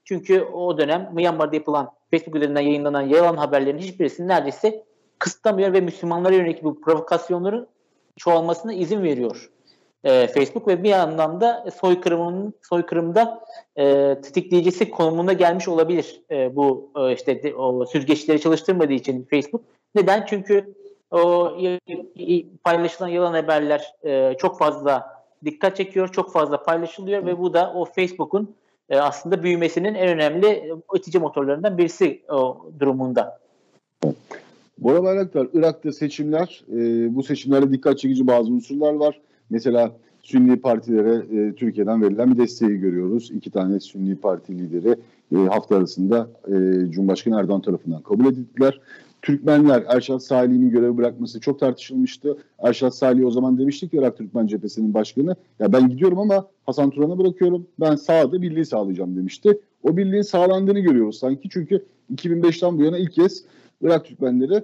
çünkü 0.05 0.43
o 0.43 0.79
dönem 0.79 1.11
Myanmar'da 1.13 1.57
yapılan 1.57 1.93
Facebook 2.11 2.37
üzerinden 2.37 2.61
yayınlanan 2.61 3.03
yalan 3.03 3.37
haberlerin 3.37 3.79
hiçbirisini 3.79 4.29
neredeyse 4.29 4.85
kısıtlamıyor 5.19 5.73
ve 5.73 5.81
Müslümanlara 5.81 6.35
yönelik 6.35 6.65
bu 6.65 6.81
provokasyonların 6.81 7.69
çoğalmasına 8.17 8.73
izin 8.73 9.03
veriyor 9.03 9.51
e, 10.05 10.27
Facebook 10.27 10.69
ve 10.69 10.83
bir 10.83 10.89
yandan 10.89 11.41
da 11.41 11.65
soykırımın 11.81 12.55
soykırımda 12.63 13.45
e, 13.77 13.85
tetikleyicisi 14.23 14.91
konumuna 14.91 15.33
gelmiş 15.33 15.69
olabilir 15.69 16.23
e, 16.31 16.57
bu 16.57 16.91
e, 16.97 17.13
işte 17.13 17.43
de, 17.43 17.55
o 17.55 17.87
süzgeçleri 17.87 18.41
çalıştırmadığı 18.41 18.93
için 18.93 19.27
Facebook. 19.31 19.65
Neden? 19.95 20.27
Çünkü 20.27 20.75
o 21.11 21.53
paylaşılan 22.65 23.09
yalan 23.09 23.33
haberler 23.33 23.95
e, 24.05 24.35
çok 24.39 24.59
fazla 24.59 25.25
dikkat 25.45 25.77
çekiyor, 25.77 26.09
çok 26.13 26.33
fazla 26.33 26.63
paylaşılıyor 26.63 27.27
ve 27.27 27.39
bu 27.39 27.55
da 27.55 27.73
o 27.75 27.85
Facebook'un 27.85 28.57
e, 28.89 28.99
aslında 28.99 29.43
büyümesinin 29.43 29.95
en 29.95 30.09
önemli 30.09 30.73
itici 30.97 31.19
motorlarından 31.19 31.79
birisi 31.79 32.23
o 32.29 32.67
durumunda. 32.81 33.39
Bora 34.79 35.03
Bayraktar, 35.03 35.49
Irak'ta 35.53 35.93
seçimler, 35.93 36.65
e, 36.73 37.15
bu 37.15 37.23
seçimlerde 37.23 37.73
dikkat 37.73 37.99
çekici 37.99 38.27
bazı 38.27 38.53
unsurlar 38.53 38.95
var. 38.95 39.21
Mesela 39.51 39.93
Sünni 40.23 40.57
partilere 40.57 41.39
e, 41.39 41.53
Türkiye'den 41.53 42.03
verilen 42.03 42.33
bir 42.33 42.39
desteği 42.39 42.77
görüyoruz. 42.77 43.31
İki 43.31 43.51
tane 43.51 43.81
Sünni 43.81 44.17
parti 44.17 44.59
lideri 44.59 44.97
e, 45.35 45.37
hafta 45.37 45.77
arasında 45.77 46.29
e, 46.47 46.53
Cumhurbaşkanı 46.91 47.41
Erdoğan 47.41 47.61
tarafından 47.61 48.03
kabul 48.03 48.27
edildiler. 48.27 48.81
Türkmenler 49.25 49.85
Erşat 49.89 50.23
Salih'in 50.23 50.71
görevi 50.71 50.97
bırakması 50.97 51.41
çok 51.41 51.61
tartışılmıştı. 51.61 52.37
Erşat 52.59 52.95
Salih 52.95 53.27
o 53.27 53.31
zaman 53.31 53.59
demiştik 53.59 53.91
ki 53.91 53.97
Irak 53.97 54.17
Türkmen 54.17 54.47
Cephesi'nin 54.47 54.95
başkanı 54.95 55.37
ya 55.59 55.73
ben 55.73 55.89
gidiyorum 55.89 56.19
ama 56.19 56.47
Hasan 56.67 56.91
Turan'a 56.91 57.19
bırakıyorum. 57.19 57.67
Ben 57.81 57.95
sahada 57.95 58.43
birliği 58.43 58.65
sağlayacağım 58.65 59.17
demişti. 59.17 59.59
O 59.83 59.97
birliğin 59.97 60.23
sağlandığını 60.23 60.81
görüyoruz 60.81 61.19
sanki. 61.19 61.49
Çünkü 61.49 61.85
2005'ten 62.15 62.79
bu 62.79 62.83
yana 62.83 62.99
ilk 62.99 63.13
kez 63.13 63.45
Irak 63.83 64.05
Türkmenleri 64.05 64.63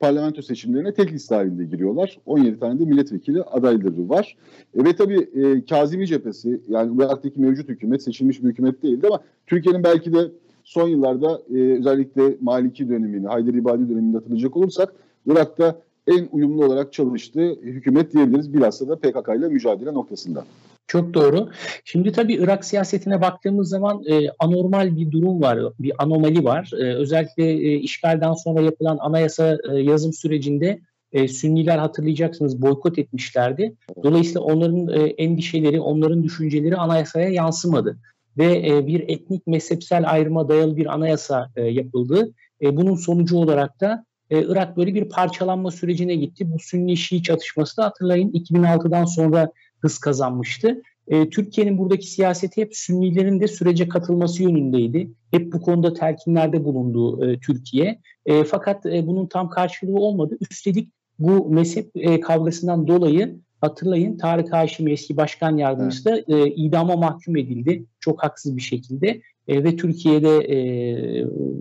parlamento 0.00 0.42
seçimlerine 0.42 0.94
tek 0.94 1.12
liste 1.12 1.34
halinde 1.34 1.64
giriyorlar. 1.64 2.18
17 2.26 2.58
tane 2.58 2.80
de 2.80 2.84
milletvekili 2.84 3.42
adayları 3.42 4.08
var. 4.08 4.36
E, 4.74 4.84
ve 4.84 4.96
tabii 4.96 5.28
e, 5.34 5.64
Kazimi 5.64 6.06
cephesi 6.06 6.60
yani 6.68 6.96
Irak'taki 6.96 7.40
mevcut 7.40 7.68
hükümet 7.68 8.02
seçilmiş 8.02 8.42
bir 8.42 8.48
hükümet 8.48 8.82
değildi 8.82 9.06
ama 9.06 9.20
Türkiye'nin 9.46 9.84
belki 9.84 10.12
de 10.12 10.30
son 10.70 10.88
yıllarda 10.88 11.42
e, 11.54 11.78
özellikle 11.78 12.36
Maliki 12.40 12.88
dönemini, 12.88 13.26
Haydar 13.26 13.54
İbadi 13.54 13.88
dönemini 13.88 14.16
hatırlayacak 14.16 14.56
olursak 14.56 14.94
Irak'ta 15.26 15.76
en 16.06 16.28
uyumlu 16.32 16.64
olarak 16.64 16.92
çalıştığı 16.92 17.54
hükümet 17.54 18.12
diyebiliriz. 18.12 18.54
Bilhassa 18.54 18.88
da 18.88 18.96
PKK 18.96 19.28
ile 19.38 19.48
mücadele 19.48 19.94
noktasında. 19.94 20.44
Çok 20.86 21.14
doğru. 21.14 21.48
Şimdi 21.84 22.12
tabii 22.12 22.34
Irak 22.34 22.64
siyasetine 22.64 23.20
baktığımız 23.20 23.68
zaman 23.68 24.02
e, 24.06 24.20
anormal 24.38 24.96
bir 24.96 25.10
durum 25.10 25.42
var, 25.42 25.58
bir 25.78 25.92
anomali 25.98 26.44
var. 26.44 26.70
E, 26.78 26.94
özellikle 26.94 27.50
e, 27.50 27.74
işgalden 27.74 28.32
sonra 28.32 28.60
yapılan 28.60 28.98
anayasa 29.00 29.58
e, 29.72 29.76
yazım 29.76 30.12
sürecinde 30.12 30.80
e, 31.12 31.28
Sünniler 31.28 31.78
hatırlayacaksınız 31.78 32.62
boykot 32.62 32.98
etmişlerdi. 32.98 33.74
Dolayısıyla 34.02 34.40
onların 34.40 34.88
e, 34.88 35.02
endişeleri, 35.02 35.80
onların 35.80 36.22
düşünceleri 36.22 36.76
anayasaya 36.76 37.28
yansımadı. 37.28 37.96
Ve 38.38 38.68
e, 38.68 38.86
bir 38.86 39.08
etnik 39.08 39.46
mezhepsel 39.46 40.10
ayrıma 40.10 40.48
dayalı 40.48 40.76
bir 40.76 40.94
anayasa 40.94 41.50
e, 41.56 41.62
yapıldı. 41.62 42.32
E, 42.62 42.76
bunun 42.76 42.94
sonucu 42.94 43.36
olarak 43.36 43.80
da 43.80 44.04
Irak 44.30 44.76
böyle 44.76 44.94
bir 44.94 45.08
parçalanma 45.08 45.70
sürecine 45.70 46.14
gitti. 46.14 46.52
Bu 46.52 46.58
Sünni-Şii 46.58 47.22
çatışması 47.22 47.76
da 47.76 47.84
hatırlayın 47.84 48.30
2006'dan 48.30 49.04
sonra 49.04 49.52
hız 49.80 49.98
kazanmıştı. 49.98 50.82
Türkiye'nin 51.30 51.78
buradaki 51.78 52.06
siyaseti 52.06 52.60
hep 52.60 52.76
Sünnilerin 52.76 53.40
de 53.40 53.48
sürece 53.48 53.88
katılması 53.88 54.42
yönündeydi. 54.42 55.10
Hep 55.30 55.52
bu 55.52 55.60
konuda 55.60 55.94
telkinlerde 55.94 56.64
bulundu 56.64 57.20
Türkiye. 57.40 58.00
Fakat 58.46 58.84
bunun 58.84 59.26
tam 59.26 59.50
karşılığı 59.50 59.98
olmadı. 59.98 60.36
Üstelik 60.50 60.88
bu 61.20 61.50
mezhep 61.50 61.90
e, 61.94 62.20
kavgasından 62.20 62.86
dolayı 62.86 63.40
hatırlayın 63.60 64.16
Tarık 64.16 64.52
Haşimi 64.52 64.92
eski 64.92 65.16
başkan 65.16 65.56
yardımcısı 65.56 66.04
da 66.04 66.18
e, 66.18 66.50
idama 66.50 66.96
mahkum 66.96 67.36
edildi. 67.36 67.84
Çok 68.00 68.22
haksız 68.22 68.56
bir 68.56 68.62
şekilde. 68.62 69.20
E, 69.48 69.64
ve 69.64 69.76
Türkiye'de 69.76 70.38
e, 70.38 70.58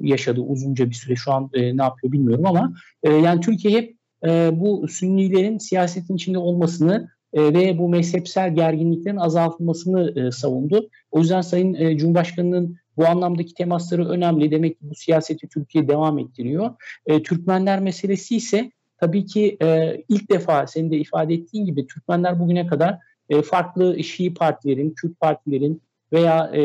yaşadı 0.01 0.41
uzunca 0.41 0.89
bir 0.89 0.95
süre. 0.95 1.15
Şu 1.15 1.31
an 1.31 1.49
e, 1.53 1.77
ne 1.77 1.83
yapıyor 1.83 2.13
bilmiyorum 2.13 2.45
ama 2.45 2.73
e, 3.03 3.11
yani 3.11 3.41
Türkiye 3.41 3.77
hep 3.77 3.95
e, 4.25 4.51
bu 4.53 4.87
Sünnilerin 4.87 5.57
siyasetin 5.57 6.15
içinde 6.15 6.37
olmasını 6.37 7.09
e, 7.33 7.41
ve 7.53 7.77
bu 7.77 7.89
mezhepsel 7.89 8.55
gerginliklerin 8.55 9.17
azaltılmasını 9.17 10.19
e, 10.19 10.31
savundu. 10.31 10.89
O 11.11 11.19
yüzden 11.19 11.41
Sayın 11.41 11.73
e, 11.73 11.97
Cumhurbaşkanı'nın 11.97 12.77
bu 12.97 13.07
anlamdaki 13.07 13.53
temasları 13.53 14.09
önemli. 14.09 14.51
Demek 14.51 14.79
ki 14.79 14.89
bu 14.89 14.95
siyaseti 14.95 15.47
Türkiye 15.47 15.87
devam 15.87 16.19
ettiriyor. 16.19 16.69
E, 17.05 17.23
Türkmenler 17.23 17.79
meselesi 17.79 18.35
ise 18.35 18.71
tabii 18.99 19.25
ki 19.25 19.57
e, 19.61 19.97
ilk 20.09 20.31
defa 20.31 20.67
senin 20.67 20.91
de 20.91 20.97
ifade 20.97 21.33
ettiğin 21.33 21.65
gibi 21.65 21.87
Türkmenler 21.87 22.39
bugüne 22.39 22.67
kadar 22.67 22.97
e, 23.29 23.41
farklı 23.41 24.03
Şii 24.03 24.33
partilerin, 24.33 24.91
Kürt 24.91 25.19
partilerin 25.19 25.81
veya 26.13 26.51
e, 26.53 26.63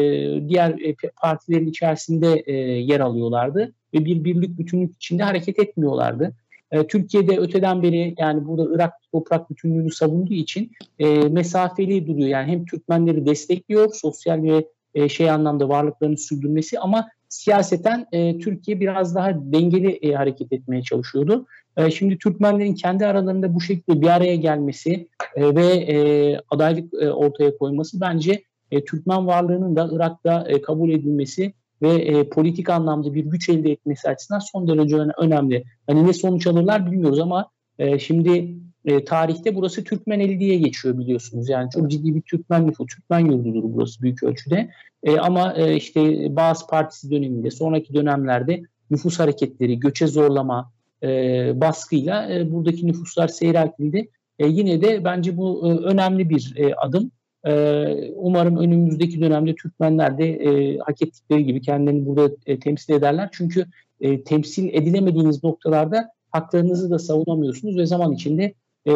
diğer 0.49 0.71
e, 0.71 0.95
partilerin 1.23 1.67
içerisinde 1.67 2.43
e, 2.47 2.53
yer 2.63 3.01
alıyorlardı 3.01 3.73
ve 3.95 4.05
bir 4.05 4.25
birlik 4.25 4.59
bütünlük 4.59 4.97
içinde 4.97 5.23
hareket 5.23 5.59
etmiyorlardı. 5.59 6.33
E, 6.71 6.87
Türkiye'de 6.87 7.39
öteden 7.39 7.83
beri 7.83 8.15
yani 8.19 8.47
burada 8.47 8.75
Irak 8.75 8.93
toprak 9.13 9.51
bütünlüğünü 9.51 9.93
savunduğu 9.93 10.35
için 10.35 10.71
e, 10.99 11.09
mesafeli 11.09 12.07
duruyor. 12.07 12.29
Yani 12.29 12.53
hem 12.53 12.65
Türkmenleri 12.65 13.27
destekliyor 13.27 13.95
sosyal 13.95 14.43
ve 14.43 14.67
e, 14.95 15.09
şey 15.09 15.31
anlamda 15.31 15.69
varlıklarını 15.69 16.19
sürdürmesi 16.19 16.79
ama 16.79 17.09
siyaseten 17.35 18.07
e, 18.13 18.39
Türkiye 18.39 18.81
biraz 18.81 19.15
daha 19.15 19.31
dengeli 19.35 19.91
e, 19.91 20.13
hareket 20.13 20.53
etmeye 20.53 20.83
çalışıyordu. 20.83 21.47
E, 21.77 21.91
şimdi 21.91 22.19
Türkmenlerin 22.19 22.75
kendi 22.75 23.07
aralarında 23.07 23.55
bu 23.55 23.61
şekilde 23.61 24.01
bir 24.01 24.09
araya 24.09 24.37
gelmesi 24.37 25.09
e, 25.37 25.55
ve 25.55 25.67
e, 25.67 25.97
adaylık 26.51 26.95
e, 26.95 27.11
ortaya 27.11 27.59
koyması 27.59 28.01
bence 28.01 28.43
e, 28.71 28.85
Türkmen 28.85 29.27
varlığının 29.27 29.77
da 29.77 29.89
Irak'ta 29.93 30.45
e, 30.49 30.63
kabul 30.63 30.91
edilmesi 30.91 31.53
ve 31.83 31.95
e, 31.95 32.29
politik 32.29 32.71
anlamda 32.71 33.15
bir 33.15 33.25
güç 33.25 33.49
elde 33.49 33.73
etmesi 33.73 34.09
açısından 34.09 34.39
son 34.39 34.69
derece 34.69 34.97
önemli. 34.97 35.65
Hani 35.87 36.07
ne 36.07 36.13
sonuç 36.13 36.47
alırlar 36.47 36.93
bilmiyoruz 36.93 37.19
ama 37.19 37.51
e, 37.79 37.99
şimdi 37.99 38.55
e, 38.85 39.05
tarihte 39.05 39.55
burası 39.55 39.85
Türkmen 39.85 40.21
eli 40.21 40.41
diye 40.41 40.59
geçiyor 40.59 40.99
biliyorsunuz. 40.99 41.49
Yani 41.49 41.71
çok 41.71 41.91
ciddi 41.91 42.15
bir 42.15 42.21
Türkmen 42.21 42.67
nüfusu, 42.67 42.87
Türkmen 42.87 43.19
yurdudur 43.19 43.63
burası 43.65 44.03
büyük 44.03 44.23
ölçüde. 44.23 44.71
E, 45.03 45.19
ama 45.19 45.55
e, 45.55 45.77
işte 45.77 46.01
bazı 46.37 46.67
partisi 46.67 47.11
döneminde, 47.11 47.51
sonraki 47.51 47.95
dönemlerde 47.95 48.63
nüfus 48.91 49.19
hareketleri, 49.19 49.79
göçe 49.79 50.07
zorlama, 50.07 50.73
e, 51.03 51.09
baskıyla 51.61 52.33
e, 52.33 52.53
buradaki 52.53 52.87
nüfuslar 52.87 53.29
seyreltildi. 53.29 54.09
E, 54.39 54.47
yine 54.47 54.83
de 54.83 55.05
bence 55.05 55.37
bu 55.37 55.69
e, 55.69 55.71
önemli 55.71 56.31
bir 56.31 56.55
e, 56.57 56.75
adım. 56.75 57.11
Ee, 57.47 58.11
umarım 58.17 58.57
önümüzdeki 58.57 59.21
dönemde 59.21 59.55
Türkmenler 59.55 60.19
de 60.19 60.29
e, 60.29 60.79
hak 60.79 61.03
ettikleri 61.03 61.45
gibi 61.45 61.61
kendilerini 61.61 62.07
burada 62.07 62.35
e, 62.47 62.59
temsil 62.59 62.95
ederler. 62.95 63.29
Çünkü 63.33 63.67
e, 64.01 64.25
temsil 64.25 64.69
edilemediğiniz 64.69 65.45
noktalarda 65.45 66.11
haklarınızı 66.31 66.91
da 66.91 66.99
savunamıyorsunuz 66.99 67.77
ve 67.77 67.87
zaman 67.87 68.13
içinde 68.13 68.55
e, 68.87 68.93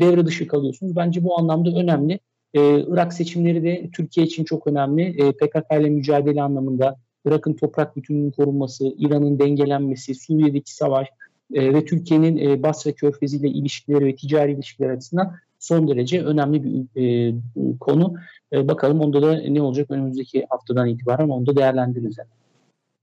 devre 0.00 0.26
dışı 0.26 0.46
kalıyorsunuz. 0.46 0.96
Bence 0.96 1.24
bu 1.24 1.38
anlamda 1.38 1.70
önemli. 1.70 2.20
E, 2.54 2.80
Irak 2.80 3.12
seçimleri 3.12 3.62
de 3.62 3.90
Türkiye 3.92 4.26
için 4.26 4.44
çok 4.44 4.66
önemli. 4.66 5.02
E, 5.02 5.32
PKK 5.32 5.80
ile 5.80 5.90
mücadele 5.90 6.42
anlamında 6.42 6.96
Irak'ın 7.24 7.52
toprak 7.52 7.96
bütünlüğünün 7.96 8.30
korunması, 8.30 8.94
İran'ın 8.98 9.38
dengelenmesi, 9.38 10.14
Suriye'deki 10.14 10.74
savaş 10.74 11.08
e, 11.54 11.74
ve 11.74 11.84
Türkiye'nin 11.84 12.36
e, 12.36 12.62
Basra 12.62 12.92
Körfezi 12.92 13.36
ile 13.36 13.48
ilişkileri 13.48 14.06
ve 14.06 14.16
ticari 14.16 14.52
ilişkiler 14.52 14.90
açısından 14.90 15.32
son 15.58 15.88
derece 15.88 16.24
önemli 16.24 16.64
bir 16.64 17.02
e, 17.02 17.34
konu. 17.80 18.14
E, 18.52 18.68
bakalım 18.68 19.00
onda 19.00 19.22
da 19.22 19.40
ne 19.40 19.62
olacak 19.62 19.90
önümüzdeki 19.90 20.46
haftadan 20.50 20.88
itibaren 20.88 21.28
onu 21.28 21.46
da 21.46 21.56
değerlendiririz. 21.56 22.18
Yani. 22.18 22.28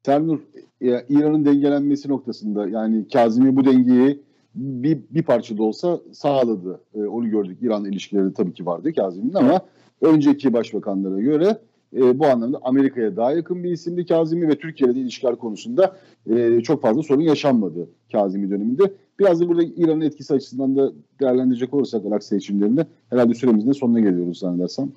Sernur, 0.06 0.40
İran'ın 0.82 1.46
dengelenmesi 1.46 2.10
noktasında 2.10 2.70
yani 2.70 3.08
Kazimi 3.08 3.56
bu 3.56 3.66
dengeyi 3.66 4.20
bir, 4.56 5.00
bir 5.10 5.24
parça 5.24 5.58
da 5.58 5.64
olsa 5.64 6.00
sağladı. 6.12 6.80
E, 6.96 7.04
onu 7.04 7.30
gördük. 7.30 7.58
İran 7.62 7.86
ilişkileri 7.86 8.34
tabii 8.34 8.54
ki 8.54 8.66
vardı 8.66 8.94
Kazimi'nin 8.94 9.34
ama 9.34 9.62
önceki 10.02 10.54
başbakanlara 10.54 11.20
göre 11.20 11.58
e, 11.96 12.20
bu 12.20 12.26
anlamda 12.26 12.60
Amerika'ya 12.64 13.16
daha 13.16 13.32
yakın 13.32 13.64
bir 13.64 13.72
isimdi 13.72 14.06
Kazimi 14.06 14.48
ve 14.48 14.56
Türkiye'de 14.56 15.00
ilişkiler 15.00 15.36
konusunda 15.36 15.98
e, 16.30 16.62
çok 16.62 16.82
fazla 16.82 17.04
sorun 17.04 17.22
yaşanmadı 17.22 17.90
Kazimi 18.12 18.50
döneminde. 18.50 18.94
Biraz 19.20 19.42
da 19.42 19.50
burada 19.50 19.64
İran'ın 19.64 20.02
etkisi 20.02 20.34
açısından 20.34 20.76
da 20.76 20.92
değerlendirecek 21.22 21.74
olursak 21.74 22.02
Irak 22.08 22.24
seçimlerinde 22.24 22.88
herhalde 23.10 23.34
süremizin 23.34 23.72
sonuna 23.72 24.00
geliyoruz 24.00 24.40
zannedersem. 24.40 24.92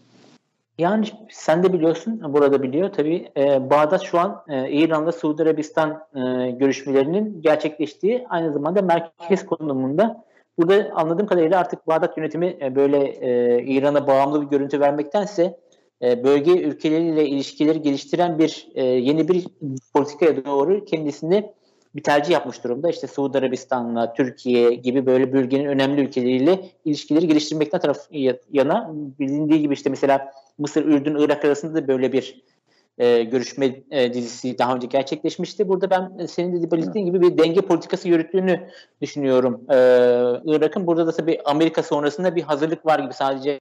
Yani 0.79 1.07
sen 1.31 1.62
de 1.62 1.72
biliyorsun, 1.72 2.20
burada 2.33 2.62
biliyor 2.62 2.93
tabii. 2.93 3.29
E, 3.37 3.70
Bağdat 3.70 4.03
şu 4.03 4.18
an 4.18 4.45
e, 4.49 4.70
İran'la 4.70 5.12
Suudi 5.12 5.43
Arabistan 5.43 5.91
e, 6.14 6.51
görüşmelerinin 6.51 7.43
gerçekleştiği 7.43 8.27
aynı 8.29 8.53
zamanda 8.53 8.83
merkez 8.83 9.47
konumunda. 9.47 10.24
Burada 10.59 10.91
anladığım 10.95 11.27
kadarıyla 11.27 11.61
artık 11.61 11.87
Bağdat 11.87 12.18
yönetimi 12.18 12.57
e, 12.61 12.74
böyle 12.74 12.99
e, 12.99 13.62
İran'a 13.62 14.07
bağımlı 14.07 14.43
bir 14.43 14.47
görüntü 14.47 14.81
vermektense 14.81 15.57
e, 16.03 16.24
bölge 16.24 16.53
ülkeleriyle 16.53 17.27
ilişkileri 17.27 17.83
geliştiren 17.83 18.39
bir 18.39 18.68
e, 18.74 18.85
yeni 18.85 19.29
bir 19.29 19.47
politikaya 19.95 20.45
doğru 20.45 20.85
kendisini 20.85 21.53
bir 21.97 22.03
tercih 22.03 22.32
yapmış 22.32 22.64
durumda. 22.64 22.90
İşte 22.90 23.07
Suudi 23.07 23.38
Arabistan'la 23.38 24.12
Türkiye 24.12 24.74
gibi 24.74 25.07
böyle 25.07 25.32
bölgenin 25.32 25.64
önemli 25.64 26.01
ülkeleriyle 26.01 26.61
ilişkileri 26.84 27.28
geliştirmekten 27.28 27.80
taraf 27.80 27.99
yana 28.53 28.90
bilindiği 29.18 29.61
gibi 29.61 29.74
işte 29.74 29.90
mesela 29.90 30.32
Mısır, 30.59 30.84
Ürdün, 30.84 31.16
Irak 31.18 31.44
arasında 31.44 31.74
da 31.74 31.88
böyle 31.88 32.12
bir 32.12 32.42
e, 32.99 33.22
görüşme 33.22 33.82
e, 33.90 34.12
dizisi 34.12 34.59
daha 34.59 34.74
önce 34.74 34.86
gerçekleşmişti. 34.86 35.68
Burada 35.68 35.90
ben 35.90 36.26
senin 36.26 36.62
de 36.62 36.70
belirttiğin 36.70 37.07
gibi 37.07 37.20
bir 37.20 37.38
denge 37.38 37.61
politikası 37.61 38.09
yürüttüğünü 38.09 38.68
düşünüyorum. 39.03 39.61
E, 39.70 39.76
Irak'ın 40.44 40.86
burada 40.86 41.07
da 41.07 41.12
tabii 41.12 41.38
Amerika 41.44 41.82
sonrasında 41.82 42.36
bir 42.36 42.42
hazırlık 42.42 42.86
var 42.86 42.99
gibi 42.99 43.14
sadece 43.14 43.61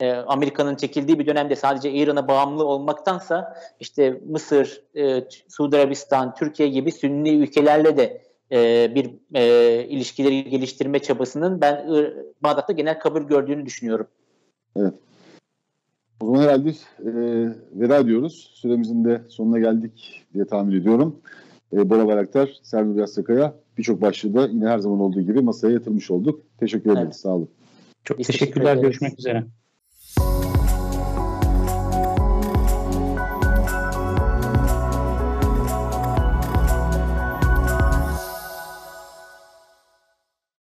e, 0.00 0.12
Amerika'nın 0.12 0.76
çekildiği 0.76 1.18
bir 1.18 1.26
dönemde 1.26 1.56
sadece 1.56 1.90
İran'a 1.92 2.28
bağımlı 2.28 2.64
olmaktansa 2.64 3.54
işte 3.80 4.20
Mısır, 4.28 4.82
e, 4.96 5.24
Suudi 5.48 5.76
Arabistan, 5.76 6.34
Türkiye 6.34 6.68
gibi 6.68 6.92
Sünni 6.92 7.30
ülkelerle 7.30 7.96
de 7.96 8.22
e, 8.52 8.92
bir 8.94 9.10
e, 9.34 9.84
ilişkileri 9.84 10.50
geliştirme 10.50 10.98
çabasının 10.98 11.60
ben 11.60 11.74
e, 11.74 12.12
Bağdat'ta 12.42 12.72
genel 12.72 12.98
kabul 13.00 13.22
gördüğünü 13.22 13.66
düşünüyorum. 13.66 14.06
Evet. 14.76 14.94
O 16.20 16.26
zaman 16.26 16.42
herhalde 16.42 16.70
e, 16.70 17.12
veda 17.72 17.98
ediyoruz. 17.98 18.50
Süremizin 18.54 19.04
de 19.04 19.22
sonuna 19.28 19.58
geldik 19.58 20.26
diye 20.34 20.44
tahmin 20.44 20.80
ediyorum. 20.80 21.16
E, 21.72 21.90
Bora 21.90 22.06
Bayraktar, 22.06 22.60
Serdar 22.62 23.00
Yassakaya 23.00 23.54
birçok 23.78 24.02
başlığı 24.02 24.34
da 24.34 24.46
yine 24.46 24.68
her 24.68 24.78
zaman 24.78 25.00
olduğu 25.00 25.20
gibi 25.20 25.40
masaya 25.40 25.72
yatırmış 25.72 26.10
olduk. 26.10 26.42
Teşekkür 26.60 26.90
ederiz. 26.90 27.04
Evet. 27.04 27.16
Sağ 27.16 27.28
olun. 27.28 27.48
Çok 28.04 28.18
Biz 28.18 28.26
teşekkürler. 28.26 28.66
Teşekkür 28.66 28.82
görüşmek 28.82 29.18
üzere. 29.18 29.44